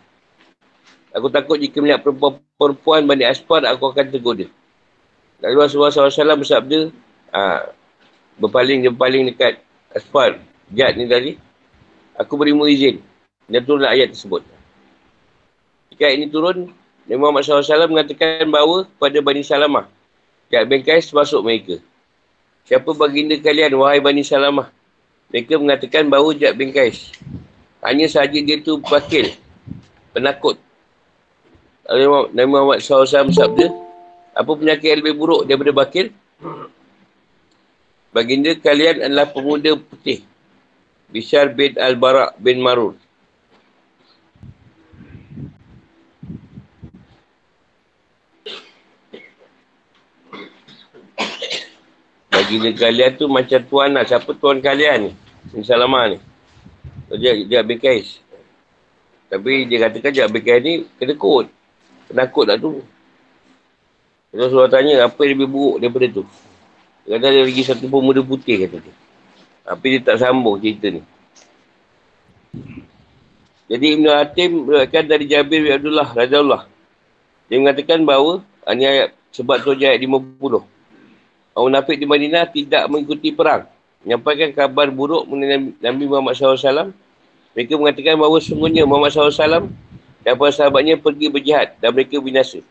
Aku 1.11 1.27
takut 1.27 1.59
jika 1.59 1.83
melihat 1.83 1.99
perempuan-perempuan 2.07 3.03
Bani 3.03 3.27
Asfar, 3.27 3.67
aku 3.67 3.91
akan 3.91 4.07
tergoda. 4.07 4.47
Lalu 5.43 5.57
Rasulullah 5.59 5.91
SAW 5.91 6.39
bersabda, 6.39 6.79
ah, 7.35 7.75
berpaling, 8.39 8.87
dia 8.87 8.91
berpaling 8.95 9.35
dekat 9.35 9.59
Asfar. 9.91 10.39
Jad 10.71 10.95
ni 10.95 11.03
tadi, 11.11 11.35
aku 12.15 12.39
berimu 12.39 12.63
izin. 12.71 13.03
Dan 13.51 13.67
turunlah 13.67 13.91
ayat 13.91 14.15
tersebut. 14.15 14.47
Jika 15.91 16.07
ini 16.07 16.31
turun, 16.31 16.71
Nabi 17.03 17.19
Muhammad 17.19 17.43
SAW 17.43 17.91
mengatakan 17.91 18.47
bahawa 18.47 18.87
pada 18.95 19.19
Bani 19.19 19.43
Salamah, 19.43 19.91
Jad 20.47 20.71
bin 20.71 20.79
Qais 20.79 21.11
masuk 21.11 21.43
mereka. 21.43 21.83
Siapa 22.65 22.89
baginda 22.93 23.35
kalian, 23.39 23.73
wahai 23.77 23.99
Bani 23.99 24.21
Salamah? 24.21 24.69
Mereka 25.31 25.57
mengatakan 25.57 26.07
bahawa 26.11 26.35
Jad 26.35 26.55
bin 26.59 26.69
Qais. 26.75 27.11
Hanya 27.81 28.05
sahaja 28.05 28.37
dia 28.37 28.61
tu 28.61 28.77
bakil, 28.77 29.33
penakut. 30.13 30.59
Nabi 32.31 32.47
Muhammad 32.47 32.79
SAW 32.79 33.09
bersabda, 33.27 33.67
apa 34.31 34.51
penyakit 34.53 34.87
yang 34.95 34.99
lebih 35.03 35.15
buruk 35.17 35.41
daripada 35.49 35.71
bakil? 35.73 36.13
Baginda 38.11 38.51
kalian 38.59 39.07
adalah 39.07 39.27
pemuda 39.31 39.75
putih. 39.75 40.23
Bishar 41.11 41.51
bin 41.51 41.75
Al-Bara' 41.75 42.35
bin 42.39 42.63
Marur. 42.63 42.95
Dia 52.59 52.71
kalian 52.75 53.11
tu 53.15 53.31
macam 53.31 53.59
tuan 53.63 53.95
lah. 53.95 54.03
Siapa 54.03 54.33
tuan 54.35 54.59
kalian 54.59 55.07
ni? 55.07 55.11
Bin 55.53 55.63
Salamah 55.63 56.11
ni. 56.11 56.17
Dia, 57.15 57.35
dia 57.47 57.57
Abin 57.63 57.79
Kais. 57.79 58.19
Tapi 59.31 59.69
dia 59.69 59.87
katakan 59.87 60.11
dia 60.11 60.23
Abin 60.27 60.43
Kais 60.43 60.59
ni 60.59 60.83
kedekut. 60.99 61.47
Penakut 62.11 62.45
lah 62.49 62.59
tu. 62.59 62.83
Kalau 64.31 64.47
suruh 64.47 64.71
tanya 64.71 65.07
apa 65.07 65.19
yang 65.27 65.39
lebih 65.39 65.47
buruk 65.51 65.75
daripada 65.83 66.07
tu. 66.07 66.23
Dia 67.03 67.19
kata 67.19 67.27
dia 67.31 67.43
lagi 67.43 67.63
satu 67.67 67.85
pemuda 67.87 68.23
putih 68.23 68.67
kata 68.67 68.79
dia. 68.79 68.95
Tapi 69.67 69.85
dia 69.91 69.99
tak 70.03 70.17
sambung 70.23 70.55
cerita 70.59 70.87
ni. 70.87 71.01
Jadi 73.71 73.85
Ibn 73.95 74.05
Hatim 74.11 74.51
berkata 74.67 75.07
dari 75.07 75.25
Jabir 75.27 75.63
bin 75.63 75.71
Abdullah 75.71 76.07
Rasulullah. 76.11 76.63
Dia 77.47 77.55
mengatakan 77.59 78.03
bahawa 78.03 78.43
ini 78.71 78.83
ayat 78.83 79.15
sebab 79.31 79.63
tu 79.63 79.75
ayat 79.75 79.99
50. 79.99 80.80
Orang 81.51 81.75
munafik 81.75 81.99
di 81.99 82.07
Madinah 82.07 82.47
tidak 82.47 82.87
mengikuti 82.87 83.35
perang. 83.35 83.67
Menyampaikan 84.01 84.49
kabar 84.55 84.87
buruk 84.89 85.27
mengenai 85.27 85.75
Nabi 85.83 86.03
Muhammad 86.07 86.33
SAW. 86.33 86.95
Mereka 87.51 87.75
mengatakan 87.75 88.15
bahawa 88.15 88.39
sungguhnya 88.39 88.87
Muhammad 88.87 89.11
SAW 89.11 89.67
dan 90.23 90.33
para 90.39 90.51
sahabatnya 90.55 90.95
pergi 90.95 91.27
berjihad 91.27 91.75
dan 91.83 91.91
mereka 91.91 92.15
binasa. 92.23 92.63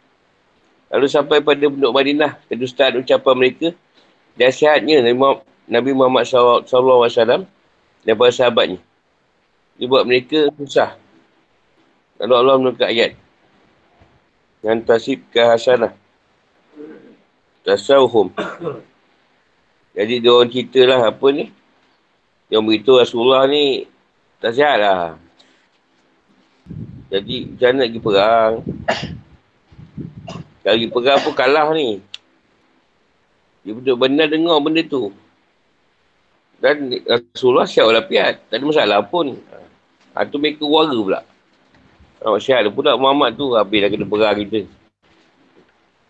Lalu 0.88 1.06
sampai 1.06 1.44
pada 1.44 1.60
penduduk 1.60 1.92
Madinah, 1.92 2.40
kedustaan 2.48 2.98
ucapan 3.04 3.34
mereka 3.36 3.68
dan 4.40 4.48
sihatnya 4.48 5.04
Nabi 5.68 5.92
Muhammad 5.92 6.24
SAW 6.24 6.64
dan 8.00 8.14
para 8.16 8.32
sahabatnya. 8.32 8.80
Dia 9.76 9.86
buat 9.86 10.08
mereka 10.08 10.48
susah. 10.56 10.96
Lalu 12.16 12.32
Allah 12.32 12.54
menukar 12.56 12.88
ayat. 12.88 13.12
Yang 14.64 14.78
tasib 14.88 15.18
ke 15.28 15.40
hasanah. 15.40 15.92
Tasawhum. 17.64 18.32
Jadi 19.96 20.14
dia 20.22 20.30
orang 20.32 20.48
cerita 20.48 20.80
lah 20.86 21.12
apa 21.12 21.26
ni. 21.34 21.52
Yang 22.50 22.62
beritahu 22.66 22.96
Rasulullah 22.98 23.46
ni 23.46 23.86
tak 24.40 24.56
sihat 24.56 24.76
lah. 24.80 25.02
Jadi 27.10 27.50
macam 27.50 27.68
mana 27.74 27.82
pergi 27.84 28.00
perang? 28.00 28.52
Kalau 30.62 30.76
pergi 30.78 30.88
perang 30.88 31.18
pun 31.20 31.34
kalah 31.34 31.68
ni. 31.74 31.98
Dia 33.60 33.76
betul 33.76 33.96
benar 34.00 34.26
dengar 34.30 34.56
benda 34.62 34.82
tu. 34.86 35.12
Dan 36.60 36.92
Rasulullah 37.04 37.68
siap 37.68 37.88
walafiat. 37.88 38.46
Tak 38.48 38.56
ada 38.56 38.64
masalah 38.64 38.98
pun. 39.04 39.36
Ha, 40.16 40.26
tu 40.26 40.40
mereka 40.40 40.64
warga 40.66 40.96
pula. 40.96 41.20
Oh, 42.20 42.36
sihat 42.36 42.68
pula 42.72 42.98
Muhammad 43.00 43.36
tu 43.36 43.52
habis 43.56 43.80
dah 43.80 43.88
kena 43.88 44.04
perang 44.04 44.36
kita. 44.42 44.60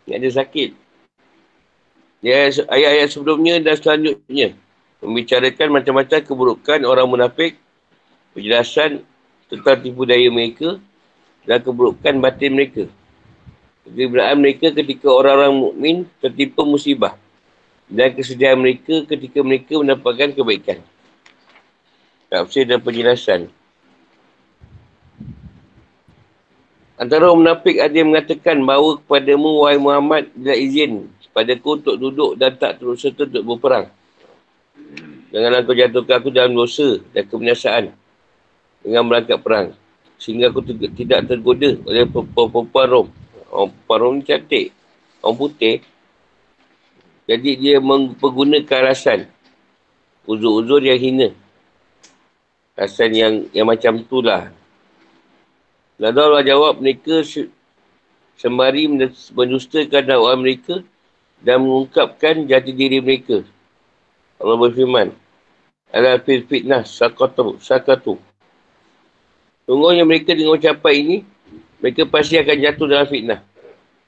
Ni 0.08 0.10
ada 0.16 0.28
sakit. 0.30 0.79
Ya, 2.20 2.52
ayat-ayat 2.52 3.08
sebelumnya 3.08 3.56
dan 3.64 3.80
selanjutnya. 3.80 4.52
Membicarakan 5.00 5.80
macam-macam 5.80 6.20
keburukan 6.20 6.78
orang 6.84 7.08
munafik. 7.08 7.56
Penjelasan 8.36 9.00
tentang 9.48 9.80
tipu 9.80 10.04
daya 10.04 10.28
mereka 10.28 10.76
dan 11.48 11.64
keburukan 11.64 12.20
batin 12.20 12.52
mereka. 12.52 12.84
Kegembiraan 13.88 14.36
mereka 14.36 14.68
ketika 14.76 15.08
orang-orang 15.08 15.54
mukmin 15.56 15.96
tertipu 16.20 16.68
musibah 16.68 17.16
dan 17.88 18.12
kesedihan 18.12 18.60
mereka 18.60 19.02
ketika 19.08 19.40
mereka 19.40 19.80
mendapatkan 19.80 20.36
kebaikan. 20.36 20.78
Tafsir 22.30 22.68
dan 22.68 22.78
penjelasan. 22.84 23.50
Antara 27.00 27.32
orang 27.32 27.48
munafik 27.48 27.80
ada 27.80 27.96
yang 27.96 28.12
mengatakan 28.12 28.60
bahawa 28.60 29.00
kepadamu 29.00 29.64
wahai 29.64 29.80
Muhammad 29.80 30.28
tidak 30.36 30.58
izin 30.60 31.08
kepadaku 31.30 31.78
untuk 31.78 31.96
duduk 31.96 32.32
dan 32.34 32.58
tak 32.58 32.82
terus 32.82 32.98
serta 32.98 33.24
untuk 33.30 33.54
berperang. 33.54 33.86
Janganlah 35.30 35.62
kau 35.62 35.78
jatuhkan 35.78 36.16
aku 36.18 36.30
dalam 36.34 36.58
dosa 36.58 36.98
dan 37.14 37.22
kebinasaan 37.22 37.84
dengan 38.82 39.02
berangkat 39.06 39.38
perang 39.38 39.70
sehingga 40.18 40.50
aku 40.50 40.60
tidak 40.74 41.24
tergoda 41.24 41.78
oleh 41.86 42.04
perempuan 42.10 42.86
Rom. 42.90 43.06
Perempuan 43.48 43.98
Rom 44.02 44.14
ni 44.18 44.26
cantik. 44.26 44.66
Orang 45.22 45.36
putih. 45.38 45.80
Jadi 47.30 47.50
dia 47.56 47.78
menggunakan 47.78 48.90
alasan. 48.90 49.30
Uzur-uzur 50.26 50.82
yang 50.82 50.98
hina. 50.98 51.28
Alasan 52.74 53.10
yang 53.14 53.32
yang 53.54 53.70
macam 53.70 54.02
tu 54.04 54.20
lah. 54.20 54.52
Allah 56.00 56.42
jawab 56.42 56.80
mereka 56.80 57.22
sembari 58.40 58.88
mendustakan 59.36 60.02
dakwah 60.04 60.36
mereka 60.36 60.80
dan 61.40 61.64
mengungkapkan 61.64 62.44
jati 62.44 62.72
diri 62.72 63.00
mereka. 63.00 63.44
Allah 64.40 64.56
berfirman. 64.56 65.12
Ala 65.90 66.20
fil 66.22 66.46
fitnah 66.46 66.86
sakatu. 66.86 67.58
sakatu. 67.58 68.20
Sungguhnya 69.66 70.06
mereka 70.06 70.32
dengan 70.36 70.56
ucapan 70.56 70.94
ini, 70.96 71.16
mereka 71.82 72.06
pasti 72.06 72.38
akan 72.38 72.56
jatuh 72.56 72.86
dalam 72.86 73.08
fitnah. 73.08 73.40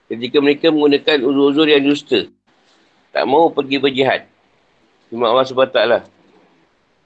Ketika 0.06 0.38
mereka 0.44 0.68
menggunakan 0.68 1.24
uzur-uzur 1.24 1.66
yang 1.68 1.82
dusta. 1.84 2.28
Tak 3.12 3.24
mau 3.28 3.52
pergi 3.52 3.76
berjihad. 3.80 4.28
Cuma 5.08 5.28
Allah 5.28 5.44
SWT. 5.44 5.78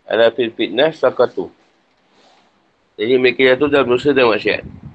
Ada 0.06 0.30
fil 0.34 0.54
fitnah 0.54 0.94
sakatu. 0.94 1.50
Jadi 2.96 3.14
mereka 3.18 3.42
jatuh 3.42 3.68
dalam 3.68 3.90
dosa 3.90 4.14
dan 4.14 4.30
maksiat. 4.30 4.85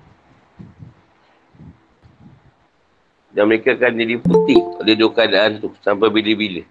Dan 3.31 3.47
mereka 3.47 3.75
akan 3.75 3.95
jadi 3.95 4.15
putih 4.19 4.59
oleh 4.83 4.93
dua 4.95 5.11
keadaan 5.15 5.63
tu 5.63 5.71
sampai 5.79 6.11
bila-bila. 6.11 6.63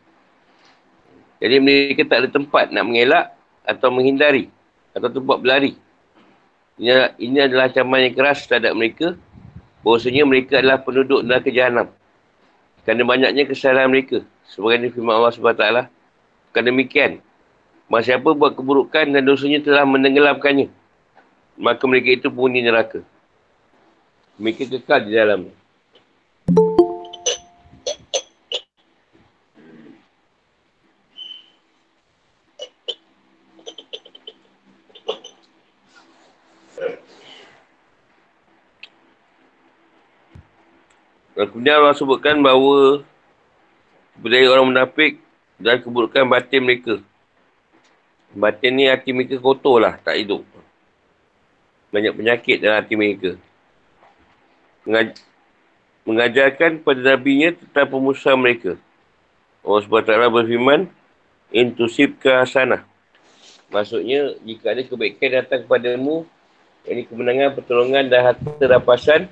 Jadi 1.40 1.56
mereka 1.56 2.04
tak 2.04 2.18
ada 2.24 2.28
tempat 2.28 2.68
nak 2.68 2.84
mengelak 2.84 3.24
atau 3.64 3.88
menghindari 3.88 4.52
atau 4.92 5.08
tempat 5.08 5.40
berlari 5.40 5.72
ini, 6.80 6.96
ini 7.20 7.38
adalah 7.44 7.68
ancaman 7.68 8.08
yang 8.08 8.16
keras 8.16 8.48
terhadap 8.48 8.72
mereka. 8.72 9.12
Bahawasanya 9.84 10.24
mereka 10.24 10.64
adalah 10.64 10.80
penduduk 10.80 11.20
dalam 11.28 11.44
kejahanam. 11.44 11.86
Kerana 12.88 13.04
banyaknya 13.04 13.44
kesalahan 13.44 13.92
mereka. 13.92 14.24
Sebagai 14.48 14.88
firman 14.88 15.12
Allah 15.12 15.28
SWT. 15.28 15.64
Bukan 16.48 16.64
demikian. 16.64 17.20
Masa 17.84 18.16
siapa 18.16 18.32
buat 18.32 18.56
keburukan 18.56 19.12
dan 19.12 19.20
dosanya 19.28 19.60
telah 19.60 19.84
menenggelamkannya. 19.84 20.72
Maka 21.60 21.84
mereka 21.84 22.16
itu 22.16 22.32
penghuni 22.32 22.64
neraka. 22.64 23.04
Mereka 24.40 24.72
kekal 24.72 25.04
di 25.04 25.12
dalamnya. 25.12 25.52
Kemudian 41.60 41.76
Allah 41.76 41.92
sebutkan 41.92 42.40
bahawa 42.40 43.04
budaya 44.16 44.48
orang 44.48 44.72
munafik 44.72 45.20
dan 45.60 45.76
keburukan 45.76 46.24
batin 46.24 46.64
mereka. 46.64 47.04
Batin 48.32 48.80
ni 48.80 48.88
hati 48.88 49.12
mereka 49.12 49.36
kotor 49.36 49.76
lah, 49.76 50.00
tak 50.00 50.16
hidup. 50.16 50.40
Banyak 51.92 52.16
penyakit 52.16 52.64
dalam 52.64 52.80
hati 52.80 52.96
mereka. 52.96 53.36
Mengaj- 54.88 55.20
mengajarkan 56.08 56.80
pada 56.80 57.12
Nabi-Nya 57.12 57.52
tentang 57.52 57.92
pemusaha 57.92 58.32
mereka. 58.40 58.80
Allah 59.60 59.84
SWT 59.84 60.32
berfirman, 60.32 60.88
Intusib 61.52 62.16
ke 62.24 62.32
hasanah. 62.40 62.88
Maksudnya, 63.68 64.32
jika 64.48 64.72
ada 64.72 64.80
kebaikan 64.80 65.44
datang 65.44 65.60
kepadamu, 65.68 66.24
ini 66.88 67.04
kemenangan, 67.04 67.52
pertolongan 67.52 68.08
dan 68.08 68.32
harta 68.32 68.64
rapasan, 68.64 69.28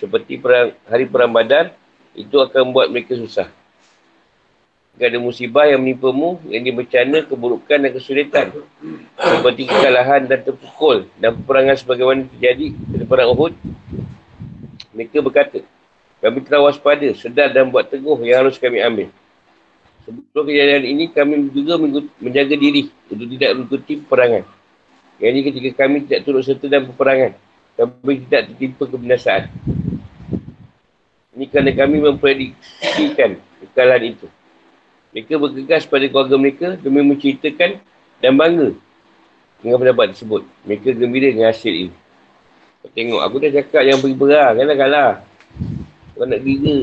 seperti 0.00 0.40
perang, 0.40 0.72
hari 0.88 1.04
perang 1.04 1.28
badar, 1.28 1.76
itu 2.16 2.40
akan 2.40 2.72
membuat 2.72 2.88
mereka 2.88 3.12
susah. 3.20 3.52
Jika 4.96 5.06
ada 5.06 5.20
musibah 5.22 5.68
yang 5.68 5.80
menimpamu, 5.80 6.40
yang 6.48 6.64
dia 6.64 7.22
keburukan 7.24 7.78
dan 7.78 7.90
kesulitan. 7.92 8.46
Seperti 9.16 9.68
kekalahan 9.68 10.26
dan 10.26 10.40
terpukul 10.40 11.06
dan 11.20 11.36
peperangan 11.40 11.76
sebagaimana 11.78 12.26
terjadi 12.36 12.74
pada 12.74 13.04
perang 13.06 13.28
Uhud. 13.36 13.54
Mereka 14.96 15.22
berkata, 15.22 15.62
kami 16.20 16.44
telah 16.44 16.68
waspada, 16.68 17.08
sedar 17.16 17.48
dan 17.54 17.72
buat 17.72 17.88
teguh 17.88 18.18
yang 18.26 18.44
harus 18.44 18.60
kami 18.60 18.82
ambil. 18.82 19.08
Sebelum 20.04 20.44
kejadian 20.48 20.84
ini, 20.84 21.04
kami 21.12 21.48
juga 21.54 21.80
menjaga 22.20 22.56
diri 22.56 22.92
untuk 23.08 23.28
tidak 23.36 23.50
mengikuti 23.56 23.92
peperangan. 24.04 24.44
Yang 25.20 25.30
ini 25.32 25.40
ketika 25.48 25.70
kami 25.84 25.96
tidak 26.08 26.20
turut 26.28 26.42
serta 26.44 26.66
dalam 26.68 26.92
peperangan, 26.92 27.32
kami 27.78 28.12
tidak 28.28 28.52
tertimpa 28.52 28.84
kebinasaan. 28.84 29.48
Ini 31.30 31.44
kerana 31.46 31.70
kami 31.70 31.96
memprediksikan 32.02 33.38
kekalahan 33.62 34.18
itu. 34.18 34.26
Mereka 35.14 35.38
bergegas 35.38 35.86
pada 35.86 36.06
keluarga 36.10 36.34
mereka 36.38 36.74
demi 36.78 37.02
menceritakan 37.06 37.78
dan 38.18 38.32
bangga 38.34 38.74
dengan 39.62 39.76
pendapat 39.78 40.14
tersebut. 40.14 40.42
Mereka 40.66 40.94
gembira 40.98 41.30
dengan 41.30 41.50
hasil 41.54 41.70
ini. 41.70 41.94
Kau 42.80 42.90
tengok, 42.96 43.20
aku 43.20 43.36
dah 43.44 43.50
cakap 43.52 43.82
yang 43.86 43.98
perang. 44.00 44.52
Kan 44.56 44.72
kalah. 44.74 45.12
Kau 46.16 46.24
nak 46.26 46.40
gila. 46.42 46.78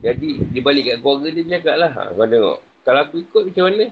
Jadi, 0.00 0.28
dia 0.48 0.60
balik 0.64 0.82
kat 0.88 0.96
keluarga 1.00 1.28
dia, 1.32 1.42
dia 1.44 1.52
cakap 1.58 1.76
lah. 1.80 1.92
Ha, 1.96 2.02
kau 2.12 2.26
tengok. 2.28 2.58
Kalau 2.86 3.00
aku 3.04 3.16
ikut 3.20 3.42
macam 3.50 3.64
mana? 3.68 3.86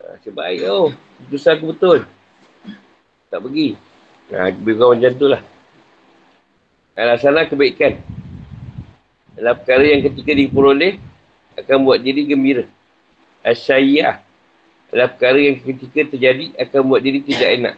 Ha, 0.00 0.04
sebaik 0.22 0.60
oh. 0.70 0.88
Keputusan 1.20 1.52
aku 1.58 1.64
betul. 1.74 1.98
Tak 3.28 3.40
pergi. 3.42 3.68
Ha, 4.32 4.50
lebih 4.54 4.74
kurang 4.78 4.98
macam 4.98 5.12
tu 5.18 5.26
lah. 5.28 5.42
Alasanlah 6.96 7.44
kebaikan. 7.44 8.00
Adalah 9.36 9.60
perkara 9.60 9.84
yang 9.84 10.00
ketika 10.08 10.32
diperoleh 10.32 10.96
akan 11.60 11.76
buat 11.84 12.00
diri 12.00 12.24
gembira. 12.24 12.64
Asyayah 13.44 14.24
adalah 14.88 15.12
perkara 15.12 15.36
yang 15.36 15.60
ketika 15.60 16.16
terjadi 16.16 16.56
akan 16.56 16.80
buat 16.88 17.04
diri 17.04 17.20
tidak 17.20 17.50
enak. 17.60 17.76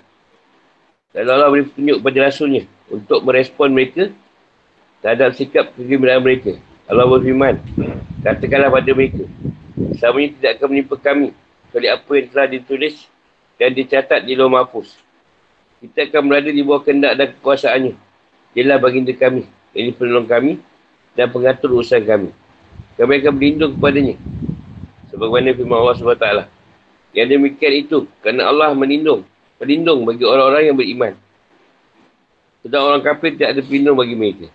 Dan 1.10 1.26
Allah 1.26 1.50
beri 1.50 1.66
petunjuk 1.66 1.98
kepada 1.98 2.18
Rasulnya 2.30 2.62
untuk 2.94 3.20
merespon 3.26 3.74
mereka 3.74 4.14
terhadap 5.02 5.34
sikap 5.34 5.74
kegembiraan 5.74 6.22
mereka. 6.22 6.54
Allah 6.86 7.04
berfirman, 7.10 7.58
katakanlah 8.22 8.70
pada 8.70 8.90
mereka, 8.94 9.26
selama 9.98 10.18
ini 10.24 10.30
tidak 10.38 10.50
akan 10.56 10.68
menimpa 10.72 10.96
kami, 10.96 11.28
kecuali 11.68 11.88
apa 11.90 12.10
yang 12.14 12.26
telah 12.32 12.46
ditulis 12.48 12.94
dan 13.58 13.70
dicatat 13.74 14.20
di 14.24 14.32
luar 14.38 14.62
mahfuz. 14.62 14.94
Kita 15.82 16.06
akan 16.06 16.22
berada 16.30 16.50
di 16.54 16.62
bawah 16.62 16.82
kendak 16.86 17.12
dan 17.18 17.26
kekuasaannya. 17.34 18.07
Ialah 18.56 18.80
baginda 18.80 19.12
kami, 19.12 19.44
ini 19.76 19.90
penolong 19.92 20.24
kami 20.24 20.62
dan 21.12 21.28
pengatur 21.28 21.76
urusan 21.76 22.04
kami. 22.04 22.30
Kami 22.96 23.12
akan 23.20 23.32
berlindung 23.36 23.72
kepadanya. 23.76 24.16
Sebagaimana 25.12 25.54
firman 25.54 25.78
Allah 25.78 25.96
SWT. 25.96 26.28
Yang 27.16 27.28
demikian 27.34 27.74
itu, 27.74 27.98
kerana 28.20 28.50
Allah 28.50 28.74
melindung, 28.76 29.24
pelindung 29.56 30.04
bagi 30.04 30.24
orang-orang 30.26 30.62
yang 30.68 30.76
beriman. 30.76 31.12
Sedang 32.60 32.90
orang 32.90 33.02
kafir 33.06 33.38
tidak 33.38 33.56
ada 33.56 33.60
pelindung 33.64 33.96
bagi 33.96 34.18
mereka. 34.18 34.48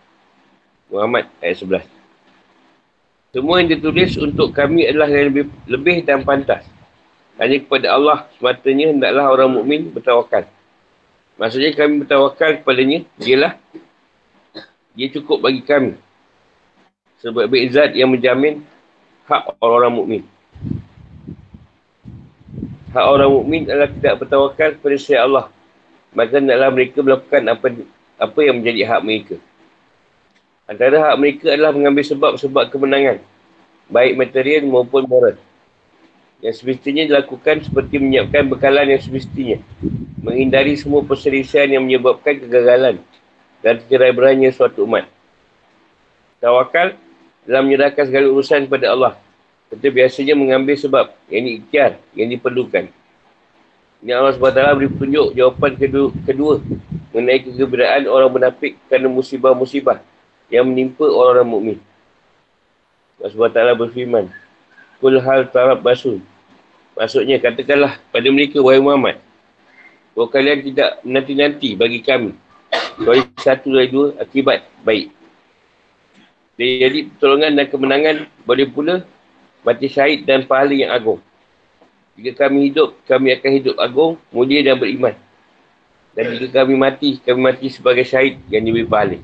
Muhammad 0.91 1.26
ayat 1.41 1.58
11. 1.58 1.89
Semua 3.34 3.64
yang 3.64 3.70
ditulis 3.74 4.14
untuk 4.22 4.54
kami 4.54 4.86
adalah 4.86 5.10
yang 5.10 5.34
lebih, 5.34 5.46
lebih 5.66 6.06
dan 6.06 6.22
pantas. 6.22 6.62
Hanya 7.41 7.58
kepada 7.66 7.98
Allah 7.98 8.30
sematanya 8.38 8.94
hendaklah 8.94 9.26
orang 9.34 9.50
mukmin 9.58 9.89
bertawakal. 9.89 10.46
Maksudnya 11.38 11.74
kami 11.74 12.06
bertawakal 12.06 12.62
kepadanya, 12.62 13.06
dialah 13.18 13.58
dia 14.94 15.10
cukup 15.10 15.42
bagi 15.42 15.62
kami. 15.66 15.98
Sebab 17.26 17.50
zat 17.74 17.98
yang 17.98 18.14
menjamin 18.14 18.62
hak 19.26 19.58
orang-orang 19.58 19.94
mukmin. 19.94 20.24
Hak 22.94 23.06
orang 23.10 23.32
mukmin 23.34 23.66
adalah 23.66 23.90
tidak 23.90 24.14
bertawakal 24.22 24.70
kepada 24.78 24.98
saya 25.02 25.26
Allah. 25.26 25.46
Maka 26.14 26.38
hendaklah 26.38 26.70
mereka 26.70 27.02
melakukan 27.02 27.42
apa 27.50 27.66
apa 28.22 28.40
yang 28.46 28.62
menjadi 28.62 28.82
hak 28.86 29.02
mereka. 29.02 29.36
Antara 30.70 30.96
hak 31.10 31.16
mereka 31.18 31.46
adalah 31.50 31.74
mengambil 31.74 32.06
sebab-sebab 32.06 32.70
kemenangan. 32.70 33.18
Baik 33.90 34.14
material 34.14 34.70
maupun 34.70 35.10
moral. 35.10 35.36
Yang 36.44 36.62
semestinya 36.62 37.08
dilakukan 37.08 37.66
seperti 37.66 37.98
menyiapkan 37.98 38.46
bekalan 38.46 38.94
yang 38.94 39.02
semestinya. 39.02 39.58
Menghindari 40.24 40.80
semua 40.80 41.04
perselisihan 41.04 41.68
yang 41.68 41.84
menyebabkan 41.84 42.40
kegagalan 42.40 43.04
dan 43.60 43.84
cerai 43.92 44.16
beranya 44.16 44.48
suatu 44.56 44.88
umat. 44.88 45.04
Tawakal 46.40 46.96
dalam 47.44 47.68
menyerahkan 47.68 48.08
segala 48.08 48.32
urusan 48.32 48.64
kepada 48.68 48.96
Allah. 48.96 49.14
Kita 49.68 49.92
biasanya 49.92 50.36
mengambil 50.40 50.80
sebab 50.80 51.12
yang 51.28 51.44
ikhtiar, 51.60 52.00
yang 52.16 52.32
diperlukan. 52.32 52.88
Ini 54.04 54.12
Allah 54.16 54.36
SWT 54.36 54.60
beri 54.80 54.92
petunjuk 54.92 55.28
jawapan 55.32 55.72
kedua, 55.80 56.08
kedua 56.28 56.54
mengenai 57.16 57.40
kegembiraan 57.48 58.04
orang 58.04 58.32
menapik 58.36 58.76
kerana 58.92 59.08
musibah-musibah 59.08 60.04
yang 60.52 60.68
menimpa 60.68 61.08
orang-orang 61.08 61.48
mukmin. 61.48 61.78
Allah 63.24 63.32
SWT 63.32 63.60
berfirman, 63.80 64.28
Kul 65.00 65.20
hal 65.24 65.48
tarab 65.52 65.80
basun. 65.80 66.20
Maksudnya, 67.00 67.40
katakanlah 67.40 67.96
pada 68.12 68.28
mereka, 68.28 68.60
wahai 68.60 68.84
Muhammad, 68.84 69.23
bahawa 70.14 70.28
kalian 70.30 70.59
tidak 70.61 70.89
nanti-nanti 71.03 71.74
bagi 71.74 71.99
kami. 72.01 72.32
Kecuali 72.97 73.22
satu 73.38 73.70
dari 73.74 73.89
dua 73.89 74.18
akibat 74.18 74.66
baik. 74.86 75.09
Jadi 76.57 77.09
pertolongan 77.14 77.57
dan 77.57 77.66
kemenangan 77.66 78.16
boleh 78.45 78.68
pula 78.70 78.95
mati 79.66 79.89
syahid 79.89 80.26
dan 80.30 80.45
pahala 80.45 80.74
yang 80.74 80.93
agung. 80.93 81.18
Jika 82.14 82.45
kami 82.45 82.70
hidup, 82.70 82.93
kami 83.09 83.34
akan 83.34 83.51
hidup 83.57 83.76
agung, 83.82 84.22
mulia 84.30 84.61
dan 84.61 84.78
beriman. 84.78 85.18
Dan 86.14 86.38
jika 86.38 86.61
kami 86.61 86.78
mati, 86.78 87.18
kami 87.18 87.39
mati 87.41 87.74
sebagai 87.74 88.05
syahid 88.05 88.38
yang 88.53 88.61
lebih 88.70 88.86
pahala. 88.86 89.18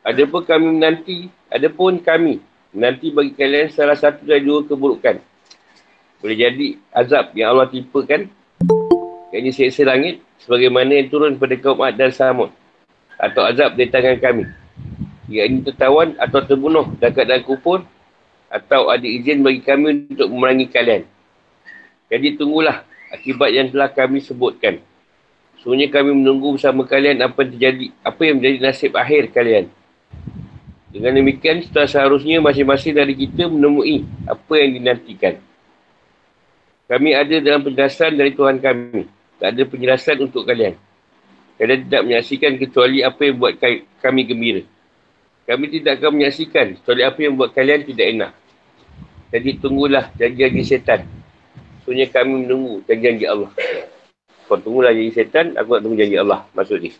Ada 0.00 0.24
pun 0.24 0.40
kami 0.48 0.80
menanti, 0.80 1.28
ada 1.52 1.68
pun 1.68 2.00
kami 2.00 2.40
menanti 2.72 3.12
bagi 3.12 3.36
kalian 3.36 3.68
salah 3.68 4.00
satu 4.00 4.24
dari 4.24 4.40
dua 4.40 4.64
keburukan. 4.64 5.20
Boleh 6.24 6.36
jadi 6.40 6.80
azab 6.88 7.36
yang 7.36 7.52
Allah 7.52 7.68
tipakan, 7.68 8.32
ini 9.32 9.52
seksa 9.52 9.84
langit, 9.84 10.24
sebagaimana 10.40 10.96
yang 10.96 11.08
turun 11.12 11.36
pada 11.36 11.56
kaum 11.60 11.84
Ad 11.84 12.00
dan 12.00 12.12
Samud. 12.12 12.48
Atau 13.18 13.44
azab 13.44 13.76
dari 13.76 13.90
tangan 13.90 14.16
kami. 14.22 14.44
Ini 15.28 15.60
tertawan 15.68 16.16
atau 16.16 16.40
terbunuh 16.40 16.88
dan 16.96 17.12
keadaan 17.12 17.44
kupur, 17.44 17.84
atau 18.48 18.88
ada 18.88 19.04
izin 19.04 19.44
bagi 19.44 19.60
kami 19.60 20.08
untuk 20.08 20.32
memerangi 20.32 20.72
kalian. 20.72 21.02
Jadi 22.08 22.40
tunggulah 22.40 22.88
akibat 23.12 23.52
yang 23.52 23.68
telah 23.68 23.92
kami 23.92 24.24
sebutkan. 24.24 24.80
Sebenarnya 25.60 25.92
kami 25.92 26.10
menunggu 26.16 26.56
bersama 26.56 26.86
kalian 26.88 27.20
apa 27.20 27.44
yang 27.44 27.50
terjadi, 27.52 27.86
apa 28.00 28.20
yang 28.24 28.34
menjadi 28.40 28.56
nasib 28.62 28.92
akhir 28.96 29.34
kalian. 29.36 29.68
Dengan 30.88 31.20
demikian, 31.20 31.60
setelah 31.60 31.84
seharusnya 31.84 32.40
masing-masing 32.40 32.96
dari 32.96 33.12
kita 33.12 33.44
menemui 33.44 34.08
apa 34.24 34.52
yang 34.56 34.80
dinantikan. 34.80 35.36
Kami 36.88 37.12
ada 37.12 37.36
dalam 37.44 37.60
penjelasan 37.60 38.16
dari 38.16 38.32
Tuhan 38.32 38.56
kami. 38.64 39.04
Tak 39.38 39.54
ada 39.54 39.62
penjelasan 39.66 40.18
untuk 40.26 40.42
kalian. 40.42 40.74
Kalian 41.58 41.80
tidak 41.86 42.02
menyaksikan 42.06 42.52
kecuali 42.58 43.02
apa 43.02 43.20
yang 43.22 43.36
buat 43.38 43.54
kami 44.02 44.20
gembira. 44.26 44.62
Kami 45.48 45.64
tidak 45.72 45.98
akan 45.98 46.10
menyaksikan 46.20 46.76
kecuali 46.76 47.02
apa 47.06 47.18
yang 47.24 47.34
buat 47.38 47.50
kalian 47.56 47.80
tidak 47.86 48.06
enak. 48.12 48.32
Jadi 49.32 49.50
tunggulah 49.56 50.12
janji-janji 50.14 50.62
setan. 50.66 51.08
Sebenarnya 51.82 52.06
kami 52.12 52.32
menunggu 52.44 52.84
janji-janji 52.84 53.24
Allah. 53.24 53.50
Kau 54.44 54.60
tunggulah 54.60 54.92
janji 54.92 55.12
setan, 55.16 55.56
aku 55.56 55.78
nak 55.78 55.80
tunggu 55.88 55.96
janji 55.96 56.16
Allah. 56.20 56.44
Maksud 56.52 56.78
ni. 56.84 56.90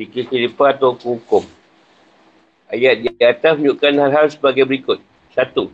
Fikir 0.00 0.32
kelipar 0.32 0.80
atau 0.80 0.96
hukum. 0.96 1.44
Ayat 2.72 3.04
di 3.04 3.12
atas 3.20 3.60
menunjukkan 3.60 3.92
hal-hal 4.00 4.26
sebagai 4.32 4.64
berikut. 4.64 4.98
Satu, 5.36 5.68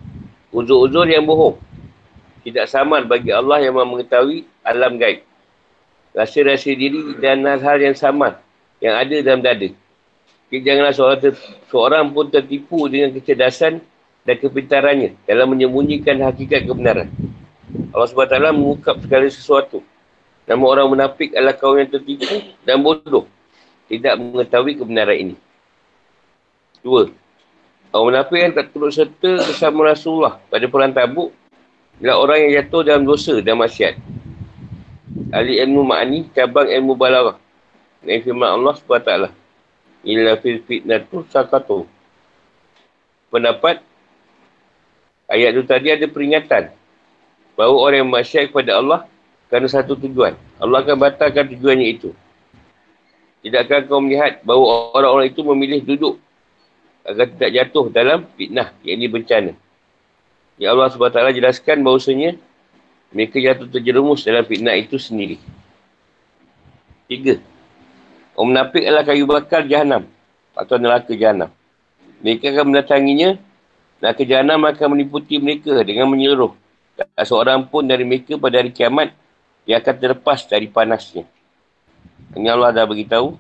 uzur-uzur 0.51 1.07
yang 1.07 1.23
bohong. 1.23 1.57
Tidak 2.43 2.67
sama 2.67 2.99
bagi 3.07 3.31
Allah 3.31 3.63
yang 3.63 3.79
mengetahui 3.79 4.50
alam 4.67 4.97
gaib. 5.01 5.25
Rasa-rasa 6.11 6.75
diri 6.75 7.15
dan 7.23 7.47
hal-hal 7.47 7.79
yang 7.79 7.95
sama 7.95 8.39
yang 8.83 8.99
ada 8.99 9.17
dalam 9.23 9.41
dada. 9.45 9.69
Janganlah 10.51 10.91
seorang, 10.91 11.21
ter- 11.23 11.47
seorang 11.71 12.11
pun 12.11 12.27
tertipu 12.27 12.91
dengan 12.91 13.15
kecerdasan 13.15 13.79
dan 14.27 14.37
kepintarannya 14.43 15.15
dalam 15.23 15.55
menyembunyikan 15.55 16.19
hakikat 16.27 16.67
kebenaran. 16.67 17.07
Allah 17.95 18.07
SWT 18.11 18.35
mengungkap 18.51 18.99
segala 18.99 19.27
sesuatu. 19.31 19.79
Nama 20.51 20.65
orang 20.67 20.87
munafik 20.91 21.31
adalah 21.31 21.55
kaum 21.55 21.79
yang 21.79 21.87
tertipu 21.87 22.43
dan 22.67 22.83
bodoh. 22.83 23.31
Tidak 23.87 24.19
mengetahui 24.19 24.83
kebenaran 24.83 25.17
ini. 25.19 25.37
Dua. 26.83 27.07
Orang 27.95 28.11
munafik 28.11 28.39
yang 28.39 28.55
tak 28.55 28.75
turut 28.75 28.91
serta 28.91 29.47
bersama 29.47 29.95
Rasulullah 29.95 30.43
pada 30.51 30.67
perang 30.67 30.91
tabuk 30.91 31.31
ialah 32.03 32.17
orang 32.19 32.39
yang 32.47 32.53
jatuh 32.63 32.83
dalam 32.83 33.03
dosa 33.07 33.39
dan 33.39 33.55
maksiat. 33.59 33.99
Ahli 35.35 35.59
ilmu 35.59 35.83
ma'ani, 35.83 36.31
cabang 36.31 36.71
ilmu 36.71 36.95
balarah. 36.95 37.39
Dan 38.03 38.23
firman 38.23 38.51
Allah 38.51 38.75
SWT. 38.79 39.11
Ila 40.07 40.33
fil 40.41 40.63
fitnatu 40.65 41.27
sakatu. 41.29 41.85
Pendapat 43.31 43.85
ayat 45.31 45.55
itu 45.55 45.63
tadi 45.69 45.93
ada 45.93 46.07
peringatan 46.09 46.73
bahawa 47.55 47.77
orang 47.79 47.99
yang 48.03 48.11
maksiat 48.11 48.51
kepada 48.51 48.81
Allah 48.81 49.01
kerana 49.53 49.69
satu 49.69 49.95
tujuan. 49.99 50.35
Allah 50.59 50.79
akan 50.83 50.97
batalkan 50.99 51.53
tujuannya 51.55 51.87
itu. 52.01 52.11
Tidakkah 53.45 53.87
kau 53.89 54.01
melihat 54.01 54.41
bahawa 54.45 54.97
orang-orang 54.97 55.29
itu 55.33 55.41
memilih 55.45 55.81
duduk 55.85 56.15
agar 57.05 57.29
tidak 57.33 57.51
jatuh 57.57 57.87
dalam 57.89 58.29
fitnah, 58.37 58.73
yang 58.85 59.01
ini 59.01 59.09
bencana. 59.09 59.53
Ya 60.61 60.77
Allah 60.77 60.93
SWT 60.93 61.17
jelaskan 61.33 61.81
bahawasanya 61.81 62.37
mereka 63.11 63.43
jatuh 63.43 63.67
terjerumus 63.67 64.23
dalam 64.23 64.47
fitnah 64.47 64.79
itu 64.79 64.95
sendiri. 64.95 65.39
Tiga. 67.11 67.43
Orang 68.39 68.55
menapik 68.55 68.83
adalah 68.87 69.05
kayu 69.05 69.25
bakar 69.27 69.67
jahanam 69.67 70.07
atau 70.55 70.79
neraka 70.79 71.13
jahanam. 71.19 71.51
Mereka 72.23 72.55
akan 72.55 72.65
mendatanginya 72.71 73.37
neraka 73.99 74.23
jahanam 74.23 74.63
akan 74.63 74.89
meniputi 74.95 75.43
mereka 75.43 75.75
dengan 75.83 76.07
menyeluruh. 76.07 76.55
Tak 76.95 77.27
seorang 77.27 77.67
pun 77.67 77.83
dari 77.85 78.07
mereka 78.07 78.39
pada 78.39 78.63
hari 78.63 78.71
kiamat 78.71 79.11
yang 79.67 79.83
akan 79.83 79.95
terlepas 79.99 80.47
dari 80.47 80.71
panasnya. 80.71 81.27
Ini 82.37 82.47
Allah 82.47 82.71
dah 82.71 82.87
beritahu. 82.87 83.35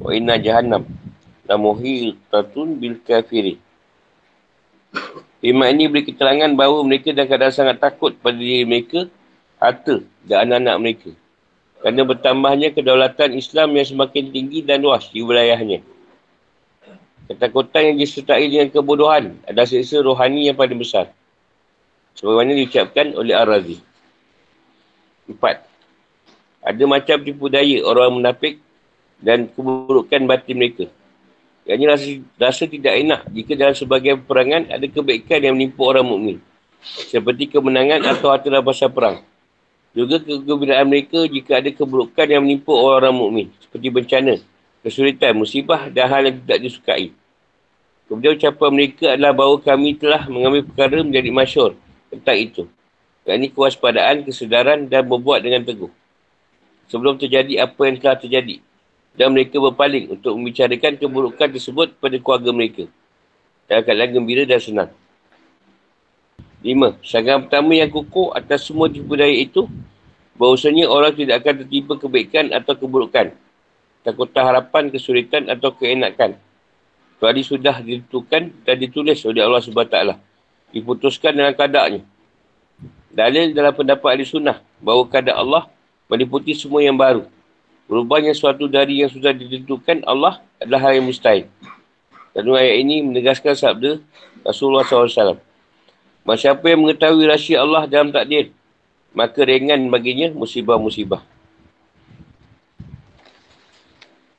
Wa 0.00 0.14
inna 0.14 0.38
jahannam 0.38 0.86
lamuhitatun 1.50 2.78
bil 2.78 3.02
kafiri. 3.02 3.58
Iman 5.40 5.72
ini 5.72 5.88
beri 5.88 6.04
keterangan 6.04 6.52
bahawa 6.52 6.84
mereka 6.84 7.16
dah 7.16 7.24
kadang 7.24 7.54
sangat 7.54 7.80
takut 7.80 8.12
pada 8.20 8.36
diri 8.36 8.68
mereka, 8.68 9.08
harta 9.56 10.04
dan 10.28 10.48
anak-anak 10.48 10.76
mereka. 10.82 11.10
Kerana 11.80 12.02
bertambahnya 12.04 12.68
kedaulatan 12.76 13.32
Islam 13.32 13.72
yang 13.72 13.88
semakin 13.88 14.28
tinggi 14.28 14.60
dan 14.60 14.84
luas 14.84 15.08
di 15.08 15.24
wilayahnya. 15.24 15.80
Ketakutan 17.30 17.94
yang 17.94 17.96
disertai 18.02 18.50
dengan 18.52 18.68
kebodohan 18.68 19.38
adalah 19.48 19.64
seksa 19.64 20.04
rohani 20.04 20.50
yang 20.50 20.58
paling 20.58 20.76
besar. 20.76 21.08
Sebagaimana 22.18 22.52
diucapkan 22.52 23.16
oleh 23.16 23.32
Ar-Razi. 23.32 23.78
Empat. 25.30 25.64
Ada 26.60 26.84
macam 26.84 27.16
tipu 27.24 27.48
daya 27.48 27.80
orang 27.86 28.20
munafik 28.20 28.60
dan 29.24 29.48
keburukan 29.48 30.28
batin 30.28 30.58
mereka. 30.58 30.84
Ini 31.70 31.86
rasa, 31.86 32.06
rasa 32.34 32.62
tidak 32.66 32.98
enak 32.98 33.20
jika 33.30 33.54
dalam 33.54 33.78
sebagian 33.78 34.18
perangan 34.26 34.66
ada 34.66 34.82
kebaikan 34.90 35.38
yang 35.38 35.54
menimpa 35.54 35.86
orang 35.86 36.02
mukmin, 36.02 36.36
Seperti 36.82 37.46
kemenangan 37.46 38.02
atau 38.10 38.34
harta 38.34 38.50
rampasan 38.50 38.90
perang. 38.90 39.22
Juga 39.94 40.18
kegembiraan 40.18 40.86
mereka 40.90 41.22
jika 41.30 41.62
ada 41.62 41.70
keburukan 41.70 42.26
yang 42.26 42.42
menimpa 42.42 42.74
orang 42.74 43.14
mukmin, 43.14 43.46
Seperti 43.62 43.86
bencana, 43.86 44.34
kesulitan, 44.82 45.38
musibah 45.38 45.86
dan 45.94 46.10
hal 46.10 46.26
yang 46.26 46.42
tidak 46.42 46.58
disukai. 46.58 47.14
Kemudian 48.10 48.34
ucapan 48.34 48.70
mereka 48.74 49.06
adalah 49.14 49.30
bahawa 49.30 49.56
kami 49.62 49.94
telah 49.94 50.26
mengambil 50.26 50.66
perkara 50.66 51.06
menjadi 51.06 51.30
masyur 51.30 51.78
tentang 52.10 52.36
itu. 52.42 52.62
Yang 53.22 53.36
ini 53.38 53.48
kewaspadaan, 53.54 54.26
kesedaran 54.26 54.90
dan 54.90 55.06
berbuat 55.06 55.38
dengan 55.46 55.62
teguh. 55.62 55.92
Sebelum 56.90 57.14
terjadi 57.22 57.62
apa 57.62 57.78
yang 57.86 58.02
telah 58.02 58.18
terjadi. 58.18 58.58
Dan 59.20 59.36
mereka 59.36 59.60
berpaling 59.60 60.16
untuk 60.16 60.32
membicarakan 60.32 60.96
keburukan 60.96 61.52
tersebut 61.52 61.92
pada 62.00 62.16
keluarga 62.16 62.56
mereka. 62.56 62.88
Dalam 63.68 63.84
keadaan 63.84 64.16
gembira 64.16 64.48
dan 64.48 64.56
senang. 64.56 64.90
Lima, 66.64 66.96
sanggahan 67.04 67.44
pertama 67.44 67.76
yang 67.76 67.92
kukuh 67.92 68.32
atas 68.32 68.64
semua 68.64 68.88
tipu 68.88 69.20
daya 69.20 69.36
itu, 69.36 69.68
bahawasanya 70.40 70.88
orang 70.88 71.12
tidak 71.12 71.44
akan 71.44 71.54
tertipu 71.64 72.00
kebaikan 72.00 72.48
atau 72.48 72.72
keburukan. 72.72 73.36
Takutan 74.00 74.40
harapan, 74.40 74.88
kesulitan 74.88 75.52
atau 75.52 75.68
keenakan. 75.76 76.40
Kecuali 77.20 77.44
sudah 77.44 77.76
ditentukan 77.84 78.64
dan 78.64 78.76
ditulis 78.80 79.20
oleh 79.28 79.44
Allah 79.44 79.60
SWT. 79.60 79.96
Diputuskan 80.72 81.36
dalam 81.36 81.52
kadarnya. 81.52 82.00
Dalil 83.12 83.52
dalam 83.52 83.76
pendapat 83.76 84.16
ahli 84.16 84.24
sunnah 84.24 84.64
bahawa 84.80 85.04
kadar 85.12 85.36
Allah 85.36 85.68
meliputi 86.08 86.56
semua 86.56 86.80
yang 86.80 86.96
baru. 86.96 87.28
Berubahnya 87.90 88.30
suatu 88.38 88.70
dari 88.70 89.02
yang 89.02 89.10
sudah 89.10 89.34
ditentukan 89.34 90.06
Allah 90.06 90.38
adalah 90.62 90.86
hal 90.86 91.02
yang 91.02 91.10
mustahil. 91.10 91.50
Dan 92.30 92.46
ayat 92.54 92.86
ini 92.86 93.02
menegaskan 93.02 93.58
sabda 93.58 93.98
Rasulullah 94.46 94.86
SAW. 94.86 95.42
Siapa 96.38 96.62
yang 96.70 96.86
mengetahui 96.86 97.26
rahsia 97.26 97.58
Allah 97.58 97.90
dalam 97.90 98.14
takdir, 98.14 98.54
maka 99.10 99.42
ringan 99.42 99.90
baginya 99.90 100.30
musibah-musibah. 100.30 101.18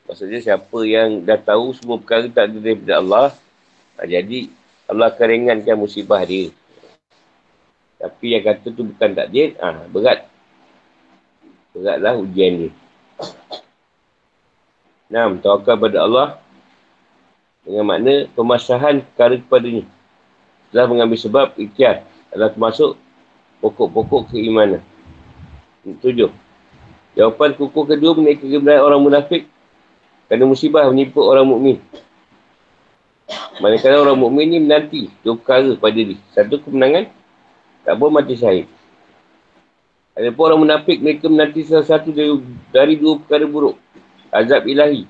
Maksudnya 0.08 0.39
siapa 0.39 0.80
yang 0.88 1.28
dah 1.28 1.36
tahu 1.36 1.76
semua 1.76 1.99
perkara 1.99 2.32
tak 2.32 2.47
ada 2.47 2.58
daripada 2.64 2.93
Allah, 3.04 3.28
jadi 3.99 4.47
Allah 4.88 5.12
akan 5.12 5.28
ringankan 5.28 5.76
musibah 5.76 6.24
dia. 6.24 6.56
Tapi 7.99 8.26
yang 8.32 8.47
kata 8.47 8.72
tu 8.72 8.88
bukan 8.88 9.12
takdir, 9.12 9.60
ah 9.60 9.84
ha, 9.84 9.88
berat. 9.91 10.24
Beratlah 11.76 12.16
ujian 12.16 12.52
ni. 12.56 12.80
Enam, 15.12 15.43
tawakal 15.43 15.76
pada 15.76 16.07
Allah 16.07 16.28
dengan 17.68 17.84
makna 17.84 18.32
pemasahan 18.32 19.03
perkara 19.12 19.36
kepadanya. 19.36 19.84
Setelah 20.72 20.88
mengambil 20.88 21.20
sebab 21.20 21.47
ikhtiar 21.59 22.07
adalah 22.32 22.55
termasuk 22.55 22.95
pokok-pokok 23.59 24.32
keimanan. 24.32 24.80
Tujuh. 25.84 26.32
Jawapan 27.20 27.59
kukuh 27.59 27.91
kedua 27.91 28.16
menaik 28.16 28.39
kegembiraan 28.39 28.88
orang 28.88 29.03
munafik 29.03 29.51
kerana 30.32 30.47
musibah 30.47 30.88
menimpa 30.88 31.20
orang 31.20 31.43
mukmin. 31.43 31.78
Manakala 33.59 33.99
orang 33.99 34.16
mukmin 34.16 34.47
ni 34.47 34.57
menanti 34.64 35.12
dua 35.28 35.36
perkara 35.36 35.76
pada 35.76 35.99
dia. 35.99 36.16
Satu 36.32 36.64
kemenangan, 36.64 37.12
tak 37.84 37.99
boleh 37.99 38.16
mati 38.16 38.39
syahid. 38.39 38.72
Ada 40.16 40.32
pun 40.32 40.43
orang 40.47 40.64
munafik 40.64 41.03
mereka 41.03 41.28
menanti 41.28 41.68
salah 41.68 41.84
satu 41.84 42.16
dari, 42.16 42.32
dari 42.72 42.95
dua 42.95 43.20
perkara 43.20 43.43
buruk. 43.43 43.76
Azab 44.32 44.63
ilahi. 44.65 45.05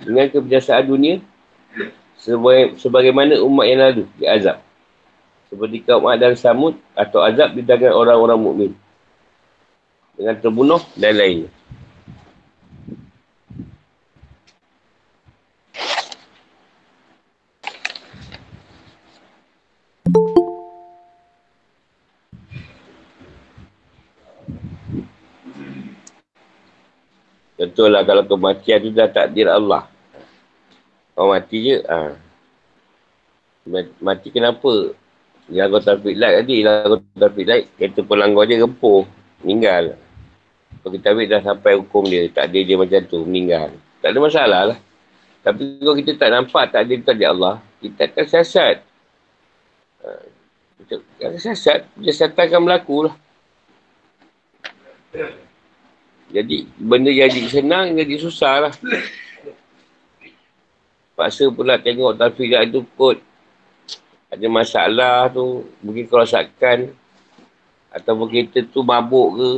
Dengan 0.00 0.26
kebiasaan 0.32 0.86
dunia. 0.86 1.20
Sebagai, 2.20 2.76
sebagaimana 2.80 3.40
umat 3.42 3.66
yang 3.66 3.80
lalu 3.80 4.04
azab. 4.24 4.60
Seperti 5.50 5.82
kaum 5.82 6.06
Ad 6.06 6.22
dan 6.22 6.38
Samud 6.38 6.78
atau 6.94 7.26
azab 7.26 7.58
di 7.58 7.66
tangan 7.66 7.90
orang-orang 7.90 8.38
mukmin 8.38 8.72
Dengan 10.14 10.38
terbunuh 10.38 10.78
dan 10.94 11.16
lainnya. 11.18 11.50
Tentulah 27.80 28.04
kalau 28.04 28.28
kematian 28.28 28.84
tu 28.84 28.92
dah 28.92 29.08
takdir 29.08 29.48
Allah. 29.48 29.88
Kau 31.16 31.32
mati 31.32 31.64
je. 31.64 31.80
Ha. 31.88 32.12
Mati 34.04 34.28
kenapa? 34.28 34.92
Yang 35.48 35.66
kau 35.72 35.80
traffic 35.88 36.12
light 36.20 36.44
tadi. 36.44 36.60
Yang 36.60 36.76
kau 36.76 37.00
traffic 37.16 37.44
light. 37.48 37.64
Kereta 37.80 38.04
pelanggar 38.04 38.44
je 38.52 38.60
rempuh. 38.60 39.08
Meninggal. 39.40 39.96
Kalau 40.84 40.92
kita 40.92 41.16
ambil 41.16 41.24
dah 41.32 41.40
sampai 41.40 41.72
hukum 41.80 42.04
dia. 42.04 42.28
Takdir 42.28 42.68
dia 42.68 42.76
macam 42.76 43.00
tu. 43.08 43.24
Meninggal. 43.24 43.72
Tak 44.04 44.12
ada 44.12 44.18
masalah 44.20 44.62
lah. 44.76 44.78
Tapi 45.40 45.80
kalau 45.80 45.96
kita 45.96 46.20
tak 46.20 46.36
nampak 46.36 46.68
takdir 46.76 47.00
takdir 47.00 47.32
Allah. 47.32 47.64
Kita 47.80 48.12
akan 48.12 48.24
siasat. 48.28 48.76
Ha. 50.04 50.08
Kita 50.84 51.00
akan 51.00 51.40
siasat. 51.40 51.80
Siasatan 51.96 52.44
akan 52.44 52.60
berlaku 52.60 53.08
lah. 53.08 53.16
Jadi 56.30 56.62
benda 56.78 57.10
jadi 57.10 57.42
senang 57.50 57.90
jadi 57.98 58.14
susah 58.22 58.54
lah. 58.70 58.74
Paksa 61.18 61.50
pula 61.50 61.74
tengok 61.76 62.14
tafikat 62.14 62.70
tu 62.70 62.86
kot. 62.94 63.18
Ada 64.30 64.46
masalah 64.46 65.26
tu. 65.28 65.66
Mungkin 65.82 66.06
kerosakan. 66.06 66.94
Atau 67.90 68.14
kereta 68.30 68.62
tu 68.62 68.86
mabuk 68.86 69.28
ke. 69.34 69.50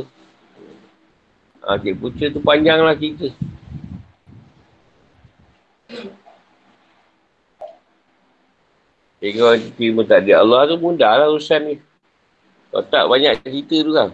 Ha, 1.63 1.79
cik 1.79 1.95
puca 1.95 2.25
tu 2.27 2.41
panjang 2.43 2.81
lah 2.81 2.97
kita. 2.97 3.29
Tengok 9.23 9.53
terima 9.79 10.01
tak 10.03 10.27
ada 10.27 10.43
Allah 10.43 10.67
tu 10.67 10.75
mudah 10.81 11.13
lah 11.15 11.31
urusan 11.31 11.61
ni. 11.63 11.75
Kalau 12.73 12.83
tak 12.89 13.05
banyak 13.07 13.39
cerita 13.45 13.77
tu 13.79 13.93
kan. 13.95 14.09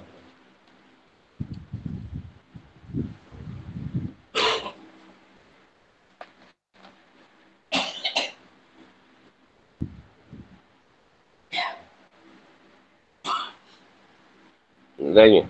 Tanya. 15.09 15.43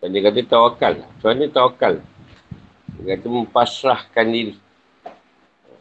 Dan 0.00 0.14
dia 0.14 0.22
kata 0.22 0.40
tawakal. 0.46 0.94
Macam 1.02 1.28
mana 1.34 1.44
tawakal? 1.50 1.94
Dia 3.02 3.18
kata 3.18 3.26
mempasrahkan 3.26 4.26
diri. 4.30 4.54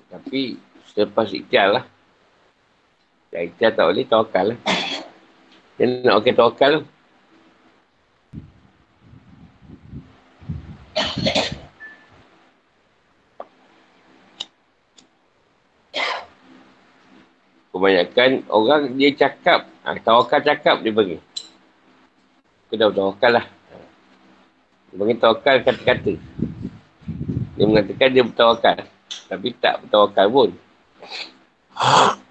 Tapi 0.09 0.57
selepas 0.89 1.29
ikhtiar 1.29 1.77
lah. 1.77 1.85
Dan 3.29 3.53
ikhtiar 3.53 3.77
tak 3.77 3.85
boleh 3.85 4.05
tawakal 4.09 4.45
lah. 4.55 4.59
Dia 5.77 5.85
nak 6.01 6.25
okey 6.25 6.33
tawakal 6.33 6.81
lah. 6.81 6.83
Kebanyakan 17.75 18.47
orang 18.47 18.95
dia 18.95 19.11
cakap, 19.11 19.67
ha, 19.83 19.99
tawakal 19.99 20.39
cakap 20.39 20.79
dia 20.79 20.95
bagi. 20.95 21.19
Aku 22.71 22.79
dah 22.79 22.87
tawakal 22.87 23.35
lah. 23.35 23.45
Dia 24.87 24.95
bagi 24.95 25.19
tawakal 25.19 25.55
kata-kata. 25.59 26.15
Dia 27.59 27.65
mengatakan 27.67 28.15
dia 28.15 28.23
bertawakal. 28.23 28.79
Tapi 29.27 29.47
tak 29.59 29.83
bertawakal 29.83 30.25
pun. 30.31 30.49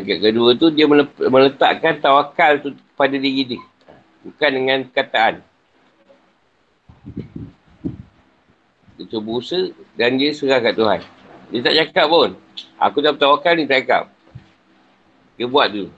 Peringkat 0.00 0.32
kedua 0.32 0.56
tu 0.56 0.72
dia 0.72 0.88
meletakkan 1.28 2.00
tawakal 2.00 2.56
tu 2.64 2.72
pada 2.96 3.12
diri 3.20 3.44
dia. 3.44 3.60
Bukan 4.24 4.48
dengan 4.48 4.80
kataan. 4.88 5.44
Dia 8.96 9.04
cuba 9.12 9.30
usaha 9.36 9.68
dan 10.00 10.16
dia 10.16 10.32
serah 10.32 10.56
kat 10.64 10.72
Tuhan. 10.72 11.04
Dia 11.52 11.60
tak 11.60 11.74
cakap 11.76 12.06
pun. 12.08 12.30
Aku 12.80 13.04
dah 13.04 13.12
bertawakal 13.12 13.60
ni 13.60 13.68
tak 13.68 13.84
cakap. 13.84 14.08
Dia 15.36 15.44
buat 15.44 15.68
tu. 15.68 15.92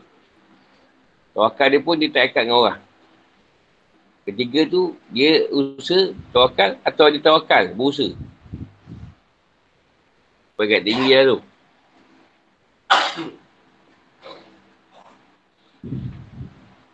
Tawakal 1.38 1.66
dia 1.70 1.78
pun 1.78 1.94
dia 1.94 2.10
tak 2.10 2.34
ikat 2.34 2.42
dengan 2.42 2.58
orang. 2.58 2.80
Ketiga 4.26 4.66
tu, 4.66 4.98
dia 5.14 5.46
usaha 5.50 6.10
tawakal 6.34 6.74
atau 6.82 7.06
dia 7.06 7.22
tawakal, 7.22 7.70
berusaha. 7.70 8.18
Pegat 10.58 10.82
tinggi 10.82 11.14
lah 11.14 11.22
tu. 11.30 11.38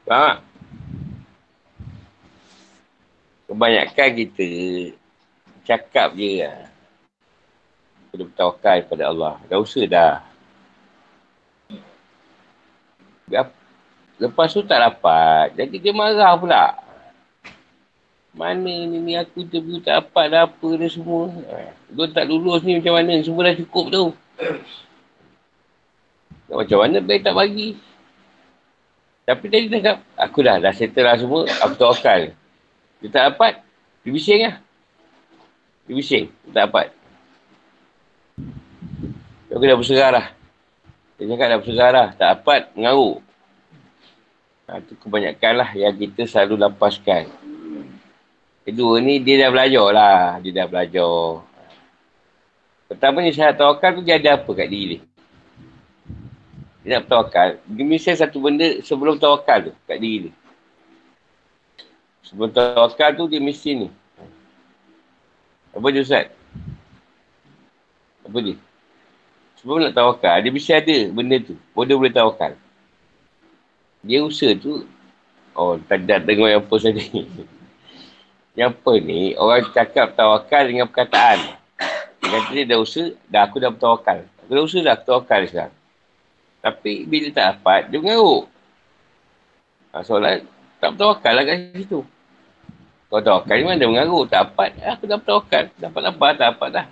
Tak? 0.08 0.40
Kebanyakan 3.48 4.10
kita 4.16 4.48
cakap 5.68 6.16
je 6.16 6.44
lah. 6.44 6.68
Kena 8.08 8.24
bertawakal 8.24 8.76
kepada 8.88 9.04
Allah. 9.12 9.34
Dah 9.52 9.60
usaha 9.60 9.84
dah. 9.84 10.24
Lepas 14.18 14.50
tu 14.56 14.64
tak 14.64 14.80
dapat. 14.80 15.52
Jadi 15.54 15.76
dia 15.76 15.92
marah 15.92 16.32
pula. 16.40 16.74
Mana 18.32 18.60
ni, 18.64 18.98
ni 19.00 19.12
aku 19.16 19.44
interview 19.44 19.80
tak 19.80 20.04
dapat 20.04 20.24
dah 20.32 20.42
apa 20.48 20.68
dia 20.76 20.88
semua. 20.88 21.28
Dia 21.88 22.04
tak 22.12 22.28
lulus 22.28 22.64
ni 22.64 22.80
macam 22.80 22.96
mana. 22.96 23.20
Semua 23.20 23.48
dah 23.48 23.56
cukup 23.56 23.86
tu. 23.92 24.04
Macam 26.48 26.78
mana 26.80 26.96
baik 27.04 27.24
tak 27.24 27.36
bagi. 27.36 27.87
Tapi 29.28 29.44
tadi 29.52 29.68
dia 29.68 29.76
cakap, 29.84 29.96
aku 30.16 30.40
dah, 30.40 30.56
dah 30.56 30.72
settle 30.72 31.04
lah 31.04 31.20
semua. 31.20 31.44
Aku 31.68 31.76
tawakal. 31.76 32.32
Dia 33.04 33.08
tak 33.12 33.22
dapat. 33.28 33.60
Dia 34.00 34.08
bising 34.08 34.40
lah. 34.40 34.56
Dia 35.84 35.92
bising. 35.92 36.32
Dia 36.32 36.50
tak 36.56 36.62
dapat. 36.72 36.86
Aku 39.52 39.60
dah 39.60 39.76
berserah 39.76 40.10
lah. 40.16 40.26
Dia 41.20 41.28
cakap 41.28 41.46
dah 41.52 41.58
berserah 41.60 41.90
lah. 41.92 42.08
Tak 42.16 42.28
dapat, 42.40 42.60
mengaruk. 42.72 43.20
Ha, 44.64 44.80
itu 44.80 44.92
kebanyakan 44.96 45.52
lah 45.60 45.70
yang 45.76 45.92
kita 45.92 46.24
selalu 46.24 46.64
lepaskan. 46.64 47.28
Kedua 48.64 49.00
ni 49.00 49.20
dia 49.20 49.44
dah 49.44 49.50
belajar 49.52 49.88
lah. 49.92 50.20
Dia 50.40 50.52
dah 50.56 50.66
belajar. 50.72 51.44
Pertama 52.88 53.20
ni 53.20 53.36
syarat 53.36 53.60
tawakal 53.60 54.00
tu 54.00 54.02
dia 54.04 54.16
ada 54.16 54.40
apa 54.40 54.50
kat 54.56 54.68
diri 54.72 54.96
dia. 54.96 55.07
Dia 56.82 56.98
nak 56.98 57.06
bertawakal. 57.06 57.48
Dia 57.66 57.84
mesti 57.84 58.14
satu 58.14 58.38
benda 58.38 58.80
sebelum 58.82 59.18
tawakal 59.18 59.70
tu 59.70 59.72
kat 59.84 59.98
diri 59.98 60.28
dia. 60.28 60.32
Sebelum 62.26 62.50
tawakal 62.54 63.10
tu 63.18 63.24
dia 63.26 63.40
mesti 63.42 63.70
ni. 63.74 63.88
Apa 65.74 65.86
dia 65.90 66.02
Ustaz? 66.02 66.26
Apa 68.22 68.38
dia? 68.40 68.56
Sebelum 69.58 69.82
nak 69.82 69.94
tawakal, 69.94 70.38
dia 70.38 70.50
mesti 70.54 70.70
ada 70.70 70.96
benda 71.10 71.36
tu. 71.42 71.58
Dia 71.58 71.96
boleh 71.98 72.14
tawakal 72.14 72.54
dia 74.02 74.22
usaha 74.22 74.54
tu 74.54 74.86
oh 75.58 75.74
tak 75.90 76.06
ada 76.06 76.22
dengar 76.22 76.48
yang 76.54 76.62
post 76.62 76.86
tadi 76.86 77.26
yang 78.54 78.74
apa 78.74 78.92
ni 79.02 79.34
orang 79.34 79.66
cakap 79.74 80.14
tawakal 80.14 80.62
dengan 80.66 80.86
perkataan 80.86 81.58
dia 82.18 82.28
kata 82.30 82.50
dia 82.54 82.64
dah 82.66 82.78
usaha 82.78 83.10
dah 83.26 83.42
aku 83.46 83.58
dah 83.58 83.70
bertawakal 83.74 84.22
aku 84.46 84.52
dah 84.54 84.62
usaha 84.62 84.82
dah 84.86 84.94
aku 84.94 85.04
tawakal 85.06 85.40
sekarang 85.50 85.74
tapi 86.58 87.06
bila 87.06 87.28
tak 87.30 87.44
dapat 87.58 87.80
dia 87.90 87.98
mengaruk 88.02 88.44
ha, 89.94 90.02
soalan 90.02 90.42
tak 90.78 90.94
bertawakal 90.94 91.32
lah 91.34 91.44
kat 91.46 91.56
situ 91.74 92.00
kalau 93.08 93.22
tawakal 93.24 93.56
ni 93.56 93.64
mana 93.64 93.80
dia 93.80 93.90
mengaruk 93.90 94.24
tak 94.26 94.52
dapat 94.52 94.70
aku 94.82 95.04
dah 95.06 95.18
bertawakal 95.18 95.64
dapat 95.78 96.00
apa 96.06 96.26
tak 96.34 96.46
dapat 96.54 96.68
dah 96.74 96.86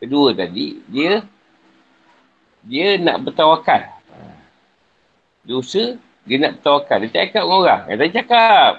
kedua 0.00 0.26
tadi 0.32 0.80
dia 0.88 1.22
dia 2.64 2.96
nak 2.96 3.28
bertawakal 3.28 3.94
dosa, 5.44 6.00
dia 6.24 6.36
nak 6.40 6.58
bertawakal. 6.58 6.98
Dia 7.04 7.12
cakap 7.12 7.44
dengan 7.44 7.56
orang. 7.60 7.82
Dia 7.86 7.96
tak 8.00 8.10
cakap. 8.16 8.72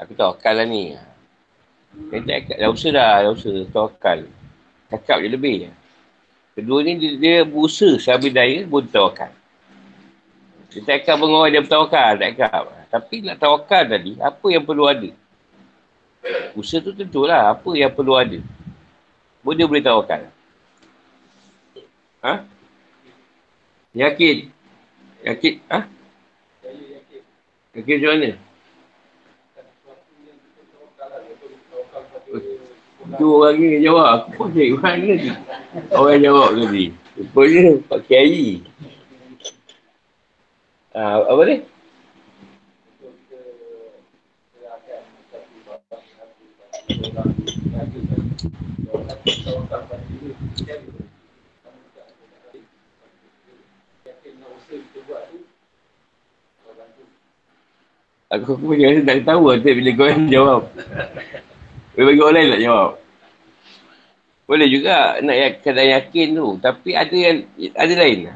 Aku 0.00 0.12
tawakal 0.16 0.54
lah 0.56 0.66
ni. 0.66 0.94
Dia 2.08 2.18
tak 2.22 2.38
cakap. 2.46 2.56
Dah 2.56 2.70
usaha 2.70 2.90
dah. 2.94 3.14
Dah 3.26 3.32
usaha. 3.34 3.60
Tawakal. 3.74 4.18
Cakap 4.94 5.16
je 5.20 5.28
lebih. 5.28 5.56
Kedua 6.60 6.84
ni 6.84 6.92
dia, 7.00 7.10
dia 7.16 7.36
berusaha 7.48 7.96
sehabis 7.96 8.36
daya 8.36 8.68
pun 8.68 8.84
tawakal. 8.84 9.32
Dia 10.68 10.84
tak 10.84 11.02
cakap 11.02 11.16
dengan 11.24 11.40
orang 11.40 11.52
dia 11.56 11.62
bertawakal. 11.64 12.12
Tak 12.20 12.30
cakap. 12.36 12.64
Tapi 12.92 13.16
nak 13.24 13.36
tawakal 13.40 13.82
tadi, 13.88 14.12
apa 14.20 14.46
yang 14.52 14.64
perlu 14.68 14.84
ada? 14.84 15.10
Usaha 16.52 16.84
tu 16.84 16.92
tentulah. 16.92 17.48
Apa 17.48 17.72
yang 17.72 17.88
perlu 17.88 18.12
ada? 18.12 18.38
Pun 19.40 19.56
dia 19.56 19.64
boleh 19.64 19.80
tawakal. 19.80 20.28
Ha? 22.20 22.44
Yakin? 23.96 24.36
Yakin? 25.24 25.54
Ha? 25.72 25.78
Yakin 27.72 27.94
macam 27.96 28.10
mana? 28.12 28.30
Itu 33.10 33.26
orang 33.42 33.58
ni 33.58 33.82
jawab. 33.82 34.30
Pun 34.38 34.54
cari 34.54 34.70
mana 34.78 35.02
lagi. 35.02 35.30
Orang 35.90 36.22
jawab 36.22 36.50
tadi. 36.54 36.84
Rupanya 37.18 37.64
Pak 37.90 38.00
Kiai. 38.06 38.62
Ha, 40.94 41.02
apa 41.26 41.42
ni? 41.46 41.56
Aku 58.30 58.54
pun 58.54 58.78
rasa 58.78 59.02
tak 59.02 59.26
tahu 59.26 59.50
nanti 59.50 59.74
bila 59.74 59.90
kau 59.98 60.06
jawab. 60.30 60.62
Bagi 61.98 62.22
orang 62.22 62.34
lain 62.38 62.52
tak 62.54 62.62
jawab. 62.62 62.99
Boleh 64.50 64.66
juga 64.66 65.22
nak 65.22 65.36
ya, 65.38 65.48
kena 65.62 65.86
yakin 65.86 66.34
tu. 66.34 66.58
Tapi 66.58 66.90
ada 66.98 67.14
yang 67.14 67.46
ada 67.70 67.94
lain. 67.94 68.34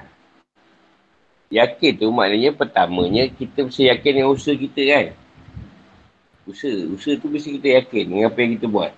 Yakin 1.50 1.92
tu 1.98 2.06
maknanya 2.14 2.54
pertamanya 2.54 3.26
kita 3.34 3.66
mesti 3.66 3.90
yakin 3.90 4.22
dengan 4.22 4.30
usaha 4.30 4.54
kita 4.54 4.78
kan. 4.94 5.06
Usaha. 6.46 6.86
Usaha 6.94 7.18
tu 7.18 7.26
mesti 7.26 7.58
kita 7.58 7.82
yakin 7.82 8.04
dengan 8.14 8.30
apa 8.30 8.38
yang 8.46 8.54
kita 8.54 8.66
buat. 8.70 8.94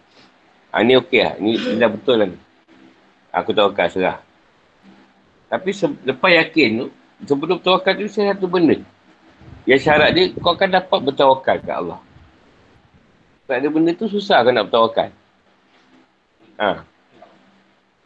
Ha, 0.77 0.85
ni 0.85 0.93
okey 1.01 1.25
lah. 1.25 1.35
Ni, 1.41 1.57
dah 1.57 1.89
betul 1.89 2.21
lah. 2.21 2.29
Aku 3.33 3.57
tahu 3.57 3.73
akan 3.73 3.89
serah. 3.89 4.21
Tapi 5.49 5.73
lepas 6.05 6.31
yakin 6.37 6.69
tu, 6.85 6.87
sebelum 7.25 7.57
tawakal 7.65 7.97
tu 7.97 8.13
saya 8.13 8.37
satu 8.37 8.45
benda. 8.45 8.77
Yang 9.65 9.89
syarat 9.89 10.13
dia, 10.13 10.37
kau 10.37 10.53
akan 10.53 10.69
dapat 10.69 10.99
bertawakal 11.01 11.57
ke 11.65 11.73
Allah. 11.73 12.01
Tak 13.49 13.57
ada 13.57 13.69
benda 13.73 13.97
tu 13.97 14.05
susah 14.05 14.45
kau 14.45 14.53
nak 14.53 14.69
bertawakal. 14.69 15.09
Ha. 16.61 16.93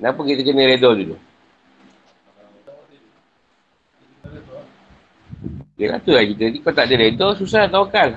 Kenapa 0.00 0.20
kita 0.24 0.40
kena 0.40 0.64
redha 0.64 0.90
dulu? 0.96 1.16
Dia 5.76 5.86
kata 5.92 6.10
lah 6.16 6.24
kita 6.24 6.44
ni, 6.48 6.58
kau 6.64 6.72
tak 6.72 6.88
ada 6.88 6.94
redha, 6.96 7.28
susah 7.36 7.68
tawakal. 7.68 8.16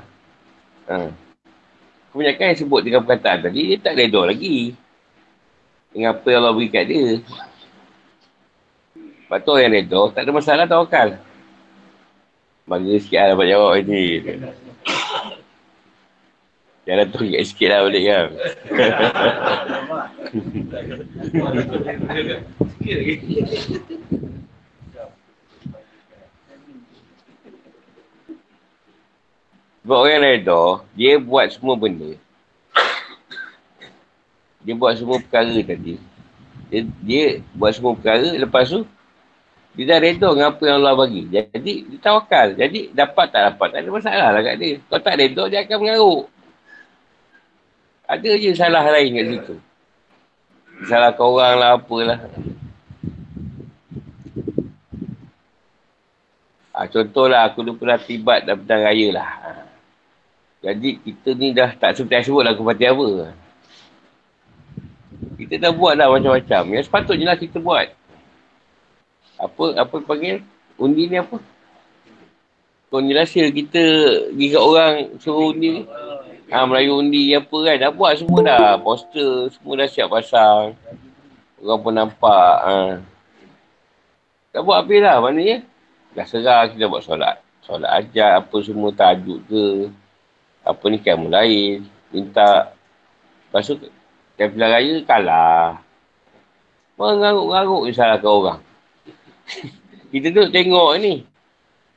Ha. 0.87 1.11
Kebanyakan 2.15 2.55
yang 2.55 2.59
sebut 2.63 2.81
dengan 2.87 3.03
perkataan 3.03 3.51
tadi, 3.51 3.75
dia 3.75 3.83
tak 3.83 3.99
redha 3.99 4.23
lagi. 4.23 4.71
Dengan 5.91 6.15
apa 6.15 6.27
yang 6.31 6.39
Allah 6.39 6.55
beri 6.55 6.71
kat 6.71 6.87
dia. 6.87 7.19
Lepas 8.95 9.39
tu 9.43 9.59
yang 9.59 9.75
redha, 9.75 10.01
tak 10.15 10.23
ada 10.23 10.31
masalah 10.31 10.63
tawakal. 10.63 11.19
Bagi 12.63 12.95
sikit 13.03 13.19
lah 13.19 13.27
dapat 13.35 13.47
jawab 13.51 13.71
ni. 13.83 14.23
Jangan 16.83 17.05
tu 17.15 17.23
ingat 17.23 17.43
sikit 17.47 17.67
lah 17.71 17.87
balik 17.87 18.03
kan. 18.03 18.27
Sebab 29.83 29.97
orang 29.99 30.23
reda, 30.23 30.83
dia 30.95 31.19
buat 31.19 31.47
semua 31.51 31.75
benda. 31.79 32.15
Dia 34.63 34.73
buat 34.75 34.95
semua 34.95 35.19
perkara 35.19 35.55
tadi. 35.63 35.99
Dia, 36.71 36.79
dia 37.03 37.23
buat 37.55 37.71
semua 37.75 37.95
perkara, 37.95 38.27
lepas 38.39 38.71
tu 38.71 38.87
dia 39.73 39.89
dah 39.89 39.99
redha 39.99 40.29
dengan 40.29 40.53
apa 40.53 40.63
yang 40.67 40.77
Allah 40.83 40.95
bagi. 40.99 41.27
Jadi, 41.31 41.73
dia 41.89 41.99
tawakal. 41.99 42.53
Jadi, 42.59 42.93
dapat 42.93 43.25
tak 43.31 43.41
dapat, 43.55 43.67
tak 43.73 43.79
ada 43.81 43.89
masalah 43.89 44.29
lah 44.35 44.41
kat 44.45 44.55
dia. 44.59 44.77
Kalau 44.85 45.01
tak 45.01 45.15
redha, 45.17 45.43
dia 45.49 45.59
akan 45.65 45.77
mengaruk. 45.79 46.32
Ada 48.13 48.29
je 48.37 48.53
salah 48.53 48.85
lain 48.93 49.17
kat 49.17 49.25
situ. 49.25 49.55
Salah 50.85 51.17
kau 51.17 51.33
orang 51.33 51.57
lah, 51.57 51.69
apalah. 51.81 52.19
Ha, 56.77 56.85
contohlah, 56.93 57.49
aku 57.49 57.65
dulu 57.65 57.81
pernah 57.81 57.97
tibat 57.97 58.45
dalam 58.45 58.61
petang 58.61 58.85
raya 58.85 59.07
lah. 59.17 59.29
Ha. 59.29 59.49
Jadi, 60.61 61.01
kita 61.01 61.33
ni 61.33 61.57
dah 61.57 61.73
tak 61.73 61.97
seperti 61.97 62.29
sebut 62.29 62.45
lah 62.45 62.53
kepada 62.53 62.93
apa. 62.93 63.33
Kita 65.33 65.53
dah 65.57 65.71
buat 65.73 65.93
lah 65.97 66.07
macam-macam. 66.13 66.63
Yang 66.69 66.85
sepatutnya 66.85 67.33
lah 67.33 67.37
kita 67.41 67.57
buat. 67.57 67.89
Apa 69.41 69.63
apa 69.81 69.95
panggil? 70.05 70.45
Undi 70.77 71.09
ni 71.09 71.17
apa? 71.17 71.41
Kau 72.93 73.01
ni 73.01 73.17
kita 73.17 73.81
pergi 74.29 74.47
kat 74.53 74.61
orang 74.61 74.93
suruh 75.17 75.49
undi 75.49 75.81
ni. 75.81 75.83
Ha, 76.53 76.69
Melayu 76.69 77.01
undi 77.01 77.33
apa 77.33 77.57
kan. 77.65 77.75
Dah 77.81 77.89
buat 77.89 78.13
semua 78.13 78.39
dah. 78.45 78.77
Poster 78.77 79.49
semua 79.57 79.73
dah 79.81 79.89
siap 79.89 80.13
pasang. 80.13 80.77
Orang 81.57 81.81
pun 81.81 81.93
nampak. 81.97 82.55
Ha. 82.61 83.01
Dah 84.53 84.61
buat 84.61 84.85
habis 84.85 85.01
lah 85.01 85.17
maknanya. 85.17 85.65
Dah 86.13 86.25
serah 86.29 86.69
kita 86.69 86.85
buat 86.85 87.01
solat. 87.01 87.41
Solat 87.65 87.89
ajar 87.89 88.37
apa 88.37 88.53
semua 88.61 88.93
tajuk 88.93 89.41
ke. 89.49 89.89
Apa 90.61 90.83
ni 90.93 91.01
kamu 91.01 91.33
lain. 91.33 91.89
Minta. 92.13 92.69
Lepas 93.49 93.73
tu, 93.73 93.81
pilihan 94.37 94.69
raya 94.69 94.93
kalah. 95.09 95.81
Mengaruk-garuk 97.01 97.89
je 97.89 97.97
salahkan 97.97 98.29
orang. 98.29 98.59
kita 100.13 100.29
tu 100.29 100.53
tengok 100.53 101.01
ni. 101.01 101.25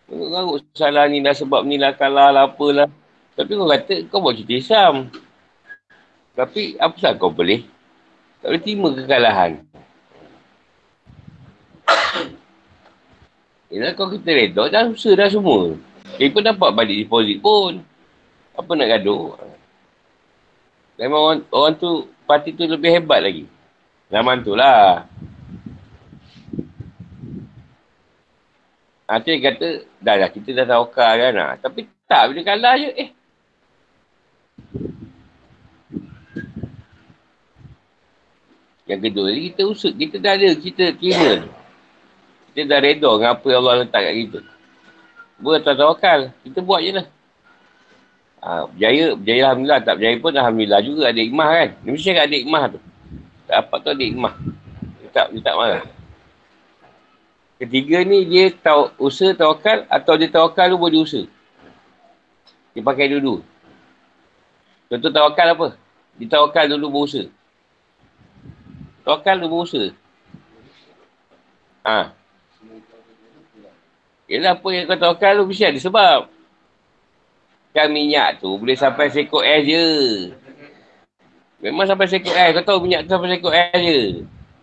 Mengarut 0.09 0.65
salah 0.73 1.05
ni 1.13 1.21
dah 1.21 1.37
sebab 1.37 1.69
ni 1.69 1.77
lah 1.77 1.93
kalah 1.93 2.33
lah 2.33 2.49
apalah. 2.49 2.89
Tapi 3.37 3.53
kau 3.53 3.69
kata 3.69 3.95
kau 4.09 4.25
buat 4.25 4.33
cerita 4.33 4.57
Islam. 4.57 5.13
Tapi 6.33 6.81
apa 6.81 6.97
sahaja 6.97 7.21
kau 7.21 7.29
boleh? 7.29 7.69
Tak 8.41 8.49
boleh 8.49 8.63
terima 8.65 8.89
kekalahan. 8.97 9.61
Yelah 13.73 13.93
kau 13.93 14.09
kita 14.09 14.33
redha 14.33 14.73
dah 14.73 14.89
usaha 14.89 15.13
dah 15.13 15.29
semua. 15.29 15.77
Dia 16.17 16.33
pun 16.33 16.41
dapat 16.41 16.73
balik 16.73 16.97
deposit 17.05 17.37
pun. 17.45 17.85
Apa 18.57 18.73
nak 18.73 18.89
gaduh? 18.89 19.37
Memang 20.97 21.21
orang, 21.21 21.41
orang 21.53 21.75
tu, 21.77 22.09
parti 22.25 22.57
tu 22.57 22.65
lebih 22.65 22.89
hebat 22.89 23.21
lagi. 23.21 23.45
Zaman 24.09 24.41
tu 24.41 24.57
lah. 24.57 25.05
Tu 29.21 29.29
dia 29.29 29.53
kata, 29.53 29.69
dah 30.01 30.17
lah 30.25 30.29
kita 30.33 30.57
dah 30.57 30.65
tawakal 30.65 31.13
kan. 31.21 31.35
Ha. 31.37 31.47
Tapi 31.61 31.85
tak, 32.09 32.33
bila 32.33 32.41
kalah 32.49 32.81
je, 32.81 32.91
eh. 32.97 33.11
Yang 38.87 39.01
kedua 39.11 39.27
ni 39.35 39.51
kita 39.51 39.63
usut, 39.67 39.93
kita 39.99 40.23
dah 40.23 40.39
ada, 40.39 40.49
kita 40.55 40.95
kira. 40.95 41.43
Kita 42.55 42.71
dah 42.71 42.79
reda 42.79 43.11
dengan 43.19 43.31
apa 43.35 43.47
yang 43.51 43.61
Allah 43.67 43.75
letak 43.83 44.03
kat 44.07 44.15
kita. 44.15 44.41
Buat 45.43 45.59
tak 45.67 45.75
tawakal, 45.77 46.21
kita 46.47 46.59
buat 46.63 46.81
je 46.81 46.93
lah. 47.03 47.07
Ha, 48.47 48.71
berjaya, 48.71 49.19
berjaya 49.19 49.43
Alhamdulillah. 49.51 49.81
Tak 49.83 49.95
berjaya 49.99 50.17
pun 50.23 50.33
Alhamdulillah 50.39 50.81
juga 50.87 51.03
ada 51.11 51.21
ikmah 51.21 51.49
kan. 51.51 51.71
Dia 51.83 51.91
mesti 51.91 52.11
ada 52.15 52.37
ikmah 52.39 52.63
tu. 52.71 52.81
Tak 53.51 53.55
dapat 53.59 53.79
tu 53.83 53.89
ada 53.91 54.05
ikmah. 54.07 54.35
Dia 55.03 55.09
tak, 55.11 55.27
dia 55.35 55.43
tak 55.43 55.55
marah. 55.59 55.85
Ketiga 57.57 57.97
ni 58.07 58.19
dia 58.29 58.53
tahu 58.55 58.93
usaha 59.03 59.35
tawakal 59.35 59.83
atau 59.91 60.15
dia 60.15 60.31
tawakal 60.31 60.71
tu 60.71 60.79
boleh 60.79 61.03
usaha. 61.03 61.27
Dia 62.71 62.87
pakai 62.87 63.11
dulu. 63.11 63.43
Contoh 64.87 65.11
tawakal 65.11 65.49
apa? 65.59 65.69
Dia 66.21 66.29
tawakal 66.31 66.71
dulu 66.71 67.03
berusaha. 67.03 67.27
Tawakal 69.07 69.39
dulu 69.39 69.63
berusaha. 69.63 69.95
Ha. 71.87 72.11
Yelah 74.27 74.59
apa 74.59 74.69
yang 74.75 74.91
kau 74.91 74.99
tawakal 74.99 75.39
tu 75.39 75.47
mesti 75.47 75.71
ada 75.71 75.79
sebab. 75.79 76.27
Kan 77.71 77.95
minyak 77.95 78.43
tu 78.43 78.51
boleh 78.59 78.75
sampai 78.75 79.07
sekot 79.15 79.47
air 79.47 79.63
je. 79.63 79.87
Memang 81.63 81.87
sampai 81.87 82.11
sekot 82.11 82.35
air. 82.35 82.51
Kau 82.59 82.67
tahu 82.67 82.79
minyak 82.83 83.07
tu 83.07 83.15
sampai 83.15 83.39
sekot 83.39 83.55
air 83.55 83.79
je. 83.79 84.01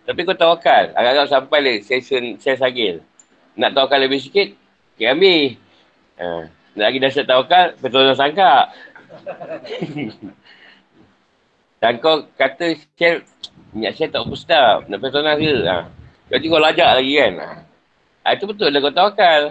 Tapi 0.04 0.20
kau 0.28 0.36
tawakal. 0.36 0.92
Agak-agak 0.92 1.32
sampai 1.32 1.58
le 1.64 1.74
session 1.80 2.36
sel 2.36 2.60
sagil. 2.60 3.00
Nak 3.56 3.72
tawakal 3.72 4.04
lebih 4.04 4.20
sikit, 4.20 4.52
kita 5.00 5.16
ambil. 5.16 5.56
Ha. 6.20 6.52
Nak 6.76 6.84
lagi 6.92 7.00
dasar 7.00 7.24
tawakal, 7.24 7.72
betul 7.80 8.04
dah 8.04 8.18
sangka. 8.18 8.68
Dan 11.80 11.96
kau 12.04 12.28
kata 12.36 12.76
sel, 13.00 13.24
minyak 13.74 13.98
sel 13.98 14.08
tak 14.08 14.22
apa 14.22 14.34
sedap. 14.38 14.78
Nak 14.86 14.98
ke? 15.02 15.54
Ha. 15.66 15.76
Jadi 16.30 16.44
kau 16.46 16.62
lajak 16.62 16.90
lagi 17.02 17.12
kan? 17.18 17.32
Ha. 17.42 17.48
ha 18.24 18.28
itu 18.32 18.44
betul 18.46 18.70
lah 18.70 18.80
kau 18.80 18.94
tawakal. 18.94 19.42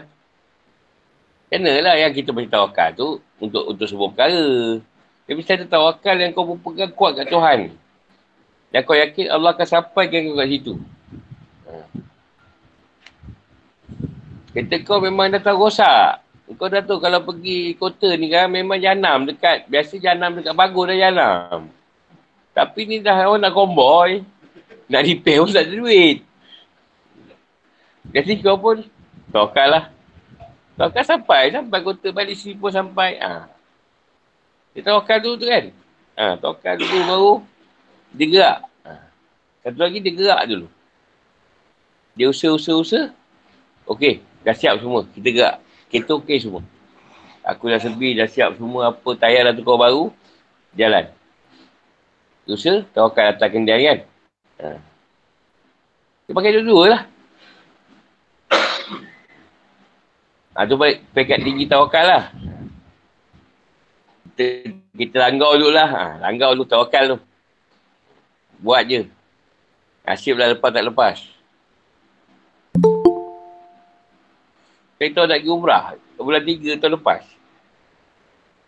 Kenalah 1.51 1.95
yang 1.99 2.09
kita 2.15 2.33
boleh 2.33 2.49
tawakal 2.49 2.89
tu 2.97 3.07
untuk 3.37 3.67
untuk 3.67 3.85
sebuah 3.85 4.09
perkara. 4.15 4.79
Tapi 5.27 5.41
saya 5.43 5.67
tawakal 5.67 6.15
yang 6.17 6.31
kau 6.31 6.47
berpegang 6.47 6.95
kuat 6.95 7.19
kat 7.19 7.27
Tuhan. 7.29 7.75
Dan 8.73 8.81
kau 8.87 8.97
yakin 8.97 9.29
Allah 9.29 9.53
akan 9.53 9.67
sampaikan 9.67 10.31
kau 10.31 10.39
kat 10.39 10.47
situ. 10.49 10.73
Kereta 14.53 14.75
kau 14.85 15.01
memang 15.01 15.33
dah 15.33 15.41
tahu 15.41 15.67
rosak. 15.67 16.21
Kau 16.57 16.69
dah 16.69 16.85
tahu 16.85 17.01
kalau 17.01 17.25
pergi 17.25 17.73
kota 17.73 18.13
ni 18.13 18.29
kan 18.29 18.45
memang 18.49 18.77
janam 18.77 19.25
dekat. 19.25 19.65
Biasa 19.65 19.97
janam 19.97 20.37
dekat 20.37 20.53
bagus 20.53 20.89
dah 20.89 20.97
janam. 20.97 21.59
Tapi 22.53 22.85
ni 22.85 23.01
dah 23.01 23.25
orang 23.25 23.41
nak 23.41 23.53
komboy. 23.57 24.21
Nak 24.87 25.01
repair 25.01 25.41
pun 25.41 25.49
tak 25.49 25.65
ada 25.65 25.73
duit. 25.73 26.21
Jadi 28.13 28.31
kau 28.45 28.61
pun 28.61 28.85
tokal 29.33 29.67
lah. 29.73 29.85
Tokal 30.77 31.01
sampai. 31.01 31.49
Sampai 31.49 31.81
kota 31.81 32.13
balik 32.13 32.37
sini 32.37 32.53
pun 32.61 32.69
sampai. 32.69 33.17
Ha. 33.17 33.49
Dia 34.77 34.85
tokal 34.85 35.17
dulu 35.17 35.35
tu 35.41 35.45
kan. 35.49 35.65
Ha, 36.13 36.37
tokal 36.37 36.77
dulu 36.77 36.97
baru 37.09 37.33
dia 38.13 38.25
gerak. 38.29 38.59
Ha. 38.85 38.91
Satu 39.65 39.79
lagi 39.81 39.97
dia 39.97 40.13
gerak 40.13 40.41
dulu. 40.45 40.67
Dia 42.13 42.29
usaha-usaha-usaha. 42.29 43.09
Okey, 43.89 44.21
dah 44.45 44.53
siap 44.53 44.77
semua. 44.77 45.01
Kita 45.09 45.29
gerak. 45.33 45.57
Kita 45.89 46.21
okey 46.21 46.37
semua. 46.37 46.61
Aku 47.43 47.67
dah 47.67 47.81
sebi, 47.81 48.13
dah 48.13 48.29
siap 48.29 48.55
semua. 48.61 48.93
Apa 48.93 49.17
tayar 49.17 49.49
dah 49.49 49.53
tukar 49.57 49.81
baru. 49.81 50.13
Jalan. 50.77 51.09
Usaha, 52.43 52.83
tawakal 52.91 53.31
atas 53.31 53.47
kendian 53.47 53.79
kan. 53.79 53.99
Ha. 54.59 54.67
Dia 56.27 56.33
pakai 56.35 56.53
dua-dua 56.59 56.83
lah. 56.91 57.01
Ha, 60.53 60.69
tu 60.69 60.77
baik 60.77 61.01
pekat 61.17 61.41
tinggi 61.41 61.65
tawakal 61.65 62.05
lah. 62.05 62.29
Kita, 64.37 64.69
kita 64.93 65.15
langgau 65.17 65.57
dulu 65.57 65.73
lah. 65.73 65.89
Ha, 65.89 66.03
langgau 66.21 66.53
dulu 66.53 66.69
tawakal 66.69 67.17
tu. 67.17 67.17
Buat 68.61 68.85
je. 68.85 69.09
Nasib 70.05 70.37
dah 70.37 70.53
lepas 70.53 70.69
tak 70.69 70.85
lepas. 70.85 71.17
Kita 75.01 75.25
nak 75.25 75.41
pergi 75.41 75.49
umrah. 75.49 75.97
Bulan 76.21 76.43
tiga 76.45 76.77
tahun 76.77 77.01
lepas. 77.01 77.23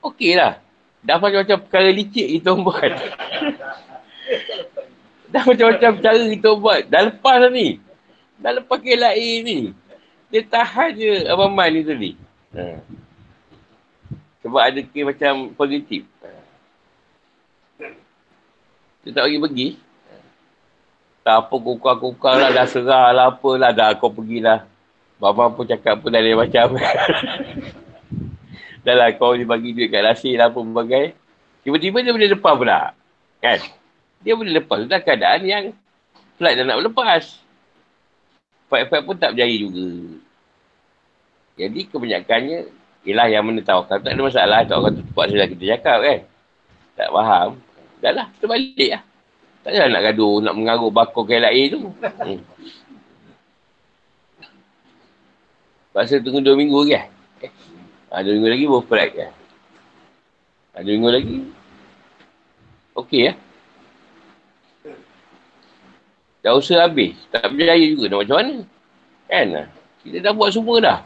Okey 0.04 0.36
lah. 0.36 0.60
Dah 1.06 1.22
macam-macam 1.22 1.58
perkara 1.62 1.90
licik 1.94 2.28
kita 2.42 2.52
buat. 2.58 2.92
dah 5.30 5.44
macam-macam 5.46 5.92
cara 6.02 6.24
kita 6.26 6.50
buat. 6.58 6.82
Dah 6.90 7.02
lepas 7.14 7.46
ni. 7.54 7.78
Dah 8.42 8.52
lepas 8.58 8.82
KLA 8.82 9.14
ni. 9.46 9.70
Dia 10.34 10.42
tahan 10.42 10.98
je 10.98 11.30
Abang 11.30 11.54
Man 11.54 11.70
ni 11.70 11.86
tadi. 11.86 12.12
Ha. 12.58 12.82
Sebab 14.42 14.62
ada 14.62 14.82
kes 14.82 15.06
macam 15.06 15.54
positif. 15.54 16.02
Dia 19.06 19.14
tak 19.14 19.30
bagi 19.30 19.38
pergi. 19.38 19.68
Tak 21.26 21.36
apa 21.46 21.56
kukar-kukar 21.58 22.38
lah, 22.38 22.50
dah 22.54 22.66
serah 22.70 23.10
lah 23.10 23.34
apalah, 23.34 23.74
dah 23.74 23.94
kau 23.98 24.14
pergilah. 24.14 24.66
Bapa 25.18 25.50
pun 25.54 25.66
cakap 25.66 26.02
pun 26.02 26.14
dah 26.14 26.22
lain 26.22 26.38
macam. 26.38 26.74
dah 28.86 28.96
lah 28.96 29.10
kau 29.18 29.34
dia 29.34 29.50
bagi 29.50 29.74
duit 29.74 29.90
kat 29.90 30.06
nasi 30.06 30.38
lah 30.38 30.54
apa 30.54 30.62
berbagai. 30.62 31.18
Tiba-tiba 31.66 32.06
dia 32.06 32.14
boleh 32.14 32.30
lepas 32.38 32.54
pula. 32.54 32.94
Kan? 33.42 33.60
Dia 34.22 34.38
boleh 34.38 34.54
lepas. 34.62 34.86
Sudah 34.86 35.02
keadaan 35.02 35.42
yang 35.42 35.74
flight 36.38 36.62
dah 36.62 36.66
nak 36.70 36.86
lepas. 36.86 37.42
Fight-fight 38.70 39.02
pun 39.02 39.18
tak 39.18 39.34
berjaya 39.34 39.58
juga. 39.58 39.90
Jadi 41.58 41.80
kebanyakannya, 41.90 42.60
ialah 43.06 43.28
yang 43.30 43.44
mana 43.50 43.62
tawakal 43.66 43.98
tak 44.02 44.14
ada 44.14 44.22
masalah. 44.22 44.62
Tawakal 44.70 45.02
tu 45.02 45.04
buat 45.18 45.34
sudah 45.34 45.48
kita 45.50 45.64
cakap 45.78 45.98
kan. 46.06 46.20
Tak 46.94 47.10
faham. 47.10 47.50
Dah 48.06 48.12
lah, 48.14 48.28
kita 48.38 48.46
balik 48.46 48.90
lah. 48.94 49.02
Tak 49.66 49.70
payah 49.74 49.90
nak 49.90 50.04
gaduh, 50.14 50.38
nak 50.46 50.54
mengarut 50.54 50.94
bakor 50.94 51.26
ke 51.26 51.42
lain 51.42 51.74
tu. 51.74 51.90
Hmm. 52.22 52.42
Pasal 55.90 56.22
tunggu 56.22 56.44
dua 56.44 56.54
minggu 56.54 56.76
lagi 56.86 56.94
kan? 56.94 57.06
Eh? 57.50 57.52
Dua 58.24 58.32
minggu 58.38 58.50
lagi 58.52 58.66
baru 58.70 58.84
flight 58.88 59.12
kan? 59.18 59.32
Ha, 60.76 60.84
dua 60.86 60.94
minggu 60.96 61.12
lagi. 61.12 61.38
Okey 62.96 63.22
ya? 63.28 63.34
Dah 66.46 66.54
usaha 66.56 66.86
habis. 66.86 67.18
Tak 67.34 67.52
berjaya 67.52 67.82
juga 67.90 68.06
nak 68.08 68.20
macam 68.22 68.38
mana. 68.38 68.56
Kan? 69.26 69.48
Kita 70.06 70.18
dah 70.22 70.32
buat 70.38 70.54
semua 70.54 70.78
dah. 70.78 71.00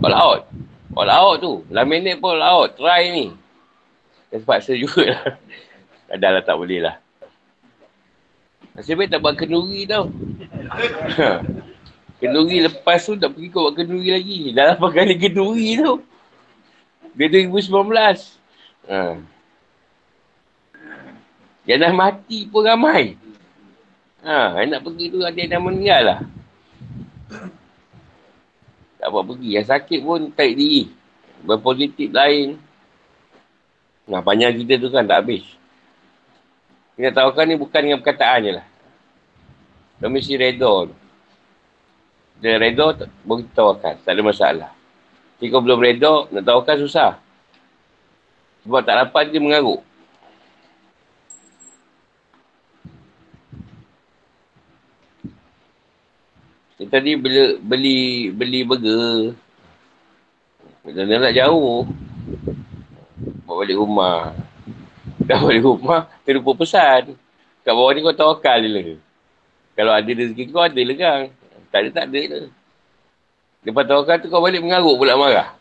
All 0.00 0.14
out. 0.14 0.42
All 0.94 1.10
out 1.10 1.34
tu. 1.42 1.66
Dalam 1.66 1.90
minit 1.90 2.22
pun 2.22 2.38
all 2.38 2.46
out. 2.46 2.78
Try 2.78 3.10
ni. 3.10 3.26
Dia 4.30 4.38
terpaksa 4.38 4.72
juga 4.78 5.12
lah. 5.12 5.22
Dah 6.22 6.30
lah 6.32 6.44
tak 6.44 6.56
boleh 6.56 6.80
lah. 6.80 6.96
Nasib 8.72 8.96
baik 8.96 9.12
tak 9.12 9.20
buat 9.20 9.36
kenduri 9.36 9.84
tau. 9.84 10.08
kenduri 12.22 12.64
lepas 12.64 13.04
tu 13.04 13.18
tak 13.20 13.36
pergi 13.36 13.48
kau 13.52 13.68
buat 13.68 13.76
kenduri 13.76 14.08
lagi. 14.14 14.38
Dah 14.56 14.78
berapa 14.78 15.02
kali 15.02 15.18
kenduri 15.20 15.76
tu. 15.76 16.00
Dia 17.12 17.26
2019. 17.28 17.72
Ha. 18.88 19.20
Yang 21.68 21.78
dah 21.78 21.92
mati 21.94 22.48
pun 22.48 22.66
ramai. 22.66 23.14
Ha, 24.22 24.62
yang 24.62 24.78
nak 24.78 24.82
pergi 24.86 25.10
tu 25.10 25.18
ada 25.22 25.34
yang 25.34 25.50
dah 25.50 25.60
meninggal 25.62 26.02
lah. 26.02 26.20
Tak 29.02 29.08
buat 29.10 29.24
pergi. 29.26 29.58
Yang 29.58 29.66
sakit 29.70 30.00
pun 30.02 30.30
tarik 30.32 30.56
diri. 30.56 30.82
Berpositif 31.42 32.08
lain. 32.14 32.54
Nah, 34.06 34.22
banyak 34.22 34.62
kita 34.62 34.78
tu 34.78 34.88
kan 34.90 35.06
tak 35.06 35.26
habis. 35.26 35.42
Kita 36.94 37.10
tahu 37.10 37.34
kan 37.34 37.46
ni 37.50 37.58
bukan 37.58 37.80
dengan 37.82 37.98
perkataan 37.98 38.46
je 38.46 38.52
lah. 38.58 38.66
Dia 39.98 40.06
mesti 40.10 40.34
redor 40.34 40.90
tu. 40.90 40.96
Dia 42.42 42.58
redor, 42.58 42.98
tawarkan. 43.54 44.02
Tak 44.02 44.10
ada 44.10 44.22
masalah. 44.22 44.70
Jika 45.42 45.58
belum 45.58 45.82
redor, 45.82 46.30
nak 46.30 46.46
tawarkan 46.46 46.86
susah. 46.86 47.18
Sebab 48.62 48.78
tak 48.86 48.94
dapat 48.94 49.34
dia 49.34 49.42
mengaruk. 49.42 49.82
Kita 56.78 56.98
tadi 56.98 57.18
beli 57.18 57.58
beli 57.58 57.98
beli 58.30 58.60
burger. 58.62 59.34
Kita 60.86 61.10
nak 61.10 61.34
jauh. 61.34 61.90
Bawa 63.42 63.66
balik 63.66 63.78
rumah. 63.82 64.30
Dah 65.26 65.42
balik 65.42 65.66
rumah, 65.66 66.06
terlupa 66.22 66.62
pesan. 66.62 67.18
Kat 67.66 67.74
bawah 67.74 67.90
ni 67.94 68.02
kau 68.02 68.14
tawakal 68.14 68.62
je 68.62 68.70
lah. 68.70 68.86
Kalau 69.74 69.92
ada 69.94 70.10
rezeki 70.10 70.54
kau 70.54 70.62
ada 70.62 70.82
lah 70.82 70.96
kan. 70.98 71.20
Tak 71.70 71.78
ada, 71.82 71.88
tak 71.90 72.04
ada 72.10 72.20
lah. 72.30 72.61
Lepas 73.62 73.86
tawakal 73.86 74.18
tu 74.18 74.26
kau 74.26 74.42
balik 74.42 74.58
mengaruk 74.58 74.98
pula 74.98 75.14
marah. 75.14 75.54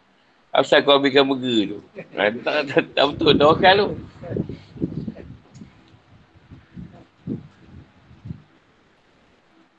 Asal 0.49 0.81
kau 0.81 0.97
ambilkan 0.97 1.23
burger 1.29 1.77
tu. 1.77 1.79
Ha, 2.17 2.33
tak, 2.41 2.57
tak, 2.67 2.81
tak, 2.97 3.05
betul 3.13 3.33
tawakal 3.37 3.73
tu. 3.77 3.87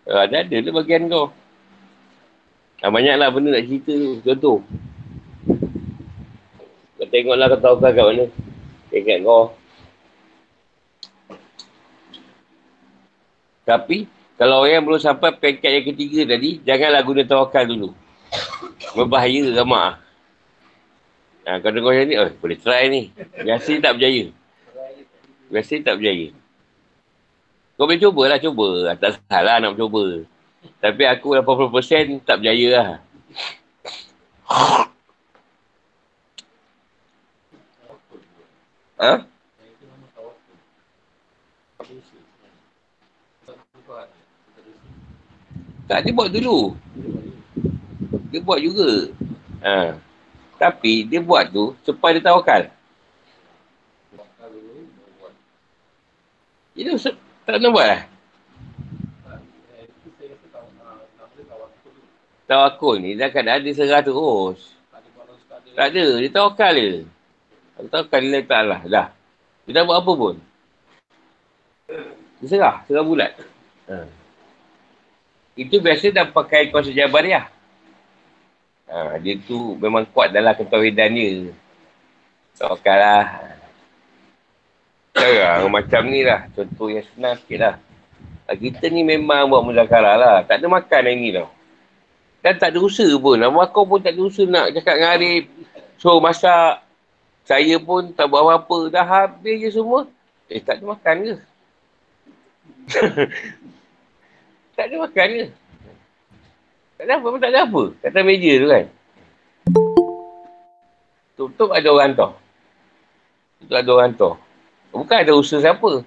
Uh, 0.06 0.18
ada 0.22 0.44
lah 0.44 0.72
bagian 0.82 1.10
kau. 1.10 1.34
Ah, 2.82 2.90
banyaklah 2.90 3.30
benda 3.30 3.54
nak 3.54 3.66
cerita 3.66 3.94
tu. 3.94 4.12
Contoh. 4.26 4.58
Kau 6.98 7.06
tengoklah 7.10 7.46
kau 7.54 7.60
tahu 7.62 7.76
kat 7.78 8.02
mana. 8.02 8.26
Ingat 8.90 9.18
kau. 9.22 9.44
Tapi, 13.62 14.10
kalau 14.34 14.66
orang 14.66 14.82
belum 14.82 14.98
sampai 14.98 15.38
peringkat 15.38 15.70
yang 15.70 15.86
ketiga 15.94 16.20
tadi, 16.34 16.58
janganlah 16.66 17.02
guna 17.06 17.22
tawakal 17.22 17.62
dulu. 17.62 18.01
Berbahaya 18.92 19.42
ramah. 19.56 20.00
Ha, 21.42 21.58
kau 21.58 21.74
dengar 21.74 21.90
macam 21.90 22.06
ni, 22.06 22.14
oh, 22.14 22.30
boleh 22.38 22.58
try 22.60 22.86
ni. 22.86 23.10
Biasa 23.42 23.82
tak 23.82 23.98
berjaya. 23.98 24.30
Biasa 25.50 25.74
tak 25.82 25.96
berjaya. 25.98 26.28
Kau 27.74 27.88
boleh 27.88 27.98
cubalah, 27.98 28.38
cuba. 28.38 28.94
Tak 28.94 29.18
salah 29.26 29.58
nak 29.58 29.74
cuba. 29.74 30.22
Tapi 30.78 31.02
aku 31.08 31.34
80% 31.34 32.22
tak 32.22 32.38
berjaya 32.38 32.68
lah. 32.78 32.88
Ha? 39.02 39.12
Tak, 45.90 45.98
dia 46.06 46.14
buat 46.14 46.30
dulu. 46.30 46.78
Dia 48.32 48.40
buat 48.44 48.60
juga. 48.60 49.12
Ha. 49.64 49.96
Tapi 50.60 51.08
dia 51.08 51.20
buat 51.20 51.48
tu 51.48 51.72
supaya 51.82 52.16
dia 52.16 52.24
tawakal. 52.24 52.68
Itu 56.72 56.96
tak 57.44 57.58
nak 57.60 57.70
buat 57.72 57.86
lah. 57.86 58.02
Tawakul 62.48 63.00
ni 63.00 63.16
dah 63.16 63.32
kan 63.32 63.48
ada 63.48 63.70
serah 63.72 64.04
terus. 64.04 64.76
Tak 65.72 65.88
ada. 65.88 66.06
Dia 66.20 66.30
tawakal 66.32 66.74
je. 66.76 67.04
Dia 67.80 67.88
tawakal 67.88 68.20
dia 68.20 68.44
tak 68.44 68.62
lah. 68.68 68.80
Dah. 68.84 69.08
Dia 69.64 69.72
tak 69.80 69.84
buat 69.88 69.98
apa 70.04 70.12
pun. 70.12 70.34
Dia 72.40 72.46
serah. 72.46 72.76
Serah 72.84 73.04
bulat. 73.04 73.32
Ha. 73.88 74.04
Itu 75.56 75.80
biasa 75.80 76.12
dah 76.12 76.28
pakai 76.28 76.72
kuasa 76.72 76.92
jabariah. 76.92 77.48
Ha, 78.90 79.18
dia 79.22 79.38
tu 79.42 79.78
memang 79.78 80.06
kuat 80.10 80.34
dalam 80.34 80.52
ketawidan 80.56 81.14
dia. 81.14 81.54
Tawakal 82.58 82.96
lah. 82.98 83.26
Sekarang 85.12 85.70
macam 85.70 86.02
ni 86.08 86.20
lah. 86.26 86.48
Contoh 86.56 86.88
yang 86.90 87.06
senang 87.14 87.36
sikit 87.40 87.58
lah. 87.60 87.74
Ha, 88.48 88.58
kita 88.58 88.90
ni 88.90 89.06
memang 89.06 89.46
buat 89.46 89.62
muzakarah 89.62 90.16
lah. 90.18 90.36
Tak 90.44 90.60
ada 90.60 90.66
makan 90.66 91.02
hari 91.06 91.16
ni 91.16 91.30
tau. 91.30 91.48
Dan 92.42 92.58
tak 92.58 92.74
ada 92.74 92.78
usaha 92.82 93.12
pun. 93.22 93.38
Nama 93.38 93.70
kau 93.70 93.86
pun 93.86 94.02
tak 94.02 94.18
ada 94.18 94.22
usaha 94.26 94.50
nak 94.50 94.74
cakap 94.74 94.98
dengan 94.98 95.14
Arif. 95.14 95.46
So 96.02 96.18
masak. 96.18 96.82
Saya 97.46 97.78
pun 97.78 98.10
tak 98.10 98.26
buat 98.26 98.42
apa-apa. 98.42 98.90
Dah 98.90 99.06
habis 99.06 99.62
je 99.62 99.70
semua. 99.78 100.10
Eh 100.50 100.58
tak 100.58 100.82
ada 100.82 100.84
makan 100.90 101.16
ke? 101.22 101.34
tak 104.76 104.84
ada 104.90 104.94
makan 105.06 105.28
ke? 105.30 105.44
Tak 107.02 107.10
ada 107.10 107.18
apa 107.18 107.34
pun 107.34 107.40
tak 107.42 107.50
ada 107.50 107.60
apa. 107.66 107.82
Kata 107.98 108.18
meja 108.22 108.52
tu 108.62 108.68
kan. 108.70 108.84
Tutup 111.34 111.74
ada 111.74 111.88
orang 111.90 112.14
tau. 112.14 112.38
Tutup 113.58 113.74
ada 113.74 113.90
orang 113.90 114.12
tau. 114.14 114.38
Bukan 114.94 115.18
ada 115.18 115.34
usaha 115.34 115.58
siapa. 115.58 116.06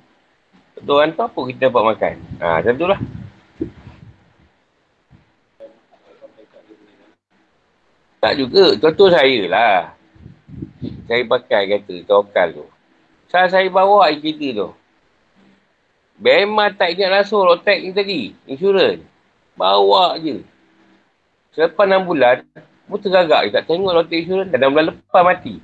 Ada 0.80 0.88
orang 0.96 1.12
tu 1.12 1.20
apa 1.28 1.40
kita 1.52 1.68
dapat 1.68 1.84
makan. 1.84 2.16
Ha, 2.40 2.48
macam 2.64 2.74
tu 2.80 2.88
lah. 2.88 3.00
Tak 8.24 8.34
juga. 8.40 8.66
Contoh 8.80 9.12
saya 9.12 9.40
lah. 9.52 9.78
Saya 11.12 11.28
pakai 11.28 11.76
kata 11.76 11.96
tokal 12.08 12.48
tu. 12.56 12.66
Saya 13.28 13.52
saya 13.52 13.68
bawa 13.68 14.08
kereta 14.16 14.64
tu. 14.64 14.70
Memang 16.24 16.72
tak 16.72 16.96
ingat 16.96 17.20
langsung 17.20 17.44
rotek 17.44 17.84
ni 17.84 17.92
tadi. 17.92 18.32
Insurans. 18.48 19.04
Bawa 19.60 20.16
je. 20.24 20.55
Selepas 21.56 21.88
6 21.88 22.04
bulan, 22.04 22.44
pun 22.86 23.00
tergagak 23.00 23.48
je. 23.48 23.50
Tak 23.56 23.64
tengok 23.66 23.96
rotek 23.96 24.28
insurans. 24.28 24.52
Dan 24.52 24.68
6 24.68 24.74
bulan 24.76 24.86
lepas 24.92 25.24
mati. 25.24 25.56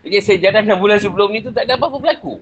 Jadi 0.00 0.40
jalan 0.40 0.62
6 0.72 0.82
bulan 0.82 0.96
sebelum 0.96 1.28
ni 1.32 1.44
tu 1.44 1.52
tak 1.52 1.68
ada 1.68 1.76
apa-apa 1.76 2.00
berlaku. 2.00 2.40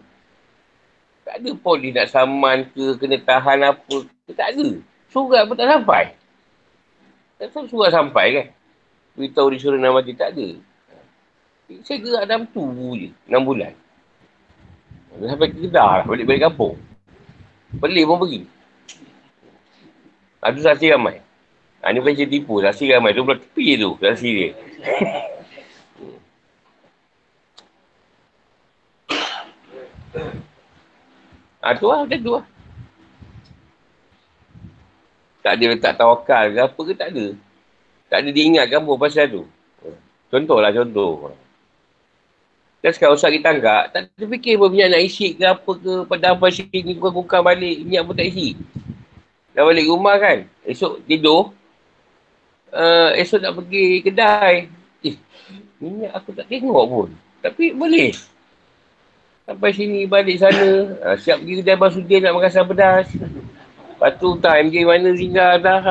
Tak 1.22 1.38
ada 1.38 1.50
polis 1.58 1.90
nak 1.94 2.06
saman 2.10 2.66
ke, 2.70 2.98
kena 2.98 3.18
tahan 3.18 3.58
apa. 3.66 3.96
Tak 4.30 4.48
ada. 4.54 4.68
Surat 5.10 5.42
pun 5.46 5.54
tak 5.58 5.68
sampai. 5.70 6.04
Tak 7.38 7.46
tahu 7.50 7.66
surat 7.66 7.90
sampai 7.90 8.26
kan. 8.34 8.46
Beritahu 9.18 9.50
disuruh 9.50 9.78
nama 9.78 9.98
mati. 9.98 10.14
Tak 10.14 10.34
ada. 10.34 10.48
Saya 11.82 11.98
gerak 11.98 12.24
dalam 12.30 12.46
tu 12.54 12.62
je. 12.94 13.10
6 13.26 13.42
bulan. 13.42 13.74
Sampai 15.12 15.50
ke 15.50 15.58
Kedah 15.66 15.90
lah. 16.00 16.04
Balik-balik 16.06 16.42
kampung. 16.50 16.78
Pelik 17.82 18.04
pun 18.06 18.18
pergi. 18.22 18.40
Ada 20.42 20.58
saksi 20.58 20.92
ramai. 20.92 21.22
Ha, 21.82 21.90
ni 21.90 21.98
bukan 21.98 22.14
tipu. 22.14 22.62
Saksi 22.62 22.94
ramai. 22.94 23.10
Tu 23.10 23.26
belah 23.26 23.42
tepi 23.42 23.74
tu. 23.74 23.98
Saksi 23.98 24.28
dia. 24.30 24.48
Ha, 31.62 31.74
tu 31.82 31.86
lah, 31.90 32.06
macam 32.06 32.20
tu 32.22 32.32
lah. 32.38 32.44
Tak 35.42 35.58
ada 35.58 35.64
letak 35.74 35.94
tawakal 35.98 36.44
ke 36.54 36.60
apa 36.62 36.80
ke, 36.86 36.92
tak 36.94 37.08
ada. 37.10 37.26
Tak 38.06 38.18
ada 38.22 38.28
dia 38.30 38.46
ingatkan 38.46 38.86
pun 38.86 38.94
pasal 38.94 39.26
tu. 39.26 39.42
Contohlah 40.30 40.70
contoh. 40.70 41.34
Dan 42.78 42.90
sekarang 42.94 43.18
usah 43.18 43.30
kita 43.30 43.50
anggap, 43.50 43.82
tak 43.90 44.10
terfikir 44.14 44.58
pun 44.58 44.70
minyak 44.70 44.94
nak 44.94 45.02
isi 45.02 45.34
ke 45.34 45.46
apa 45.46 45.70
ke, 45.70 45.92
pada 46.06 46.34
apa 46.34 46.46
isi 46.50 46.66
ni 46.70 46.94
buka 46.98 47.42
balik, 47.42 47.82
minyak 47.82 48.02
pun 48.06 48.14
tak 48.14 48.30
isi. 48.30 48.58
Dah 49.54 49.66
balik 49.66 49.86
rumah 49.86 50.18
kan, 50.18 50.46
esok 50.66 51.02
tidur, 51.06 51.54
uh, 52.72 53.10
esok 53.16 53.40
nak 53.44 53.54
pergi 53.60 54.00
kedai. 54.02 54.66
Eh, 55.04 55.16
minyak 55.78 56.12
aku 56.16 56.32
tak 56.32 56.48
tengok 56.48 56.84
pun. 56.88 57.08
Tapi 57.44 57.76
boleh. 57.76 58.10
Sampai 59.44 59.70
sini 59.74 60.08
balik 60.08 60.40
sana. 60.40 60.96
Ha, 61.04 61.18
siap 61.18 61.42
pergi 61.42 61.60
kedai 61.60 61.76
Basudin 61.76 62.20
nak 62.24 62.32
makan 62.34 62.50
asam 62.50 62.66
pedas. 62.66 63.08
Lepas 63.12 64.12
tu 64.18 64.28
tak 64.40 64.62
MJ 64.66 64.86
mana 64.86 65.10
singgah 65.14 65.52
dah. 65.60 65.82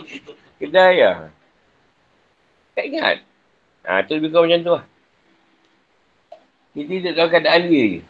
kedai 0.60 0.94
lah. 1.02 1.28
Tak 2.76 2.84
ingat. 2.86 3.16
Ha, 3.88 4.04
tu 4.04 4.16
lebih 4.16 4.30
kurang 4.30 4.46
macam 4.48 4.60
tu 4.62 4.72
lah. 4.76 4.84
Kita 6.70 6.94
tak 7.02 7.14
tahu 7.18 7.28
keadaan 7.34 7.62
dia 7.66 7.84
je. 7.98 8.00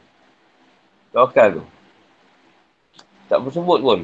Tawakal 1.17 1.49
tu. 1.59 1.65
Tak 3.31 3.39
bersebut 3.41 3.79
pun. 3.81 4.01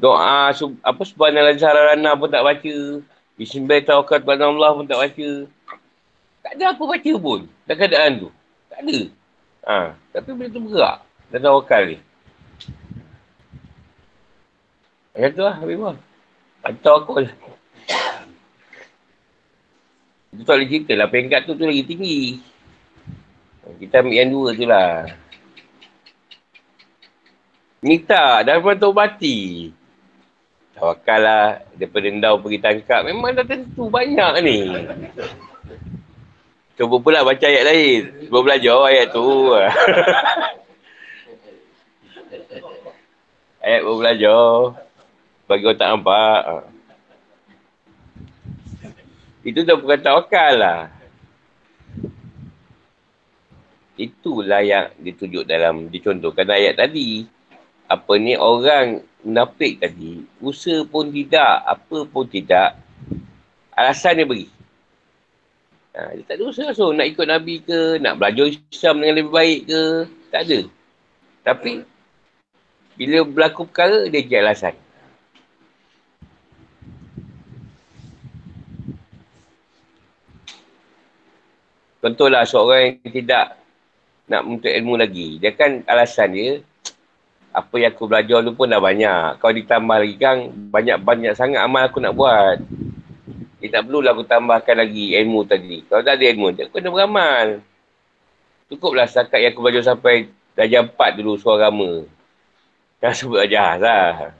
Doa 0.00 0.48
apa 0.80 1.02
subhanallah 1.04 2.16
pun 2.16 2.32
tak 2.32 2.40
baca. 2.40 2.76
Allah 4.40 4.70
pun 4.72 4.86
tak 4.88 4.96
baca. 4.96 5.28
Tak 6.40 6.52
ada 6.56 6.64
apa 6.72 6.82
baca 6.88 7.12
pun. 7.20 7.40
Dalam 7.68 7.78
keadaan 7.78 8.10
tu. 8.16 8.28
Tak 8.72 8.80
ada. 8.80 8.98
Ha. 9.68 9.76
Tapi 10.16 10.28
bila 10.32 10.48
tu 10.48 10.60
bergerak. 10.64 10.98
Dan 11.28 11.38
tawakal 11.44 11.82
ni. 11.84 11.96
Macam 15.12 15.30
tu 15.36 15.42
lah 15.44 15.54
Habibah. 15.60 15.96
Atau 16.64 16.92
aku 17.04 17.12
lah. 17.28 17.34
Itu 20.32 20.42
tak 20.48 20.54
boleh 20.56 20.68
cerita 20.72 20.92
lah. 20.96 21.06
Peringkat 21.12 21.40
tu 21.44 21.52
tu 21.60 21.68
lagi 21.68 21.84
tinggi. 21.84 22.40
Kita 23.84 24.00
ambil 24.00 24.16
yang 24.16 24.32
dua 24.32 24.48
tu 24.56 24.64
lah. 24.64 25.12
Ni 27.84 28.00
tak. 28.00 28.48
Dah 28.48 28.56
memang 28.56 28.80
taubati. 28.80 29.76
Tawakal 30.80 31.20
lah. 31.20 31.60
Daripada 31.76 32.08
endau 32.08 32.40
pergi 32.40 32.58
tangkap. 32.64 33.04
Memang 33.04 33.36
dah 33.36 33.44
tentu 33.44 33.92
banyak 33.92 34.32
ni. 34.40 34.72
Cuba 36.80 36.96
pula 36.96 37.20
baca 37.20 37.44
ayat 37.44 37.64
lain. 37.68 38.24
Cuba 38.24 38.40
belajar 38.40 38.80
ayat 38.88 39.12
tu. 39.12 39.52
ayat 43.68 43.80
pun 43.84 44.00
belajar. 44.00 44.72
Bagi 45.44 45.64
orang 45.68 45.76
tak 45.76 45.88
nampak. 45.92 46.42
Itu 49.44 49.68
dah 49.68 49.76
bukan 49.76 50.00
tawakal 50.00 50.52
lah. 50.56 50.88
Itulah 54.00 54.64
yang 54.64 54.88
ditunjuk 54.96 55.44
dalam, 55.44 55.92
dicontohkan 55.92 56.48
ayat 56.48 56.80
tadi. 56.80 57.28
Apa 57.90 58.14
ni 58.22 58.38
orang 58.38 59.02
munafik 59.26 59.82
tadi, 59.82 60.22
usaha 60.38 60.86
pun 60.86 61.10
tidak, 61.10 61.66
apa 61.66 62.06
pun 62.06 62.22
tidak, 62.22 62.78
alasan 63.74 64.22
dia 64.22 64.30
beri. 64.30 64.46
Ha, 65.90 66.14
dia 66.14 66.22
tak 66.22 66.38
ada 66.38 66.44
usaha 66.46 66.70
so 66.70 66.94
nak 66.94 67.10
ikut 67.10 67.26
Nabi 67.26 67.58
ke, 67.66 67.98
nak 67.98 68.22
belajar 68.22 68.46
Islam 68.70 69.02
dengan 69.02 69.14
lebih 69.18 69.34
baik 69.34 69.60
ke, 69.66 69.82
tak 70.30 70.40
ada. 70.46 70.60
Tapi, 71.42 71.82
bila 72.94 73.26
berlaku 73.26 73.66
perkara, 73.66 74.06
dia 74.06 74.22
jadi 74.22 74.46
alasan. 74.46 74.78
Contohlah 82.00 82.48
seorang 82.48 82.96
yang 83.02 83.12
tidak 83.12 83.60
nak 84.24 84.46
menuntut 84.46 84.72
ilmu 84.72 84.94
lagi. 84.96 85.36
Dia 85.36 85.52
kan 85.52 85.84
alasan 85.84 86.32
dia, 86.32 86.64
apa 87.50 87.74
yang 87.82 87.90
aku 87.90 88.06
belajar 88.06 88.46
tu 88.46 88.54
pun 88.54 88.70
dah 88.70 88.78
banyak. 88.78 89.42
Kau 89.42 89.50
ditambah 89.50 89.96
lagi 89.98 90.16
kan, 90.16 90.36
banyak-banyak 90.70 91.34
sangat 91.34 91.60
amal 91.62 91.86
aku 91.86 91.98
nak 91.98 92.14
buat. 92.14 92.62
Dia 93.60 93.68
tak 93.76 93.90
perlulah 93.90 94.14
aku 94.14 94.24
tambahkan 94.24 94.78
lagi 94.78 95.12
ilmu 95.18 95.44
tadi. 95.44 95.84
Kalau 95.84 96.00
tak 96.00 96.16
ada 96.16 96.24
ilmu, 96.30 96.54
dia 96.54 96.70
kena 96.70 96.88
beramal. 96.88 97.60
Cukuplah 98.70 99.10
setakat 99.10 99.42
yang 99.42 99.52
aku 99.52 99.60
belajar 99.66 99.82
sampai 99.92 100.30
darjah 100.54 100.86
empat 100.86 101.18
dulu 101.18 101.34
suara 101.36 101.68
rama. 101.68 102.06
Dah 103.02 103.12
sebut 103.12 103.42
aja 103.42 103.74
lah. 103.76 104.32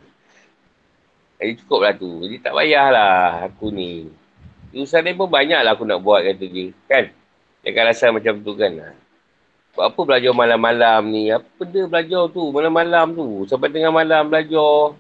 Jadi 1.43 1.53
cukuplah 1.61 1.93
tu. 1.99 2.23
Jadi 2.25 2.37
tak 2.39 2.55
payahlah 2.55 3.51
aku 3.51 3.75
ni. 3.75 4.07
Usaha 4.71 5.03
ni 5.03 5.19
pun 5.19 5.27
banyak 5.27 5.59
lah 5.67 5.75
aku 5.75 5.83
nak 5.83 5.99
buat 5.99 6.23
kata 6.23 6.47
dia. 6.47 6.71
Kan? 6.87 7.11
Jangan 7.67 7.85
rasa 7.91 8.07
macam 8.15 8.39
tu 8.39 8.53
kan. 8.55 8.95
Apa 9.81 10.01
belajar 10.05 10.33
malam-malam 10.37 11.01
ni? 11.09 11.33
Apa 11.33 11.47
benda 11.57 11.89
belajar 11.89 12.23
tu? 12.29 12.53
Malam-malam 12.53 13.07
tu. 13.17 13.29
Sampai 13.49 13.73
tengah 13.73 13.91
malam 13.91 14.29
belajar. 14.29 14.95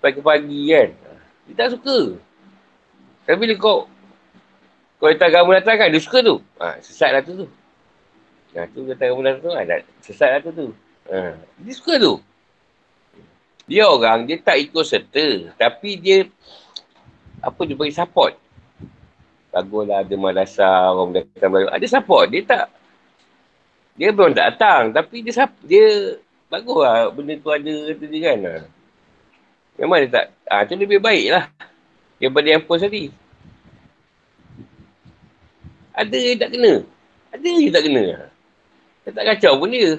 Pagi-pagi 0.00 0.60
kan. 0.72 0.88
Dia 1.46 1.54
tak 1.54 1.68
suka. 1.78 2.16
Tapi 3.26 3.36
bila 3.36 3.54
kau 3.58 3.86
kau 4.96 5.12
datang 5.12 5.28
agama 5.28 5.60
datang 5.60 5.76
kan, 5.76 5.88
dia 5.92 6.00
suka 6.00 6.24
tu. 6.24 6.36
Ha, 6.56 6.80
sesat 6.80 7.10
lah 7.12 7.20
tu 7.20 7.44
tu. 7.44 7.46
Ha, 8.56 8.64
tu 8.72 8.88
datang 8.88 9.12
agama 9.12 9.22
datang 9.28 9.42
tu. 9.44 9.52
Ha, 9.52 9.62
sesat 10.00 10.28
lah 10.32 10.40
tu 10.40 10.50
tu. 10.56 10.68
Ha, 11.12 11.36
dia 11.60 11.72
suka 11.76 12.00
tu. 12.00 12.14
Dia 13.66 13.84
orang, 13.90 14.24
dia 14.24 14.40
tak 14.40 14.56
ikut 14.62 14.84
serta. 14.86 15.52
Tapi 15.58 16.00
dia, 16.00 16.24
apa 17.42 17.60
dia 17.66 17.76
bagi 17.76 17.92
support. 17.92 18.38
Baguslah 19.52 20.04
ada 20.04 20.14
madrasah, 20.16 20.92
orang 20.94 21.20
datang 21.20 21.50
baru. 21.50 21.68
Ada 21.68 21.86
support. 21.90 22.32
Dia 22.32 22.42
tak. 22.46 22.66
Dia 23.96 24.12
belum 24.12 24.32
datang. 24.36 24.92
Tapi 24.92 25.24
dia 25.24 25.44
dia 25.64 25.86
baguslah 26.46 27.10
benda 27.12 27.34
tu 27.40 27.50
ada 27.50 27.74
kata 27.92 28.04
dia 28.06 28.20
kan. 28.22 28.38
Memang 29.76 29.98
dia 30.04 30.08
tak. 30.12 30.26
Ah 30.48 30.62
tu 30.64 30.76
lebih 30.76 31.00
baik 31.00 31.26
lah. 31.32 31.44
Daripada 32.16 32.46
yang 32.48 32.62
post 32.64 32.84
tadi. 32.84 33.12
Ada 35.96 36.16
yang 36.16 36.38
tak 36.40 36.50
kena. 36.52 36.72
Ada 37.32 37.44
yang 37.44 37.72
tak 37.72 37.84
kena. 37.84 38.04
Dia 39.04 39.10
tak 39.12 39.24
kacau 39.34 39.52
pun 39.60 39.68
dia. 39.72 39.90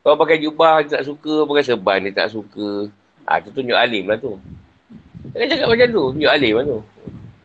Kalau 0.00 0.16
pakai 0.16 0.38
jubah 0.40 0.80
dia 0.82 0.98
tak 0.98 1.04
suka, 1.06 1.44
pakai 1.44 1.64
serban 1.66 2.02
dia 2.02 2.12
tak 2.14 2.28
suka. 2.34 2.90
Ah 3.26 3.38
tu 3.38 3.54
tunjuk 3.54 3.78
alim 3.78 4.10
lah 4.10 4.18
tu. 4.18 4.38
Jangan 5.30 5.46
cakap 5.46 5.68
macam 5.70 5.88
tu. 5.92 6.04
Tunjuk 6.18 6.30
alim 6.30 6.54
lah 6.56 6.64
tu 6.66 6.80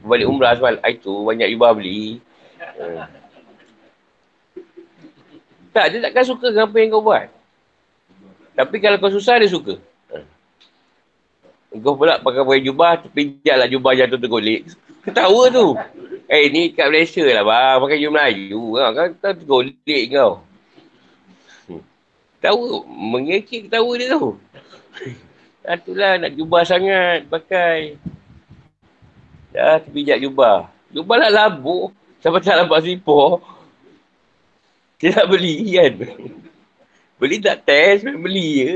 balik 0.05 0.29
umrah 0.29 0.53
semalam, 0.53 0.81
itu 0.85 1.13
banyak 1.25 1.49
jubah 1.57 1.73
beli. 1.73 2.21
Hmm. 2.77 3.24
Tak, 5.75 5.91
dia 5.91 5.99
takkan 6.07 6.23
suka 6.23 6.55
dengan 6.55 6.71
apa 6.71 6.75
yang 6.79 6.95
kau 6.95 7.03
buat. 7.03 7.27
Tapi 8.55 8.75
kalau 8.79 8.95
kau 8.95 9.11
susah, 9.11 9.43
dia 9.43 9.51
suka. 9.51 9.75
Kau 11.75 11.99
pula 11.99 12.15
pakai 12.23 12.47
pakai 12.47 12.63
jubah, 12.63 13.03
terpijak 13.03 13.67
jubah 13.67 13.91
jatuh 13.91 14.15
tergolik. 14.15 14.71
Ketawa 15.03 15.51
tu. 15.51 15.75
Eh, 16.31 16.47
ni 16.47 16.71
kat 16.71 16.87
Malaysia 16.87 17.27
lah 17.27 17.43
bang, 17.43 17.75
pakai 17.83 17.97
jubah 17.99 18.13
Melayu. 18.15 18.63
Kan, 18.79 19.11
kan 19.19 19.33
tergolik 19.35 20.03
kau. 20.15 20.31
Hmm. 21.67 21.83
Tahu, 22.39 22.87
mengekik 22.87 23.67
ketawa 23.67 23.91
dia 23.99 24.15
tu. 24.15 24.39
Itulah 25.67 26.23
nak 26.23 26.31
jubah 26.39 26.63
sangat 26.63 27.27
pakai. 27.27 27.99
Ya, 29.51 29.83
terpijak 29.83 30.23
jubah. 30.23 30.71
Jubah 30.95 31.27
lah 31.27 31.31
labuk. 31.35 31.91
Sampai 32.23 32.39
tak 32.39 32.63
nampak 32.63 32.79
sipor. 32.87 33.43
Dia 34.95 35.11
tak 35.11 35.27
beli 35.27 35.75
kan. 35.75 35.93
beli 37.19 37.37
tak 37.43 37.67
test, 37.67 38.03
beli 38.05 38.47
je. 38.59 38.73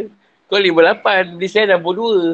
Kau 0.50 0.58
lima 0.58 0.96
lapan, 0.96 1.38
beli 1.38 1.48
saya 1.48 1.70
enam 1.70 1.86
puluh 1.86 1.96
dua. 1.96 2.26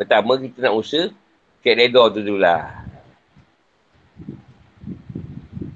Pertama 0.00 0.40
kita 0.40 0.64
nak 0.64 0.80
usaha, 0.80 1.12
cek 1.60 1.76
redor 1.76 2.08
tu 2.08 2.24
dulu 2.24 2.40
lah. 2.40 2.88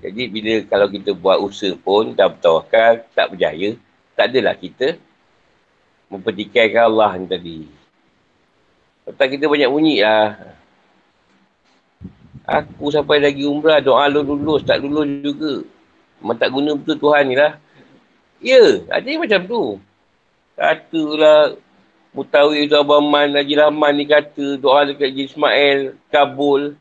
Jadi 0.01 0.29
bila 0.33 0.65
kalau 0.65 0.89
kita 0.89 1.13
buat 1.13 1.41
usaha 1.45 1.77
pun, 1.77 2.17
dah 2.17 2.33
bertawakal, 2.33 3.05
tak 3.13 3.37
berjaya, 3.37 3.77
tak 4.17 4.33
adalah 4.33 4.57
kita 4.57 4.97
mempertikaikan 6.09 6.89
Allah 6.89 7.21
ni 7.21 7.27
tadi. 7.29 7.59
Lepas 9.05 9.27
kita 9.29 9.45
banyak 9.45 9.69
bunyi 9.69 10.01
lah. 10.01 10.57
Aku 12.45 12.93
sampai 12.93 13.25
lagi 13.25 13.49
umrah, 13.49 13.81
doa 13.81 14.05
lu 14.13 14.21
lulus, 14.21 14.61
tak 14.69 14.85
lulus 14.85 15.09
juga. 15.25 15.65
Memang 16.21 16.37
tak 16.37 16.53
guna 16.53 16.77
betul 16.77 16.97
Tuhan 17.01 17.25
ni 17.33 17.37
lah. 17.41 17.57
Ya, 18.45 18.85
ada 18.93 19.07
yang 19.09 19.25
macam 19.25 19.41
tu. 19.49 19.63
Katalah, 20.53 21.57
Mutawi 22.13 22.69
itu 22.69 22.77
Abang 22.77 23.09
Man, 23.09 23.33
Haji 23.33 23.57
Rahman 23.57 23.93
ni 23.97 24.05
kata, 24.05 24.61
doa 24.61 24.85
dekat 24.85 25.11
Haji 25.11 25.23
Ismail, 25.33 25.79
Kabul. 26.13 26.77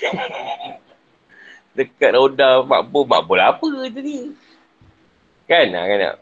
dekat 1.76 2.12
roda 2.16 2.64
makbul, 2.64 3.04
makbul 3.04 3.40
apa 3.40 3.68
tadi? 3.92 4.32
Kan, 5.44 5.72
kan, 5.72 5.86
kan? 5.88 6.16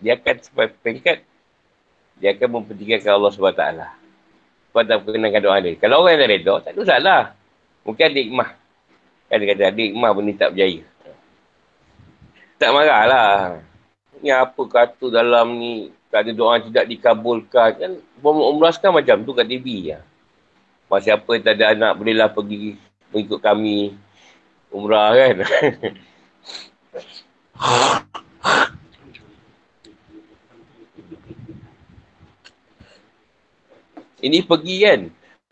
Dia 0.00 0.16
akan 0.16 0.36
sampai 0.40 0.68
pengkat, 0.80 1.18
dia 2.20 2.32
akan 2.36 2.60
mempertikaikan 2.60 3.16
Allah 3.16 3.32
SWT. 3.32 3.64
Kau 4.72 4.84
tak 4.84 5.04
perkenankan 5.04 5.40
doa 5.40 5.56
dia. 5.60 5.76
Kalau 5.80 6.04
orang 6.04 6.20
yang 6.20 6.32
reda, 6.36 6.54
tak 6.60 6.72
ada 6.76 6.82
salah. 6.84 7.22
Mungkin 7.86 8.04
ada 8.10 8.18
ikmah. 8.18 8.50
Kan 9.30 9.38
dia 9.38 9.46
kata 9.54 9.62
ada 9.70 9.82
ikmah 9.82 10.10
pun 10.10 10.26
tak 10.34 10.50
berjaya. 10.52 10.82
Tak 12.58 12.70
marah 12.74 13.02
lah. 13.06 13.62
Ni 14.18 14.34
apa 14.34 14.62
kata 14.66 15.06
dalam 15.12 15.54
ni, 15.54 15.94
tak 16.10 16.26
ada 16.26 16.30
doa 16.34 16.58
tidak 16.58 16.90
dikabulkan. 16.90 17.70
Kan 17.78 17.92
umrah 18.26 18.74
sekarang 18.74 18.98
macam 18.98 19.22
tu 19.22 19.30
kat 19.30 19.46
TV. 19.46 19.94
Ya. 19.94 20.02
Masih 20.90 21.14
apa 21.14 21.30
yang 21.38 21.44
tak 21.46 21.54
ada 21.62 21.78
anak, 21.78 21.92
bolehlah 21.94 22.26
pergi 22.26 22.74
mengikut 23.14 23.38
kami 23.38 23.94
umrah 24.74 25.14
kan. 25.14 25.36
Ini 34.26 34.42
pergi 34.42 34.76
kan. 34.82 35.00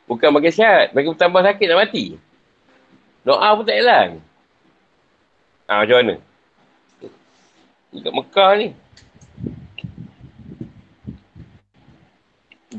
Bukan 0.08 0.28
makin 0.34 0.52
sihat. 0.52 0.90
Makin 0.96 1.14
tambah 1.14 1.44
sakit 1.44 1.66
nak 1.68 1.78
mati. 1.86 2.18
Doa 3.24 3.56
pun 3.56 3.64
tak 3.64 3.80
hilang. 3.80 4.20
Ha, 5.64 5.80
macam 5.80 5.96
mana? 5.96 6.14
Dekat 7.88 8.12
Mekah 8.12 8.50
ni. 8.60 8.68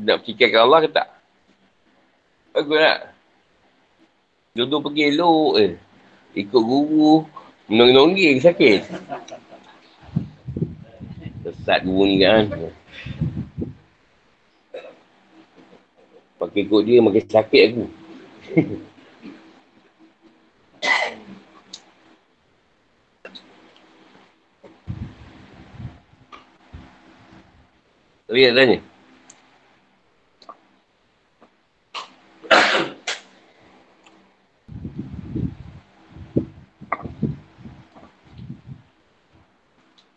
Nak 0.06 0.22
fikirkan 0.22 0.70
Allah 0.70 0.80
ke 0.86 0.88
tak? 0.94 1.08
Aku 2.54 2.78
nak. 2.78 3.10
Dua-dua 4.54 4.86
pergi 4.86 5.02
elok 5.10 5.52
eh. 5.58 5.72
Ikut 6.38 6.62
guru. 6.62 7.26
Menongging 7.66 8.38
sakit. 8.38 8.86
Sesat 11.42 11.82
guru 11.82 12.06
ni 12.06 12.22
kan. 12.22 12.46
Pakai 16.38 16.62
ikut 16.62 16.80
dia 16.86 17.02
makin 17.02 17.24
sakit 17.26 17.62
aku. 17.66 17.84
Tapi 28.26 28.42
nak 28.42 28.54
tanya. 28.58 28.78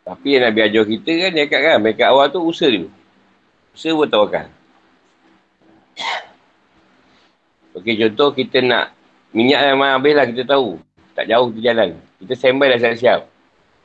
Tapi 0.09 0.27
yang 0.33 0.43
Nabi 0.49 0.59
ajar 0.65 0.83
kita 0.89 1.11
kan, 1.21 1.31
dia 1.37 1.45
kata 1.45 1.61
kan, 1.61 1.77
mereka 1.85 2.09
awal 2.09 2.33
tu 2.33 2.41
usaha 2.41 2.65
dulu. 2.65 2.89
Usaha 3.77 3.93
pun 3.93 4.09
tawakal. 4.09 4.49
Okey, 7.77 7.93
contoh 7.93 8.33
kita 8.33 8.65
nak 8.65 8.97
minyak 9.29 9.61
yang 9.61 9.77
mana 9.77 10.01
habis 10.01 10.17
lah 10.17 10.25
kita 10.25 10.49
tahu. 10.49 10.81
Tak 11.13 11.29
jauh 11.29 11.53
kita 11.53 11.61
jalan. 11.71 11.89
Kita 12.25 12.33
standby 12.33 12.73
dah 12.73 12.79
siap-siap. 12.81 13.21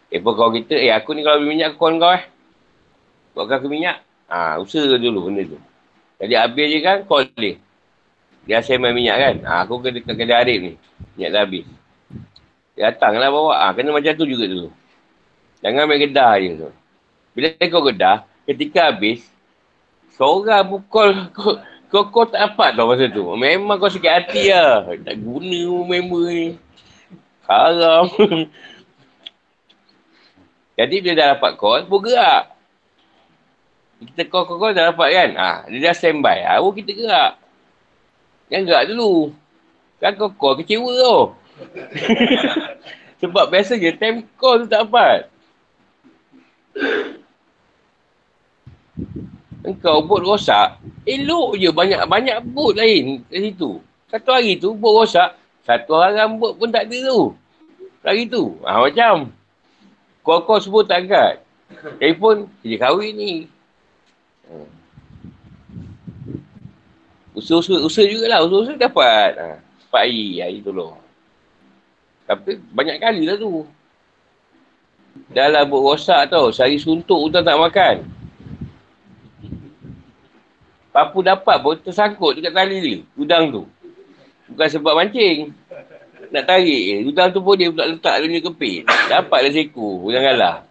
Eh 0.08 0.20
kau 0.22 0.48
kita, 0.48 0.74
eh 0.80 0.92
aku 0.96 1.12
ni 1.12 1.20
kalau 1.20 1.44
beli 1.44 1.60
minyak 1.60 1.76
aku 1.76 1.92
kau 1.92 2.12
eh. 2.12 2.24
Buatkan 3.36 3.60
aku 3.60 3.68
minyak. 3.68 4.03
Ha, 4.28 4.58
usaha 4.60 4.96
dulu 4.96 5.28
benda 5.28 5.42
tu. 5.44 5.58
Jadi 6.20 6.34
habis 6.38 6.66
je 6.72 6.78
kan, 6.80 6.98
call 7.04 7.28
dia. 7.36 7.60
Dia 8.44 8.60
standby 8.60 8.92
minyak 8.92 9.16
kan. 9.20 9.34
Ha, 9.44 9.52
aku 9.64 9.80
kena 9.80 10.00
dekat 10.00 10.14
kedai 10.16 10.36
Arif 10.36 10.58
ni. 10.60 10.72
Minyak 11.16 11.30
dah 11.32 11.40
habis. 11.44 11.64
Dia 12.76 12.92
datang 12.92 13.16
lah 13.20 13.28
bawa. 13.32 13.52
Ha, 13.60 13.72
kena 13.76 13.92
macam 13.92 14.12
tu 14.16 14.24
juga 14.28 14.44
dulu. 14.48 14.68
Jangan 15.64 15.88
main 15.88 16.00
gedah 16.00 16.32
je 16.40 16.48
tu. 16.60 16.70
Bila 17.34 17.48
kau 17.56 17.82
gedah, 17.88 18.16
ketika 18.44 18.92
habis, 18.92 19.24
seorang 20.14 20.62
pukul 20.68 21.10
kau, 21.32 21.58
kau, 21.88 22.04
kau 22.12 22.24
tak 22.28 22.52
dapat 22.52 22.76
tau 22.76 22.86
masa 22.92 23.08
tu. 23.08 23.24
Memang 23.34 23.80
kau 23.80 23.88
sakit 23.88 24.12
hati 24.12 24.52
lah. 24.52 24.92
Tak 25.02 25.16
guna 25.18 25.88
member 25.88 26.24
ni. 26.30 26.48
Haram. 27.48 28.06
Jadi 30.78 30.94
bila 31.02 31.14
dah 31.16 31.26
dapat 31.38 31.52
call, 31.56 31.86
pun 31.86 31.98
gerak. 32.02 32.53
Kita 34.12 34.22
call-call 34.28 34.76
dah 34.76 34.92
dapat 34.92 35.08
kan? 35.12 35.30
Ha, 35.36 35.50
dia 35.70 35.90
dah 35.90 35.94
standby. 35.94 36.38
Ha, 36.44 36.60
kita 36.60 36.90
gerak. 36.92 37.32
Jangan 38.52 38.64
gerak 38.68 38.84
dulu. 38.92 39.14
Kan 40.02 40.12
kau 40.20 40.30
call 40.36 40.60
kecewa 40.60 40.90
tau. 41.00 41.20
Sebab 43.24 43.48
biasa 43.48 43.80
je 43.80 43.94
time 43.96 44.28
call 44.36 44.64
tu 44.64 44.66
tak 44.68 44.84
dapat. 44.84 45.32
Engkau 49.64 50.04
bot 50.04 50.20
rosak, 50.20 50.76
elok 51.08 51.56
je 51.56 51.72
banyak-banyak 51.72 52.36
bot 52.52 52.76
lain 52.76 53.24
kat 53.32 53.48
situ. 53.48 53.80
Satu 54.12 54.28
hari 54.36 54.60
tu 54.60 54.76
bot 54.76 55.00
rosak, 55.00 55.40
satu 55.64 55.96
orang 55.96 56.36
bot 56.36 56.52
pun 56.60 56.68
tak 56.68 56.84
ada 56.84 56.98
tu. 57.08 57.32
Hari 58.04 58.28
tu. 58.28 58.60
Ha, 58.68 58.84
macam. 58.84 59.32
Kau-kau 60.20 60.60
semua 60.60 60.84
tak 60.84 61.08
angkat. 61.08 61.40
Telefon, 61.96 62.44
dia 62.60 62.76
kahwin 62.76 63.16
ni. 63.16 63.32
Hmm. 64.50 64.68
Usaha-usaha 67.34 67.82
usaha 67.82 68.06
jugalah. 68.06 68.46
Usaha-usaha 68.46 68.78
dapat. 68.78 69.30
Ha. 69.36 69.46
Empat 69.58 70.02
hari, 70.06 70.42
hari 70.42 70.58
tolong. 70.62 70.98
Tapi 72.24 72.56
banyak 72.72 72.96
kali 73.02 73.22
lah 73.28 73.36
tu. 73.36 73.66
Dah 75.30 75.46
lah 75.50 75.62
buat 75.66 75.94
rosak 75.94 76.30
tau. 76.30 76.50
Sehari 76.50 76.78
suntuk 76.78 77.30
utang 77.30 77.46
tak 77.46 77.58
makan. 77.58 77.96
Papu 80.94 81.26
dapat 81.26 81.58
pun 81.58 81.74
tersangkut 81.82 82.38
dekat 82.38 82.54
tali 82.54 82.76
ni. 82.78 82.94
Udang 83.18 83.50
tu. 83.50 83.62
Bukan 84.50 84.68
sebab 84.70 84.94
mancing. 84.94 85.50
Nak 86.30 86.44
tarik 86.46 86.80
je. 86.86 86.96
Udang 87.10 87.34
tu 87.34 87.42
pun 87.42 87.58
dia 87.58 87.70
pula 87.70 87.90
letak 87.90 88.22
dunia 88.22 88.38
kepit. 88.38 88.86
Dapatlah 89.10 89.50
seko. 89.50 90.06
Udang 90.06 90.22
galah. 90.22 90.62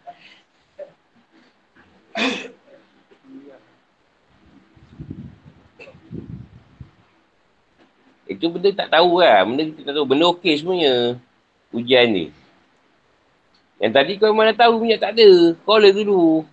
Itu 8.34 8.50
benda 8.50 8.70
tak 8.74 8.90
tahu 8.90 9.22
lah. 9.22 9.46
Benda 9.46 9.62
kita 9.70 9.82
tak 9.88 9.94
tahu. 9.96 10.06
Benda 10.10 10.26
okey 10.34 10.54
semuanya. 10.58 11.18
Ujian 11.74 12.10
ni. 12.10 12.26
Yang 13.78 13.92
tadi 13.94 14.12
kau 14.16 14.34
mana 14.34 14.54
tahu 14.56 14.80
minyak 14.80 15.02
tak 15.02 15.14
ada. 15.18 15.30
Call 15.66 15.90
dulu. 15.92 16.48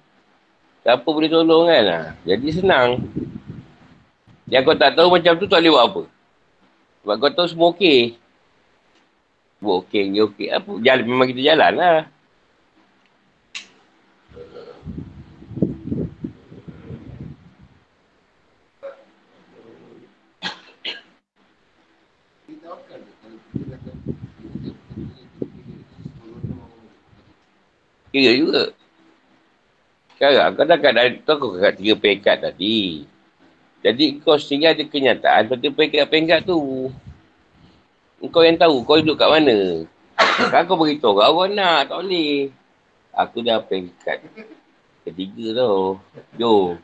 Siapa 0.81 1.05
boleh 1.05 1.29
tolong 1.29 1.69
kan? 1.69 1.85
Ha? 1.85 2.01
Jadi 2.25 2.49
senang. 2.57 3.05
Yang 4.49 4.63
kau 4.67 4.77
tak 4.77 4.97
tahu 4.97 5.09
macam 5.13 5.33
tu 5.37 5.47
tak 5.47 5.61
boleh 5.61 5.73
buat 5.73 5.85
apa. 5.87 6.03
Sebab 7.01 7.15
kau 7.21 7.33
tahu 7.33 7.49
semua 7.49 7.69
okey. 7.77 8.17
Buat 9.61 9.77
okey, 9.87 10.05
okey. 10.25 10.49
Apa? 10.49 10.71
Jalan, 10.81 11.05
memang 11.05 11.29
kita 11.29 11.41
jalan 11.53 11.73
lah. 11.77 11.99
Kira 28.11 28.35
juga. 28.35 28.75
Sekarang 30.21 30.53
kau 30.53 30.69
dah 30.69 30.77
kat, 30.77 31.25
kau 31.25 31.35
kau 31.41 31.57
kat 31.57 31.81
tiga 31.81 31.97
peringkat 31.97 32.45
tadi. 32.45 33.09
Jadi 33.81 34.21
kau 34.21 34.37
sendiri 34.37 34.77
ada 34.77 34.85
kenyataan 34.85 35.49
pada 35.49 35.67
peringkat-peringkat 35.73 36.45
tu. 36.45 36.93
Kau 38.29 38.45
yang 38.45 38.61
tahu 38.61 38.85
kau 38.85 39.01
duduk 39.01 39.17
kat 39.17 39.33
mana. 39.33 39.89
Sekarang 40.21 40.69
kau 40.69 40.77
beritahu 40.77 41.17
kau 41.17 41.25
orang 41.25 41.57
nak, 41.57 41.89
tak 41.89 42.05
boleh. 42.05 42.53
Aku 43.17 43.41
dah 43.41 43.65
peringkat 43.65 44.21
ketiga 45.09 45.65
tau. 45.65 45.97
Jo. 46.37 46.77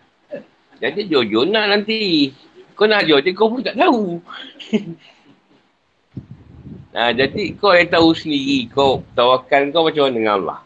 Jadi 0.80 1.05
Jo, 1.05 1.20
Jo 1.20 1.44
nak 1.44 1.76
nanti. 1.76 2.32
Kau 2.72 2.88
nak 2.88 3.05
Jo, 3.05 3.20
kau 3.36 3.52
pun 3.52 3.60
tak 3.60 3.76
tahu. 3.76 4.16
nah, 6.96 7.12
jadi 7.12 7.52
kau 7.60 7.76
yang 7.76 7.92
tahu 7.92 8.16
sendiri, 8.16 8.64
kau 8.72 9.05
tawakal 9.12 9.68
kau 9.68 9.84
macam 9.84 10.09
mana 10.09 10.16
dengan 10.16 10.34
Allah. 10.40 10.65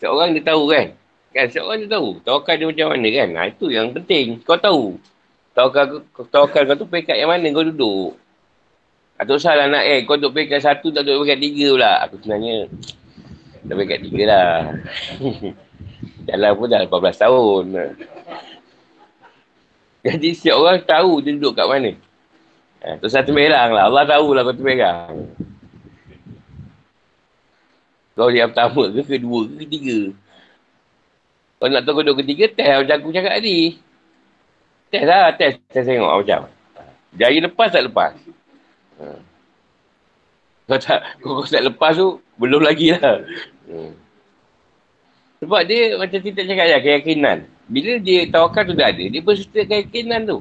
Seorang 0.00 0.32
dia 0.32 0.42
tahu 0.42 0.72
kan. 0.72 0.96
Kan 1.30 1.46
seorang 1.52 1.84
dia 1.84 1.88
tahu. 1.92 2.16
Tawakal 2.24 2.56
dia 2.56 2.66
macam 2.66 2.86
mana 2.96 3.08
kan. 3.12 3.28
Nah, 3.30 3.44
itu 3.52 3.66
yang 3.68 3.92
penting. 3.92 4.40
Kau 4.42 4.56
tahu. 4.56 4.96
Tawakal, 5.52 6.00
tawakal 6.32 6.62
kau 6.72 6.76
tu 6.80 6.88
pekat 6.88 7.20
yang 7.20 7.28
mana 7.28 7.44
kau 7.52 7.62
duduk. 7.62 8.16
Atau 9.20 9.36
salah 9.36 9.68
nak 9.68 9.84
eh. 9.84 10.00
Kau 10.08 10.16
duduk 10.16 10.40
pekat 10.40 10.64
satu 10.64 10.88
tak 10.88 11.04
duduk 11.04 11.28
pekat 11.28 11.38
tiga 11.44 11.76
pula. 11.76 11.92
Aku 12.08 12.16
sebenarnya. 12.18 12.56
Dah 13.68 13.74
pekat 13.76 13.98
tiga 14.08 14.22
lah. 14.24 14.56
Jalan 16.26 16.50
pun 16.56 16.66
dah 16.72 16.80
18 16.88 17.20
tahun. 17.20 17.64
Jadi 20.08 20.28
setiap 20.32 20.64
orang 20.64 20.80
tahu 20.88 21.20
dia 21.20 21.36
duduk 21.36 21.52
kat 21.52 21.68
mana. 21.68 21.92
Ha, 22.80 22.96
tu 22.96 23.12
satu 23.12 23.36
merang 23.36 23.76
lah. 23.76 23.92
Allah 23.92 24.08
tahu 24.08 24.32
lah 24.32 24.48
kau 24.48 24.56
tu 24.56 24.64
merang. 24.64 25.28
Kau 28.18 28.28
yang 28.28 28.50
pertama 28.50 28.90
ke, 28.90 29.00
kedua 29.06 29.40
ke, 29.46 29.54
ketiga. 29.64 29.98
Kau 31.60 31.68
nak 31.70 31.82
tahu 31.86 32.02
kedua 32.02 32.14
ketiga, 32.18 32.44
test 32.50 32.74
macam 32.84 32.96
aku 32.98 33.10
cakap 33.14 33.32
tadi. 33.38 33.58
Test 34.90 35.06
lah, 35.06 35.30
test. 35.38 35.56
Test 35.70 35.86
tengok 35.86 36.24
macam. 36.24 36.40
Jari 37.14 37.38
lepas 37.42 37.68
tak 37.70 37.86
lepas? 37.86 38.12
Ha. 38.98 39.06
Kau 40.70 40.78
tak, 40.78 40.98
kau, 41.22 41.42
kau 41.42 41.46
tak 41.46 41.66
lepas 41.66 41.92
tu, 41.98 42.18
belum 42.38 42.62
lagi 42.62 42.94
lah. 42.94 43.22
Hmm. 43.66 43.94
Sebab 45.40 45.60
dia 45.64 45.96
macam 45.96 46.20
kita 46.20 46.40
cakap 46.44 46.66
ya, 46.68 46.78
keyakinan. 46.78 47.48
Bila 47.70 47.96
dia 48.02 48.28
tawakal 48.28 48.66
tu 48.66 48.74
dah 48.76 48.92
ada, 48.92 49.04
dia 49.06 49.22
berserta 49.22 49.62
keyakinan 49.64 50.26
tu. 50.26 50.38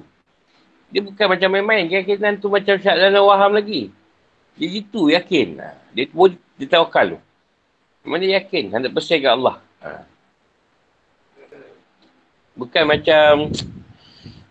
Dia 0.89 1.05
bukan 1.05 1.25
macam 1.29 1.49
main-main, 1.53 1.85
keyakinan 1.85 2.41
tu 2.41 2.49
macam 2.49 2.75
syak 2.81 2.97
dan 2.97 3.15
waham 3.21 3.53
lagi. 3.53 3.93
Dia 4.57 4.67
gitu, 4.67 5.07
yakin. 5.13 5.61
Dia, 5.93 6.05
dia 6.57 6.67
tawakal 6.67 7.15
tu. 7.15 7.19
Mana 8.09 8.25
yakin 8.25 8.73
100% 8.73 8.89
kat 9.21 9.29
Allah. 9.29 9.61
Ha. 9.85 10.01
Bukan 12.57 12.83
macam 12.89 13.53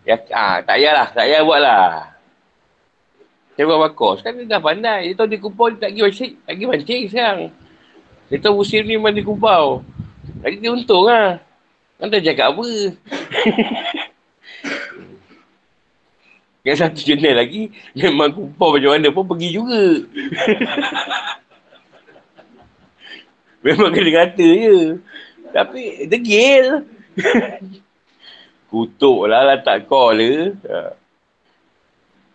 ya, 0.07 0.15
ah, 0.31 0.63
tak 0.63 0.79
payahlah, 0.79 1.07
tak 1.11 1.27
payah 1.27 1.43
buatlah. 1.43 2.15
Saya 3.59 3.67
buat 3.67 3.91
bakar. 3.91 4.15
Sekarang 4.15 4.39
dia 4.39 4.55
dah 4.55 4.63
pandai. 4.63 5.11
Dia 5.11 5.19
tahu 5.19 5.27
dia 5.27 5.43
kumpul, 5.43 5.75
dia 5.75 5.83
tak 5.83 5.91
pergi 5.91 6.07
mancing. 6.07 6.31
Tak 6.47 6.55
pergi 6.55 6.63
mancing 6.71 7.03
sekarang. 7.11 7.39
Dia 8.31 8.37
tahu 8.39 8.63
musim 8.63 8.87
ni 8.87 8.95
memang 8.95 9.11
dia 9.11 9.27
kumpul. 9.27 9.83
Lagi 10.39 10.57
dia 10.63 10.71
untung 10.71 11.03
lah. 11.03 11.43
Kan 11.99 12.07
dah 12.07 12.23
cakap 12.23 12.55
apa. 12.55 12.63
Yang 16.63 16.77
satu 16.79 16.99
jenis 17.03 17.35
lagi, 17.35 17.67
memang 17.99 18.31
kumpul 18.31 18.79
macam 18.79 18.95
mana 18.95 19.11
pun 19.11 19.27
pergi 19.27 19.49
juga. 19.51 19.83
memang 23.65 23.91
kena 23.91 24.11
kata 24.23 24.45
je. 24.45 24.79
Tapi, 25.51 26.07
degil. 26.07 26.87
Kutuk 28.69 29.25
lah, 29.25 29.49
letak 29.49 29.89
call 29.89 30.21
ke. 30.21 30.43
Ha. 30.69 30.93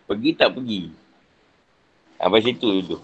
Pergi 0.05 0.29
tak 0.37 0.53
pergi. 0.53 0.91
Sampai 2.21 2.41
situ 2.45 2.69
tu. 2.85 2.97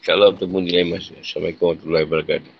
InsyaAllah 0.00 0.32
bertemu 0.32 0.58
di 0.64 0.70
lain 0.72 0.88
masa. 0.96 1.12
Assalamualaikum 1.20 1.64
warahmatullahi 1.68 2.06
wabarakatuh. 2.08 2.59